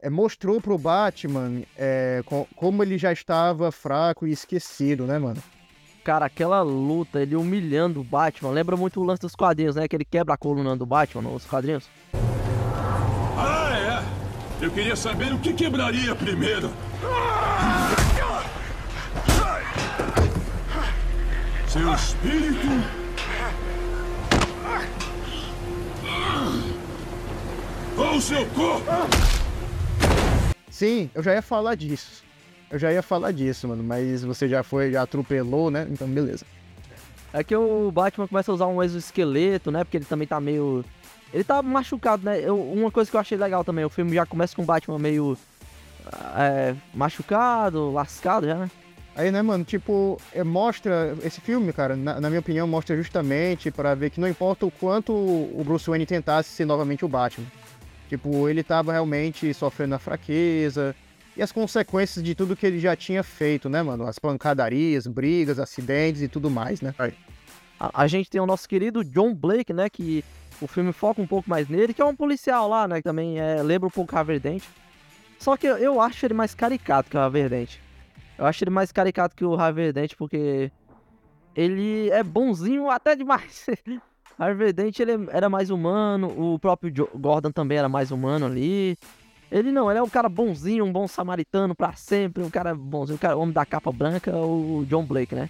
é, 0.00 0.10
mostrou 0.10 0.60
pro 0.60 0.76
Batman 0.76 1.62
é, 1.76 2.22
co- 2.26 2.48
como 2.56 2.82
ele 2.82 2.98
já 2.98 3.12
estava 3.12 3.70
fraco 3.70 4.26
e 4.26 4.32
esquecido, 4.32 5.06
né, 5.06 5.18
mano? 5.18 5.40
Cara, 6.04 6.26
aquela 6.26 6.60
luta, 6.60 7.22
ele 7.22 7.34
humilhando 7.34 8.02
o 8.02 8.04
Batman, 8.04 8.50
lembra 8.50 8.76
muito 8.76 9.00
o 9.00 9.04
lance 9.04 9.22
dos 9.22 9.34
quadrinhos, 9.34 9.74
né? 9.74 9.88
Que 9.88 9.96
ele 9.96 10.04
quebra 10.04 10.34
a 10.34 10.36
coluna 10.36 10.76
do 10.76 10.84
Batman 10.84 11.22
nos 11.22 11.46
quadrinhos. 11.46 11.88
Ah, 13.38 14.04
é? 14.60 14.64
Eu 14.64 14.70
queria 14.70 14.96
saber 14.96 15.32
o 15.32 15.38
que 15.38 15.54
quebraria 15.54 16.14
primeiro. 16.14 16.70
Seu 21.66 21.94
espírito. 21.94 22.66
Ou 27.96 28.20
seu 28.20 28.44
corpo. 28.50 28.90
Sim, 30.68 31.10
eu 31.14 31.22
já 31.22 31.32
ia 31.32 31.40
falar 31.40 31.76
disso. 31.76 32.23
Eu 32.70 32.78
já 32.78 32.92
ia 32.92 33.02
falar 33.02 33.30
disso, 33.32 33.68
mano, 33.68 33.82
mas 33.82 34.24
você 34.24 34.48
já 34.48 34.62
foi, 34.62 34.90
já 34.92 35.02
atropelou, 35.02 35.70
né? 35.70 35.86
Então, 35.90 36.08
beleza. 36.08 36.44
É 37.32 37.42
que 37.44 37.54
o 37.54 37.90
Batman 37.90 38.26
começa 38.28 38.50
a 38.50 38.54
usar 38.54 38.66
um 38.66 38.82
exoesqueleto, 38.82 39.70
né? 39.70 39.84
Porque 39.84 39.96
ele 39.96 40.04
também 40.04 40.26
tá 40.26 40.40
meio. 40.40 40.84
Ele 41.32 41.42
tá 41.44 41.60
machucado, 41.62 42.24
né? 42.24 42.40
Eu- 42.40 42.60
uma 42.60 42.90
coisa 42.90 43.10
que 43.10 43.16
eu 43.16 43.20
achei 43.20 43.36
legal 43.36 43.64
também, 43.64 43.84
o 43.84 43.90
filme 43.90 44.14
já 44.14 44.24
começa 44.24 44.54
com 44.54 44.62
o 44.62 44.64
Batman 44.64 44.98
meio. 44.98 45.36
é, 46.36 46.74
machucado, 46.92 47.90
lascado 47.90 48.46
já, 48.46 48.54
né? 48.56 48.70
Aí, 49.16 49.30
né, 49.30 49.40
mano, 49.42 49.64
tipo, 49.64 50.20
é, 50.32 50.44
mostra. 50.44 51.16
Esse 51.22 51.40
filme, 51.40 51.72
cara, 51.72 51.96
na, 51.96 52.20
na 52.20 52.28
minha 52.28 52.40
opinião, 52.40 52.66
mostra 52.66 52.94
justamente 52.96 53.70
pra 53.70 53.94
ver 53.94 54.10
que 54.10 54.20
não 54.20 54.28
importa 54.28 54.66
o 54.66 54.70
quanto 54.70 55.12
o 55.12 55.62
Bruce 55.64 55.88
Wayne 55.88 56.04
tentasse 56.04 56.50
ser 56.50 56.64
novamente 56.66 57.04
o 57.04 57.08
Batman. 57.08 57.46
Tipo, 58.08 58.48
ele 58.48 58.62
tava 58.62 58.92
realmente 58.92 59.52
sofrendo 59.54 59.94
a 59.94 59.98
fraqueza 59.98 60.94
e 61.36 61.42
as 61.42 61.50
consequências 61.50 62.24
de 62.24 62.34
tudo 62.34 62.56
que 62.56 62.66
ele 62.66 62.78
já 62.78 62.94
tinha 62.94 63.22
feito, 63.22 63.68
né, 63.68 63.82
mano? 63.82 64.06
As 64.06 64.18
pancadarias, 64.18 65.06
brigas, 65.06 65.58
acidentes 65.58 66.22
e 66.22 66.28
tudo 66.28 66.48
mais, 66.48 66.80
né? 66.80 66.94
A, 67.78 68.02
a 68.02 68.06
gente 68.06 68.30
tem 68.30 68.40
o 68.40 68.46
nosso 68.46 68.68
querido 68.68 69.04
John 69.04 69.34
Blake, 69.34 69.72
né? 69.72 69.90
Que 69.90 70.24
o 70.60 70.66
filme 70.66 70.92
foca 70.92 71.20
um 71.20 71.26
pouco 71.26 71.50
mais 71.50 71.68
nele, 71.68 71.92
que 71.92 72.00
é 72.00 72.04
um 72.04 72.14
policial 72.14 72.68
lá, 72.68 72.86
né? 72.86 72.96
Que 72.98 73.02
também 73.02 73.40
é, 73.40 73.62
lembra 73.62 73.88
um 73.88 73.90
pouco 73.90 74.14
Raverdente. 74.14 74.68
Só 75.38 75.56
que 75.56 75.66
eu, 75.66 75.76
eu 75.76 76.00
acho 76.00 76.24
ele 76.24 76.34
mais 76.34 76.54
caricato 76.54 77.10
que 77.10 77.16
o 77.16 77.20
Raverdente. 77.20 77.82
Eu 78.38 78.46
acho 78.46 78.62
ele 78.62 78.70
mais 78.70 78.92
caricato 78.92 79.34
que 79.34 79.44
o 79.44 79.54
Raverdente 79.56 80.16
porque 80.16 80.70
ele 81.54 82.10
é 82.10 82.22
bonzinho 82.22 82.90
até 82.90 83.16
demais. 83.16 83.66
Raverdente 84.38 85.02
ele 85.02 85.12
era 85.30 85.48
mais 85.48 85.70
humano, 85.70 86.28
o 86.28 86.58
próprio 86.58 86.92
Gordon 87.14 87.52
também 87.52 87.78
era 87.78 87.88
mais 87.88 88.10
humano 88.10 88.46
ali. 88.46 88.96
Ele 89.56 89.70
não, 89.70 89.88
ele 89.88 90.00
é 90.00 90.02
um 90.02 90.08
cara 90.08 90.28
bonzinho, 90.28 90.84
um 90.84 90.90
bom 90.92 91.06
samaritano 91.06 91.76
pra 91.76 91.92
sempre, 91.92 92.42
um 92.42 92.50
cara 92.50 92.74
bonzinho, 92.74 93.14
um 93.14 93.18
cara, 93.18 93.36
homem 93.36 93.52
da 93.54 93.64
capa 93.64 93.92
branca, 93.92 94.36
o 94.36 94.84
John 94.88 95.04
Blake, 95.04 95.32
né? 95.32 95.48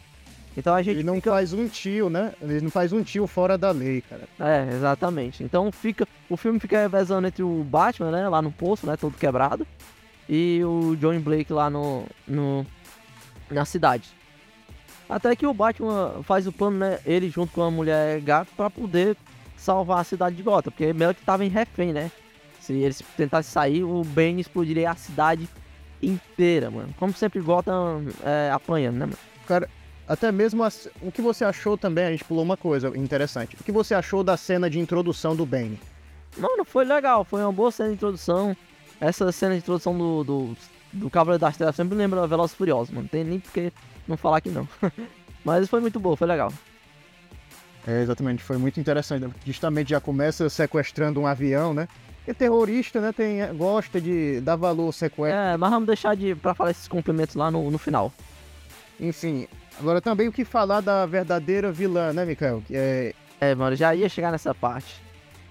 Então 0.55 0.75
a 0.75 0.83
gente 0.83 0.97
Ele 0.99 1.05
não 1.05 1.15
fica- 1.15 1.31
faz 1.31 1.55
um 1.55 1.67
tio, 1.67 2.11
né? 2.11 2.33
Ele 2.43 2.61
não 2.61 2.71
faz 2.71 2.93
um 2.93 3.03
tio 3.03 3.27
fora 3.27 3.57
da 3.57 3.71
lei, 3.71 4.03
cara. 4.03 4.23
É, 4.39 4.69
exatamente. 4.75 5.43
Então 5.43 5.73
fica. 5.73 6.07
O 6.29 6.37
filme 6.37 6.61
fica 6.61 6.79
revezando 6.83 7.27
entre 7.27 7.43
o 7.43 7.65
Batman, 7.65 8.11
né? 8.11 8.29
Lá 8.29 8.43
no 8.43 8.53
poço, 8.53 8.87
né? 8.87 8.95
Todo 8.97 9.17
quebrado. 9.17 9.67
E 10.29 10.61
o 10.65 10.95
John 10.97 11.19
Blake 11.21 11.51
lá 11.53 11.71
no. 11.71 12.05
no 12.29 12.65
na 13.51 13.65
cidade. 13.65 14.11
Até 15.09 15.35
que 15.35 15.47
o 15.47 15.53
Batman 15.55 16.23
faz 16.25 16.47
o 16.47 16.53
plano, 16.53 16.77
né? 16.79 16.99
Ele 17.07 17.29
junto 17.31 17.53
com 17.53 17.63
a 17.63 17.71
mulher 17.71 18.21
gato 18.21 18.49
pra 18.57 18.69
poder 18.71 19.17
salvar 19.57 20.01
a 20.01 20.05
cidade 20.05 20.37
de 20.37 20.43
Gotham. 20.43 20.71
Porque 20.71 20.93
meio 20.93 21.15
que 21.15 21.25
tava 21.25 21.45
em 21.45 21.49
refém, 21.49 21.93
né? 21.93 22.11
Se 22.65 22.73
eles 22.73 23.03
tentassem 23.15 23.53
sair, 23.53 23.85
o 23.85 24.03
Bane 24.03 24.41
explodiria 24.41 24.91
a 24.91 24.95
cidade 24.97 25.47
inteira, 26.03 26.71
mano. 26.71 26.95
Como 26.99 27.13
sempre, 27.13 27.41
Gotham 27.41 28.07
é, 28.25 28.51
apanhando, 28.51 28.95
né, 28.97 29.05
mano? 29.07 29.19
Cara, 29.47 29.69
até 30.09 30.33
mesmo 30.33 30.63
as- 30.65 30.89
o 31.03 31.13
que 31.13 31.21
você 31.21 31.45
achou 31.45 31.77
também, 31.77 32.07
a 32.07 32.11
gente 32.11 32.25
pulou 32.25 32.43
uma 32.43 32.57
coisa 32.57 32.89
interessante. 32.97 33.55
O 33.61 33.63
que 33.65 33.71
você 33.71 33.95
achou 33.95 34.25
da 34.25 34.35
cena 34.39 34.71
de 34.71 34.79
introdução 34.81 35.37
do 35.37 35.45
Bane? 35.45 35.79
Mano, 36.39 36.65
foi 36.65 36.87
legal, 36.87 37.23
foi 37.23 37.43
uma 37.43 37.53
boa 37.53 37.71
cena 37.71 37.91
de 37.91 37.97
introdução. 37.97 38.57
Essa 38.99 39.31
cena 39.31 39.53
de 39.53 39.59
introdução 39.59 39.97
do, 39.97 40.25
do, 40.25 40.57
do 40.93 41.11
Cavaleiro 41.11 41.41
das 41.43 41.57
Trevas 41.59 41.77
sempre 41.77 41.97
lembra 41.97 42.27
Velozes 42.27 42.55
e 42.55 42.57
Furiosos, 42.57 42.95
mano. 42.95 43.07
Tem 43.09 43.25
nem 43.25 43.39
porque 43.41 43.71
não 44.09 44.17
falar 44.17 44.41
que 44.41 44.49
não. 44.49 44.67
Mas 45.45 45.69
foi 45.69 45.81
muito 45.81 46.01
boa, 46.01 46.17
foi 46.17 46.27
legal. 46.27 46.51
É, 47.87 48.01
exatamente, 48.01 48.43
foi 48.43 48.57
muito 48.57 48.81
interessante. 48.81 49.29
Justamente 49.45 49.91
já 49.91 50.01
começa 50.01 50.49
sequestrando 50.49 51.21
um 51.21 51.27
avião, 51.27 51.75
né? 51.75 51.87
E 52.27 52.33
terrorista, 52.33 53.01
né, 53.01 53.13
tem, 53.13 53.55
gosta 53.55 54.01
de 54.01 54.41
dar 54.41 54.57
valor 54.57 54.87
ao 54.87 54.93
sequestro. 54.93 55.39
É, 55.39 55.57
mas 55.57 55.71
vamos 55.71 55.87
deixar 55.87 56.17
de 56.17 56.35
pra 56.35 56.55
falar 56.55 56.71
esses 56.71 56.89
cumprimentos 56.89 57.35
lá 57.35 57.51
no, 57.51 57.71
no 57.71 57.79
final. 57.79 58.13
Enfim, 58.99 59.47
agora 59.79 60.01
também 60.01 60.29
o 60.29 60.33
que 60.33 60.45
falar 60.45 60.81
da 60.81 61.05
verdadeira 61.05 61.71
vilã, 61.71 62.13
né, 62.13 62.25
Mikael? 62.25 62.63
É... 62.71 63.15
É, 63.41 63.55
mano, 63.55 63.77
já 63.77 63.95
ia 63.95 64.09
chegar 64.09 64.33
nessa 64.33 64.55
parte. 64.55 65.03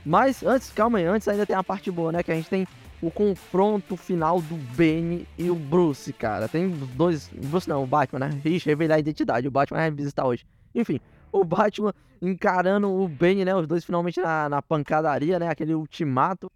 Mas 0.06 0.42
antes, 0.44 0.72
calma 0.72 0.98
aí, 0.98 1.06
antes 1.06 1.28
ainda 1.28 1.46
tem 1.46 1.56
a 1.56 1.64
parte 1.64 1.92
boa, 1.92 2.12
né? 2.12 2.24
Que 2.24 2.32
a 2.32 2.36
gente 2.36 2.50
tem 2.50 2.68
o 3.02 3.12
confronto 3.12 3.96
final 3.96 4.42
do 4.42 4.56
Bane 4.76 5.28
e 5.38 5.50
o 5.50 5.56
Bruce, 5.56 6.12
cara. 6.12 6.48
Tem 6.48 6.66
os 6.66 6.90
dois. 6.90 7.30
Bruce 7.30 7.70
não, 7.70 7.84
o 7.84 7.88
Batman, 7.88 8.20
né? 8.20 8.42
Ixi, 8.44 8.70
revelar 8.70 8.96
a 8.96 9.00
identidade. 9.00 9.48
O 9.48 9.52
Batman 9.52 9.78
vai 9.78 9.92
visitar 9.92 10.26
hoje. 10.26 10.46
Enfim, 10.74 11.00
o 11.32 11.44
Batman 11.44 11.94
encarando 12.22 12.90
o 12.90 13.08
Bane, 13.08 13.46
né? 13.46 13.56
Os 13.56 13.68
dois 13.68 13.86
finalmente 13.86 14.20
na, 14.20 14.50
na 14.50 14.62
pancadaria, 14.62 15.38
né? 15.38 15.50
Aquele 15.50 15.76
ultimato. 15.76 16.50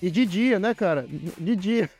E 0.00 0.10
de 0.10 0.24
dia, 0.26 0.58
né, 0.58 0.74
cara? 0.74 1.06
De 1.08 1.56
dia. 1.56 1.90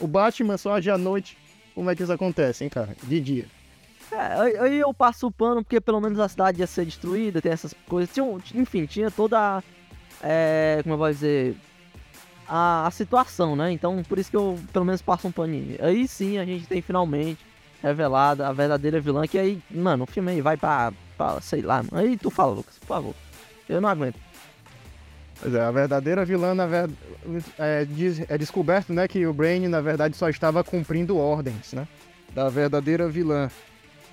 O 0.00 0.06
Batman 0.06 0.56
só 0.56 0.74
age 0.74 0.90
à 0.90 0.98
noite. 0.98 1.36
Como 1.74 1.90
é 1.90 1.96
que 1.96 2.02
isso 2.02 2.12
acontece, 2.12 2.64
hein, 2.64 2.70
cara? 2.70 2.94
De 3.02 3.20
dia. 3.20 3.46
É, 4.10 4.60
aí- 4.60 4.78
eu 4.78 4.92
passo 4.92 5.26
o 5.26 5.32
pano 5.32 5.62
porque 5.64 5.80
pelo 5.80 6.00
menos 6.00 6.18
a 6.20 6.28
cidade 6.28 6.60
ia 6.60 6.66
ser 6.66 6.84
destruída, 6.84 7.40
tem 7.40 7.50
essas 7.52 7.74
coisas. 7.88 8.12
Tinha, 8.12 8.26
enfim, 8.54 8.84
tinha 8.84 9.10
toda 9.10 9.62
é, 10.22 10.80
como 10.82 10.94
eu 10.94 10.98
vou 10.98 11.10
dizer. 11.10 11.56
A, 12.46 12.86
a 12.86 12.90
situação, 12.90 13.56
né? 13.56 13.72
Então 13.72 14.02
por 14.02 14.18
isso 14.18 14.30
que 14.30 14.36
eu 14.36 14.58
pelo 14.72 14.84
menos 14.84 15.00
passo 15.00 15.26
um 15.28 15.32
paninho. 15.32 15.78
Aí 15.80 16.06
sim 16.06 16.38
a 16.38 16.44
gente 16.44 16.66
tem 16.66 16.82
finalmente 16.82 17.38
revelada 17.82 18.46
a 18.46 18.52
verdadeira 18.52 19.00
vilã. 19.00 19.26
Que 19.26 19.38
aí, 19.38 19.62
mano, 19.70 20.04
o 20.04 20.06
filme 20.06 20.32
aí 20.32 20.40
vai 20.42 20.56
pra. 20.56 20.92
pra 21.16 21.40
sei 21.40 21.62
lá. 21.62 21.82
Aí 21.92 22.16
tu 22.18 22.28
fala, 22.30 22.52
Lucas, 22.52 22.78
por 22.78 22.86
favor. 22.86 23.14
Eu 23.68 23.80
não 23.80 23.88
aguento. 23.88 24.18
Pois 25.42 25.54
é, 25.54 25.60
a 25.60 25.70
verdadeira 25.72 26.24
vilã, 26.24 26.54
na 26.54 26.66
verdade, 26.66 26.96
é, 27.58 27.84
diz- 27.84 28.24
é 28.30 28.38
descoberto, 28.38 28.92
né, 28.92 29.08
que 29.08 29.26
o 29.26 29.34
Brain, 29.34 29.66
na 29.66 29.80
verdade, 29.80 30.16
só 30.16 30.28
estava 30.28 30.62
cumprindo 30.62 31.18
ordens, 31.18 31.72
né? 31.72 31.86
Da 32.32 32.48
verdadeira 32.48 33.08
vilã. 33.08 33.50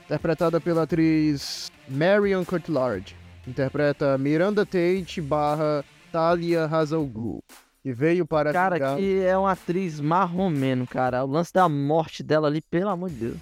Interpretada 0.05 0.59
pela 0.59 0.83
atriz 0.83 1.71
Marion 1.87 2.43
Cotillard. 2.43 3.15
Interpreta 3.47 4.17
Miranda 4.17 4.65
Tate 4.65 5.21
barra 5.21 5.85
Talia 6.11 6.65
Hazalgu. 6.65 7.43
Que 7.83 7.93
veio 7.93 8.25
para... 8.25 8.51
Cara, 8.51 8.75
vingar- 8.75 8.97
que 8.97 9.21
é 9.21 9.37
uma 9.37 9.51
atriz 9.51 9.99
marromeno, 10.01 10.85
cara. 10.87 11.23
O 11.23 11.27
lance 11.27 11.53
da 11.53 11.69
morte 11.69 12.23
dela 12.23 12.47
ali, 12.47 12.59
pelo 12.59 12.89
amor 12.89 13.09
de 13.09 13.15
Deus. 13.15 13.37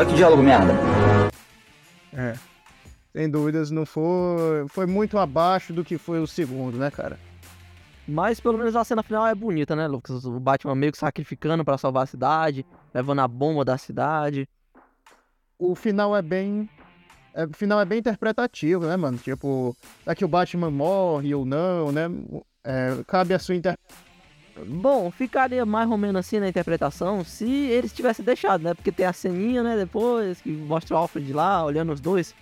Olha 0.00 0.08
que 0.08 0.16
diálogo 0.16 0.42
merda. 0.42 0.72
É. 2.14 2.34
Sem 3.12 3.28
dúvidas, 3.28 3.70
não 3.70 3.84
foi... 3.84 4.66
Foi 4.70 4.86
muito 4.86 5.18
abaixo 5.18 5.74
do 5.74 5.84
que 5.84 5.98
foi 5.98 6.20
o 6.20 6.26
segundo, 6.26 6.78
né, 6.78 6.90
cara? 6.90 7.20
Mas 8.08 8.40
pelo 8.40 8.56
menos 8.56 8.74
a 8.74 8.82
cena 8.82 9.02
final 9.02 9.26
é 9.26 9.34
bonita, 9.34 9.76
né, 9.76 9.86
Lucas? 9.86 10.24
O 10.24 10.40
Batman 10.40 10.74
meio 10.74 10.90
que 10.90 10.96
sacrificando 10.96 11.66
pra 11.66 11.76
salvar 11.76 12.04
a 12.04 12.06
cidade, 12.06 12.64
levando 12.94 13.18
a 13.18 13.28
bomba 13.28 13.62
da 13.62 13.76
cidade. 13.76 14.48
o 15.58 15.74
final 15.74 16.16
é 16.16 16.22
bem. 16.22 16.66
é, 17.34 17.44
o 17.44 17.52
final 17.52 17.78
é 17.78 17.84
bem 17.84 17.98
interpretativo, 17.98 18.86
né, 18.86 18.96
mano? 18.96 19.18
Tipo, 19.18 19.76
será 20.02 20.14
que 20.14 20.24
o 20.24 20.28
Batman 20.28 20.70
morre 20.70 21.34
ou 21.34 21.44
não, 21.44 21.92
né? 21.92 22.04
É, 22.64 23.04
cabe 23.06 23.34
a 23.34 23.38
sua 23.38 23.54
interpretação. 23.54 24.09
Bom, 24.66 25.10
ficaria 25.10 25.64
mais 25.64 25.90
ou 25.90 25.96
menos 25.96 26.20
assim 26.20 26.38
na 26.38 26.48
interpretação 26.48 27.24
se 27.24 27.48
eles 27.48 27.92
tivessem 27.92 28.24
deixado, 28.24 28.62
né? 28.62 28.74
Porque 28.74 28.92
tem 28.92 29.06
a 29.06 29.12
ceninha, 29.12 29.62
né, 29.62 29.76
depois, 29.76 30.40
que 30.40 30.50
mostra 30.50 30.96
o 30.96 30.98
Alfred 30.98 31.32
lá, 31.32 31.64
olhando 31.64 31.92
os 31.92 32.00
dois. 32.00 32.34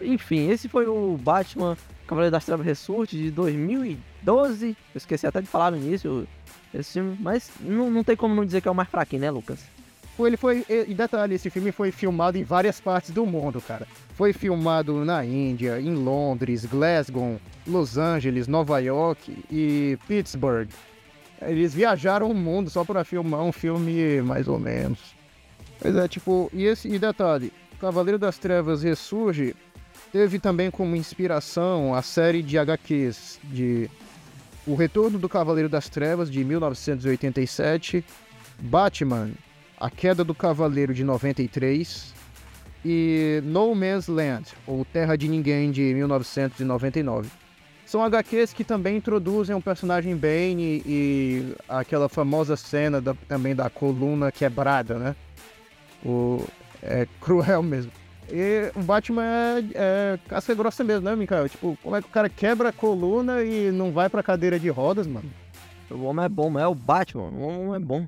Enfim, 0.00 0.48
esse 0.48 0.68
foi 0.68 0.86
o 0.86 1.16
Batman 1.16 1.76
Cavaleiro 2.06 2.32
das 2.32 2.44
Trevas 2.44 2.66
Ressurge 2.66 3.16
de 3.16 3.30
2012. 3.30 4.68
Eu 4.68 4.76
esqueci 4.94 5.26
até 5.26 5.40
de 5.40 5.46
falar 5.46 5.70
no 5.70 5.76
início 5.76 6.26
esse 6.72 6.94
filme, 6.94 7.16
mas 7.20 7.50
não, 7.60 7.90
não 7.90 8.04
tem 8.04 8.16
como 8.16 8.34
não 8.34 8.44
dizer 8.44 8.60
que 8.60 8.68
é 8.68 8.70
o 8.70 8.74
mais 8.74 8.88
fraquinho, 8.88 9.22
né, 9.22 9.30
Lucas? 9.30 9.60
Tipo, 10.20 10.26
ele 10.26 10.36
foi. 10.36 10.64
E 10.68 10.94
detalhe, 10.94 11.34
esse 11.34 11.48
filme 11.48 11.72
foi 11.72 11.90
filmado 11.90 12.36
em 12.36 12.44
várias 12.44 12.80
partes 12.80 13.10
do 13.10 13.24
mundo, 13.24 13.60
cara. 13.60 13.86
Foi 14.14 14.32
filmado 14.32 15.04
na 15.04 15.24
Índia, 15.24 15.80
em 15.80 15.94
Londres, 15.94 16.66
Glasgow, 16.66 17.40
Los 17.66 17.96
Angeles, 17.96 18.46
Nova 18.46 18.78
York 18.80 19.44
e 19.50 19.98
Pittsburgh. 20.06 20.68
Eles 21.40 21.72
viajaram 21.72 22.30
o 22.30 22.34
mundo 22.34 22.68
só 22.68 22.84
para 22.84 23.02
filmar 23.02 23.42
um 23.42 23.52
filme 23.52 24.20
mais 24.20 24.46
ou 24.46 24.58
menos. 24.58 24.98
Pois 25.80 25.96
é, 25.96 26.06
tipo, 26.06 26.50
e 26.52 26.64
esse 26.64 26.88
e 26.88 26.98
detalhe, 26.98 27.50
Cavaleiro 27.80 28.18
das 28.18 28.36
Trevas 28.36 28.82
Ressurge 28.82 29.56
teve 30.12 30.38
também 30.38 30.70
como 30.70 30.94
inspiração 30.94 31.94
a 31.94 32.02
série 32.02 32.42
de 32.42 32.58
HQs 32.58 33.40
de 33.44 33.88
O 34.66 34.74
Retorno 34.74 35.18
do 35.18 35.30
Cavaleiro 35.30 35.70
das 35.70 35.88
Trevas 35.88 36.30
de 36.30 36.44
1987, 36.44 38.04
Batman, 38.60 39.30
A 39.80 39.88
Queda 39.88 40.22
do 40.22 40.34
Cavaleiro 40.34 40.92
de 40.92 41.02
93 41.02 42.12
e 42.84 43.40
No 43.44 43.74
Man's 43.74 44.08
Land, 44.08 44.52
ou 44.66 44.84
Terra 44.84 45.16
de 45.16 45.26
Ninguém 45.26 45.70
de 45.70 45.94
1999. 45.94 47.30
São 47.86 48.04
HQs 48.04 48.52
que 48.52 48.62
também 48.62 48.98
introduzem 48.98 49.56
o 49.56 49.60
personagem 49.60 50.14
Bane 50.14 50.82
e 50.84 51.54
aquela 51.66 52.10
famosa 52.10 52.56
cena 52.56 53.00
da, 53.00 53.14
também 53.26 53.54
da 53.54 53.70
coluna 53.70 54.30
quebrada, 54.30 54.98
né? 54.98 55.16
O, 56.04 56.44
é 56.82 57.08
cruel 57.18 57.62
mesmo. 57.62 57.90
E 58.30 58.70
o 58.76 58.82
Batman 58.82 59.24
é, 59.24 59.64
é 59.74 60.18
casca 60.28 60.54
grossa 60.54 60.84
mesmo, 60.84 61.08
né, 61.08 61.16
Mikael? 61.16 61.48
Tipo, 61.48 61.76
como 61.82 61.96
é 61.96 62.02
que 62.02 62.06
o 62.06 62.12
cara 62.12 62.28
quebra 62.28 62.68
a 62.68 62.72
coluna 62.72 63.42
e 63.42 63.72
não 63.72 63.90
vai 63.90 64.10
pra 64.10 64.22
cadeira 64.22 64.60
de 64.60 64.68
rodas, 64.68 65.06
mano? 65.06 65.28
O 65.90 66.02
homem 66.02 66.26
é 66.26 66.28
bom, 66.28 66.50
mas 66.50 66.62
é 66.62 66.66
o 66.66 66.74
Batman, 66.74 67.24
o 67.24 67.40
homem 67.40 67.74
é 67.74 67.78
bom. 67.78 68.06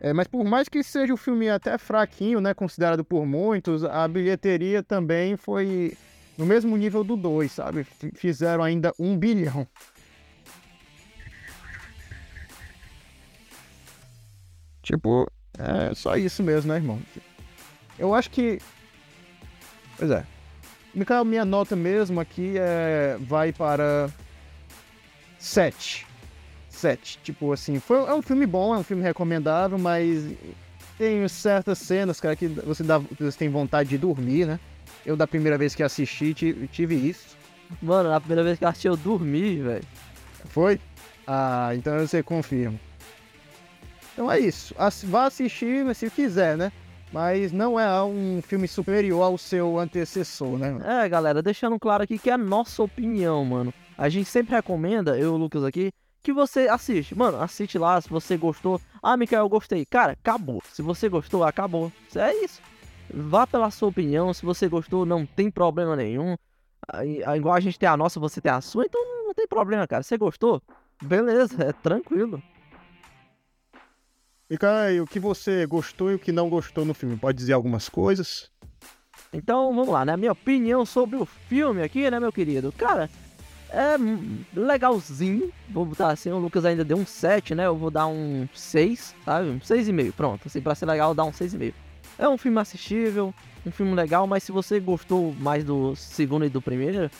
É, 0.00 0.12
mas 0.12 0.28
por 0.28 0.44
mais 0.44 0.68
que 0.68 0.82
seja 0.82 1.12
um 1.12 1.16
filme 1.16 1.48
até 1.48 1.76
fraquinho, 1.76 2.40
né, 2.40 2.54
considerado 2.54 3.04
por 3.04 3.26
muitos, 3.26 3.84
a 3.84 4.06
bilheteria 4.06 4.82
também 4.82 5.36
foi 5.36 5.96
no 6.36 6.46
mesmo 6.46 6.76
nível 6.76 7.02
do 7.02 7.16
2, 7.16 7.50
sabe? 7.50 7.84
Fizeram 8.14 8.62
ainda 8.62 8.92
um 8.98 9.16
bilhão. 9.18 9.66
Tipo, 14.82 15.30
é 15.58 15.92
só 15.94 16.16
isso 16.16 16.42
mesmo, 16.42 16.72
né, 16.72 16.78
irmão? 16.78 16.98
Eu 17.98 18.14
acho 18.14 18.30
que. 18.30 18.58
Pois 19.98 20.10
é. 20.10 20.24
Minha 21.26 21.44
nota 21.44 21.76
mesmo 21.76 22.20
aqui 22.20 22.54
é... 22.56 23.18
vai 23.20 23.52
para 23.52 24.08
7. 25.38 26.07
7. 26.78 27.18
Tipo 27.22 27.52
assim, 27.52 27.78
foi... 27.78 27.98
é 27.98 28.14
um 28.14 28.22
filme 28.22 28.46
bom, 28.46 28.74
é 28.74 28.78
um 28.78 28.82
filme 28.82 29.02
recomendável, 29.02 29.78
mas 29.78 30.24
tem 30.96 31.26
certas 31.28 31.78
cenas, 31.78 32.20
cara, 32.20 32.34
que 32.34 32.48
você, 32.48 32.82
dá... 32.82 32.98
você 32.98 33.38
tem 33.38 33.48
vontade 33.48 33.88
de 33.88 33.98
dormir, 33.98 34.46
né? 34.46 34.60
Eu, 35.04 35.16
da 35.16 35.26
primeira 35.26 35.56
vez 35.58 35.74
que 35.74 35.82
assisti, 35.82 36.34
tive 36.72 36.94
isso. 36.94 37.36
Mano, 37.80 38.08
na 38.08 38.20
primeira 38.20 38.42
vez 38.42 38.58
que 38.58 38.64
assisti, 38.64 38.88
eu 38.88 38.96
dormi, 38.96 39.56
velho. 39.56 39.84
Foi? 40.46 40.80
Ah, 41.26 41.70
então 41.74 41.98
você 41.98 42.22
confirma. 42.22 42.78
Então 44.12 44.30
é 44.30 44.38
isso. 44.38 44.74
Vá 45.04 45.26
assistir 45.26 45.94
se 45.94 46.10
quiser, 46.10 46.56
né? 46.56 46.72
Mas 47.12 47.52
não 47.52 47.78
é 47.78 48.02
um 48.02 48.42
filme 48.42 48.66
superior 48.66 49.22
ao 49.22 49.38
seu 49.38 49.78
antecessor, 49.78 50.58
né? 50.58 50.76
É, 50.84 51.08
galera, 51.08 51.42
deixando 51.42 51.78
claro 51.78 52.02
aqui 52.02 52.18
que 52.18 52.28
é 52.28 52.34
a 52.34 52.38
nossa 52.38 52.82
opinião, 52.82 53.44
mano. 53.44 53.72
A 53.96 54.08
gente 54.08 54.28
sempre 54.28 54.54
recomenda, 54.54 55.16
eu 55.16 55.24
e 55.24 55.34
o 55.34 55.36
Lucas 55.36 55.64
aqui, 55.64 55.90
que 56.28 56.32
você 56.32 56.68
assiste. 56.68 57.14
Mano, 57.14 57.40
assiste 57.40 57.78
lá 57.78 57.98
se 58.02 58.10
você 58.10 58.36
gostou. 58.36 58.78
Ah, 59.02 59.16
Mikael, 59.16 59.44
eu 59.44 59.48
gostei. 59.48 59.86
Cara, 59.86 60.12
acabou. 60.12 60.62
Se 60.70 60.82
você 60.82 61.08
gostou, 61.08 61.42
acabou. 61.42 61.90
É 62.14 62.44
isso. 62.44 62.60
Vá 63.10 63.46
pela 63.46 63.70
sua 63.70 63.88
opinião. 63.88 64.34
Se 64.34 64.44
você 64.44 64.68
gostou, 64.68 65.06
não 65.06 65.24
tem 65.24 65.50
problema 65.50 65.96
nenhum. 65.96 66.36
Igual 67.34 67.54
a 67.54 67.60
gente 67.60 67.78
tem 67.78 67.88
a 67.88 67.96
nossa, 67.96 68.20
você 68.20 68.42
tem 68.42 68.52
a 68.52 68.60
sua, 68.60 68.84
então 68.84 69.02
não 69.24 69.32
tem 69.32 69.48
problema, 69.48 69.86
cara. 69.86 70.02
Você 70.02 70.18
gostou? 70.18 70.60
Beleza, 71.02 71.64
é 71.64 71.72
tranquilo. 71.72 72.42
E 74.50 74.58
cara, 74.58 75.02
o 75.02 75.06
que 75.06 75.18
você 75.18 75.64
gostou 75.64 76.10
e 76.10 76.14
o 76.14 76.18
que 76.18 76.30
não 76.30 76.50
gostou 76.50 76.84
no 76.84 76.92
filme? 76.92 77.16
Pode 77.16 77.38
dizer 77.38 77.54
algumas 77.54 77.88
coisas? 77.88 78.50
Então 79.32 79.74
vamos 79.74 79.88
lá, 79.88 80.04
né? 80.04 80.14
Minha 80.14 80.32
opinião 80.32 80.84
sobre 80.84 81.16
o 81.16 81.24
filme 81.24 81.82
aqui, 81.82 82.10
né, 82.10 82.20
meu 82.20 82.32
querido? 82.32 82.70
Cara, 82.72 83.08
é 83.70 83.96
legalzinho. 84.54 85.52
Vou 85.68 85.84
botar 85.84 86.08
assim, 86.08 86.30
o 86.30 86.38
Lucas 86.38 86.64
ainda 86.64 86.84
deu 86.84 86.96
um 86.96 87.06
7, 87.06 87.54
né? 87.54 87.66
Eu 87.66 87.76
vou 87.76 87.90
dar 87.90 88.06
um 88.06 88.48
6, 88.54 89.14
sabe? 89.24 89.48
Um 89.48 89.58
6,5. 89.58 90.12
Pronto, 90.12 90.46
assim, 90.46 90.60
pra 90.60 90.74
ser 90.74 90.86
legal, 90.86 91.14
dá 91.14 91.24
um 91.24 91.32
6,5. 91.32 91.72
É 92.18 92.28
um 92.28 92.36
filme 92.36 92.58
assistível, 92.58 93.32
um 93.64 93.70
filme 93.70 93.94
legal, 93.94 94.26
mas 94.26 94.42
se 94.42 94.50
você 94.50 94.80
gostou 94.80 95.34
mais 95.38 95.62
do 95.62 95.94
segundo 95.94 96.44
e 96.44 96.48
do 96.48 96.60
primeiro, 96.60 97.10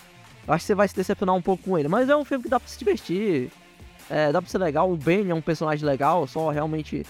acho 0.47 0.63
que 0.63 0.67
você 0.67 0.75
vai 0.75 0.89
se 0.89 0.97
decepcionar 0.97 1.35
um 1.35 1.43
pouco 1.43 1.65
com 1.65 1.79
ele. 1.79 1.89
Mas 1.89 2.09
é 2.09 2.17
um 2.17 2.25
filme 2.25 2.43
que 2.43 2.51
dá 2.51 2.59
pra 2.59 2.69
se 2.69 2.79
divertir, 2.79 3.51
é, 4.11 4.33
dá 4.33 4.43
pra 4.43 4.51
ser 4.51 4.59
legal. 4.59 4.91
O 4.91 4.97
Ben 4.97 5.31
é 5.31 5.35
um 5.35 5.41
personagem 5.41 5.87
legal, 5.87 6.27
só 6.27 6.51
realmente 6.51 7.05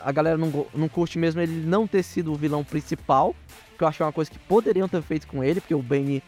a 0.00 0.12
galera 0.12 0.38
não, 0.38 0.66
não 0.74 0.88
curte 0.88 1.18
mesmo 1.18 1.40
ele 1.40 1.66
não 1.66 1.86
ter 1.86 2.02
sido 2.02 2.32
o 2.32 2.36
vilão 2.36 2.62
principal, 2.62 3.34
que 3.76 3.84
eu 3.84 3.88
acho 3.88 3.98
que 3.98 4.02
é 4.02 4.06
uma 4.06 4.12
coisa 4.12 4.30
que 4.30 4.38
poderiam 4.38 4.88
ter 4.88 5.02
feito 5.02 5.26
com 5.26 5.42
ele, 5.42 5.60
porque 5.60 5.74
o 5.74 5.82
Ben, 5.82 6.22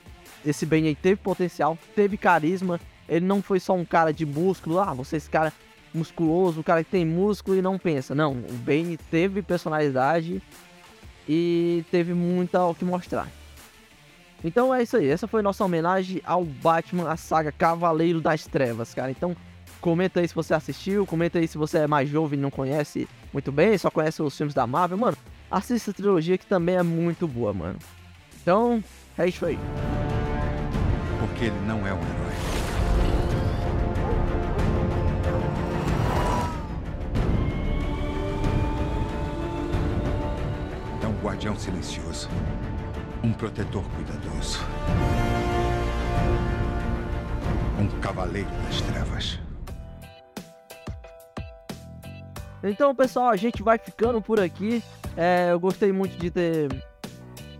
esse 0.45 0.65
Ben 0.67 0.87
aí 0.87 0.95
teve 0.95 1.17
potencial, 1.17 1.79
teve 1.95 2.17
carisma, 2.17 2.81
ele 3.09 3.25
não 3.25 3.43
foi 3.43 3.61
só 3.61 3.75
um 3.75 3.85
cara 3.85 4.13
de 4.13 4.25
músculo, 4.27 4.79
ah, 4.79 4.93
você 4.95 5.17
é 5.17 5.19
esse 5.19 5.31
cara 5.31 5.53
musculoso, 5.95 6.61
o 6.61 6.65
cara 6.65 6.85
que 6.85 6.91
tem 6.91 7.05
músculo 7.05 7.57
e 7.57 7.63
não 7.63 7.79
pensa. 7.79 8.15
Não, 8.15 8.33
o 8.33 8.53
Ben 8.53 8.97
teve 9.11 9.43
personalidade 9.43 10.43
e 11.29 11.85
teve 11.91 12.15
muita 12.15 12.65
o 12.65 12.75
que 12.75 12.85
mostrar. 12.85 13.29
Então 14.45 14.73
é 14.73 14.83
isso 14.83 14.97
aí, 14.97 15.09
essa 15.09 15.27
foi 15.27 15.43
nossa 15.43 15.65
homenagem 15.65 16.23
ao 16.25 16.45
Batman, 16.45 17.11
a 17.11 17.17
saga 17.17 17.51
Cavaleiro 17.51 18.21
das 18.21 18.47
Trevas, 18.47 18.95
cara. 18.95 19.11
Então 19.11 19.37
Comenta 19.81 20.21
aí 20.21 20.29
se 20.29 20.35
você 20.35 20.55
assistiu, 20.55 21.07
comenta 21.07 21.39
aí 21.39 21.47
se 21.47 21.57
você 21.57 21.79
é 21.79 21.87
mais 21.87 22.09
jovem 22.09 22.39
e 22.39 22.43
não 22.43 22.51
conhece 22.51 23.09
muito 23.33 23.53
bem, 23.53 23.79
só 23.79 23.91
conhece 23.91 24.21
os 24.21 24.37
filmes 24.37 24.55
da 24.55 24.67
Marvel, 24.67 24.99
mano. 24.99 25.17
Assista 25.51 25.93
a 25.93 25.95
trilogia 25.95 26.37
que 26.37 26.47
também 26.47 26.77
é 26.77 26.83
muito 26.83 27.29
boa, 27.29 27.53
mano. 27.53 27.79
Então, 28.43 28.83
é 29.17 29.29
isso 29.29 29.47
aí. 29.47 29.59
Porque 31.39 31.53
ele 31.53 31.67
não 31.69 31.87
é 31.87 31.95
um 31.95 31.99
herói. 31.99 32.35
É 41.01 41.07
um 41.07 41.23
guardião 41.23 41.55
silencioso. 41.57 42.29
Um 43.23 43.33
protetor 43.33 43.85
cuidadoso. 43.91 44.59
Um 47.79 47.87
cavaleiro 48.01 48.51
das 48.65 48.81
trevas. 48.81 49.39
Então, 52.65 52.93
pessoal, 52.97 53.29
a 53.29 53.37
gente 53.37 53.63
vai 53.63 53.79
ficando 53.79 54.21
por 54.21 54.41
aqui. 54.41 54.83
É, 55.17 55.53
eu 55.53 55.61
gostei 55.61 55.93
muito 55.93 56.19
de 56.19 56.33
ter 56.33 56.69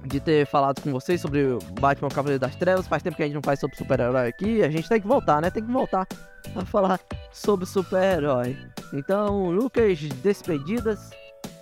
de 0.05 0.21
ter 0.21 0.47
falado 0.47 0.81
com 0.81 0.93
vocês 0.93 1.21
sobre 1.21 1.45
o 1.45 1.59
Batman 1.81 2.09
Cavaleiro 2.09 2.41
das 2.41 2.57
Trevas. 2.57 2.87
Faz 2.87 3.03
tempo 3.03 3.17
que 3.17 3.23
a 3.23 3.27
gente 3.27 3.35
não 3.35 3.43
faz 3.43 3.61
sobre 3.61 3.77
super-herói 3.77 4.29
aqui. 4.29 4.63
A 4.63 4.71
gente 4.71 4.89
tem 4.89 5.01
que 5.01 5.07
voltar, 5.07 5.41
né? 5.43 5.51
Tem 5.51 5.65
que 5.65 5.73
voltar 5.73 6.07
a 6.55 6.65
falar 6.65 7.01
sobre 7.33 7.67
super-herói. 7.67 8.57
Então, 8.93 9.51
Lucas, 9.51 9.99
despedidas. 10.23 11.11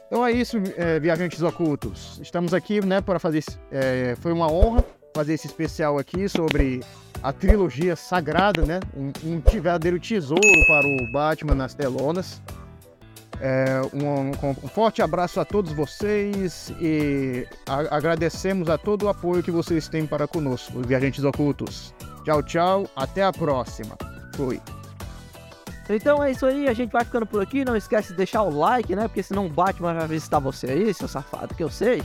Então 0.06 0.24
é 0.24 0.30
isso, 0.30 0.56
é, 0.76 1.00
viajantes 1.00 1.42
ocultos. 1.42 2.20
Estamos 2.22 2.54
aqui, 2.54 2.84
né, 2.84 3.00
para 3.00 3.18
fazer. 3.18 3.42
É, 3.72 4.14
foi 4.20 4.32
uma 4.32 4.50
honra 4.50 4.84
fazer 5.14 5.34
esse 5.34 5.46
especial 5.46 5.98
aqui 5.98 6.28
sobre 6.28 6.80
a 7.22 7.32
trilogia 7.32 7.96
sagrada, 7.96 8.64
né? 8.64 8.78
Um, 8.96 9.10
um 9.24 9.40
verdadeiro 9.40 9.98
tesouro 9.98 10.40
para 10.68 10.86
o 10.86 11.12
Batman 11.12 11.54
nas 11.54 11.74
telonas. 11.74 12.40
É, 13.40 13.82
um, 13.92 14.30
um, 14.30 14.68
forte 14.68 15.02
abraço 15.02 15.38
a 15.38 15.44
todos 15.44 15.72
vocês 15.72 16.72
e 16.80 17.46
a, 17.66 17.96
agradecemos 17.96 18.70
a 18.70 18.78
todo 18.78 19.04
o 19.04 19.08
apoio 19.08 19.42
que 19.42 19.50
vocês 19.50 19.88
têm 19.88 20.06
para 20.06 20.26
conosco, 20.26 20.78
os 20.78 20.86
viajantes 20.86 21.22
ocultos. 21.22 21.94
Tchau, 22.24 22.42
tchau, 22.42 22.90
até 22.96 23.22
a 23.22 23.32
próxima. 23.32 23.96
Fui. 24.34 24.60
Então 25.88 26.22
é 26.22 26.32
isso 26.32 26.44
aí, 26.44 26.66
a 26.66 26.72
gente 26.72 26.90
vai 26.90 27.04
ficando 27.04 27.26
por 27.26 27.42
aqui. 27.42 27.64
Não 27.64 27.76
esquece 27.76 28.08
de 28.08 28.16
deixar 28.16 28.42
o 28.42 28.50
like, 28.50 28.96
né? 28.96 29.06
Porque 29.06 29.22
senão 29.22 29.46
o 29.46 29.50
Batman 29.50 29.94
vai 29.94 30.08
visitar 30.08 30.40
você 30.40 30.66
aí, 30.66 30.92
seu 30.92 31.06
safado, 31.06 31.54
que 31.54 31.62
eu 31.62 31.70
sei. 31.70 32.02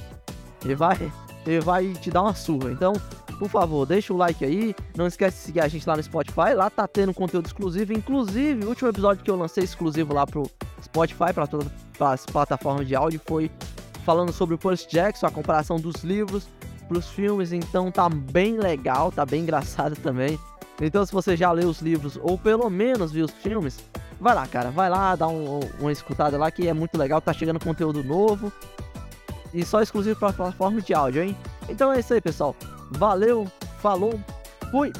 E 0.63 0.75
vai, 0.75 1.11
ele 1.45 1.59
vai 1.61 1.91
te 1.93 2.11
dar 2.11 2.21
uma 2.21 2.35
surra. 2.35 2.71
Então, 2.71 2.93
por 3.41 3.49
favor, 3.49 3.87
deixa 3.87 4.13
o 4.13 4.17
like 4.17 4.45
aí. 4.45 4.75
Não 4.95 5.07
esquece 5.07 5.37
de 5.37 5.43
seguir 5.45 5.61
a 5.61 5.67
gente 5.67 5.89
lá 5.89 5.97
no 5.97 6.03
Spotify. 6.03 6.53
Lá 6.55 6.69
tá 6.69 6.87
tendo 6.87 7.11
conteúdo 7.11 7.47
exclusivo. 7.47 7.91
Inclusive, 7.91 8.63
o 8.63 8.69
último 8.69 8.87
episódio 8.87 9.23
que 9.23 9.31
eu 9.31 9.35
lancei 9.35 9.63
exclusivo 9.63 10.13
lá 10.13 10.27
pro 10.27 10.43
Spotify, 10.79 11.33
para 11.33 11.47
todas 11.47 11.67
as 11.99 12.23
plataformas 12.23 12.87
de 12.87 12.95
áudio, 12.95 13.19
foi 13.25 13.49
falando 14.05 14.31
sobre 14.31 14.53
o 14.53 14.59
Percy 14.59 14.87
Jackson, 14.87 15.25
a 15.25 15.31
comparação 15.31 15.79
dos 15.79 16.03
livros 16.03 16.47
pros 16.87 17.09
filmes. 17.09 17.51
Então 17.51 17.89
tá 17.89 18.07
bem 18.07 18.59
legal, 18.59 19.11
tá 19.11 19.25
bem 19.25 19.41
engraçado 19.41 19.95
também. 20.03 20.37
Então, 20.79 21.03
se 21.03 21.11
você 21.11 21.35
já 21.35 21.51
leu 21.51 21.67
os 21.67 21.81
livros 21.81 22.19
ou 22.21 22.37
pelo 22.37 22.69
menos 22.69 23.11
viu 23.11 23.25
os 23.25 23.31
filmes, 23.31 23.79
Vai 24.19 24.35
lá, 24.35 24.45
cara, 24.45 24.69
vai 24.69 24.87
lá, 24.87 25.15
dá 25.15 25.27
um, 25.27 25.61
uma 25.79 25.91
escutada 25.91 26.37
lá 26.37 26.51
que 26.51 26.67
é 26.67 26.73
muito 26.73 26.95
legal, 26.95 27.19
tá 27.19 27.33
chegando 27.33 27.59
conteúdo 27.59 28.03
novo. 28.03 28.53
E 29.51 29.65
só 29.65 29.81
exclusivo 29.81 30.19
pra 30.19 30.31
plataforma 30.31 30.79
de 30.79 30.93
áudio, 30.93 31.23
hein? 31.23 31.35
Então 31.67 31.91
é 31.91 32.01
isso 32.01 32.13
aí, 32.13 32.21
pessoal. 32.21 32.55
Valeu, 32.91 33.47
falou, 33.79 34.19
fui! 34.69 34.91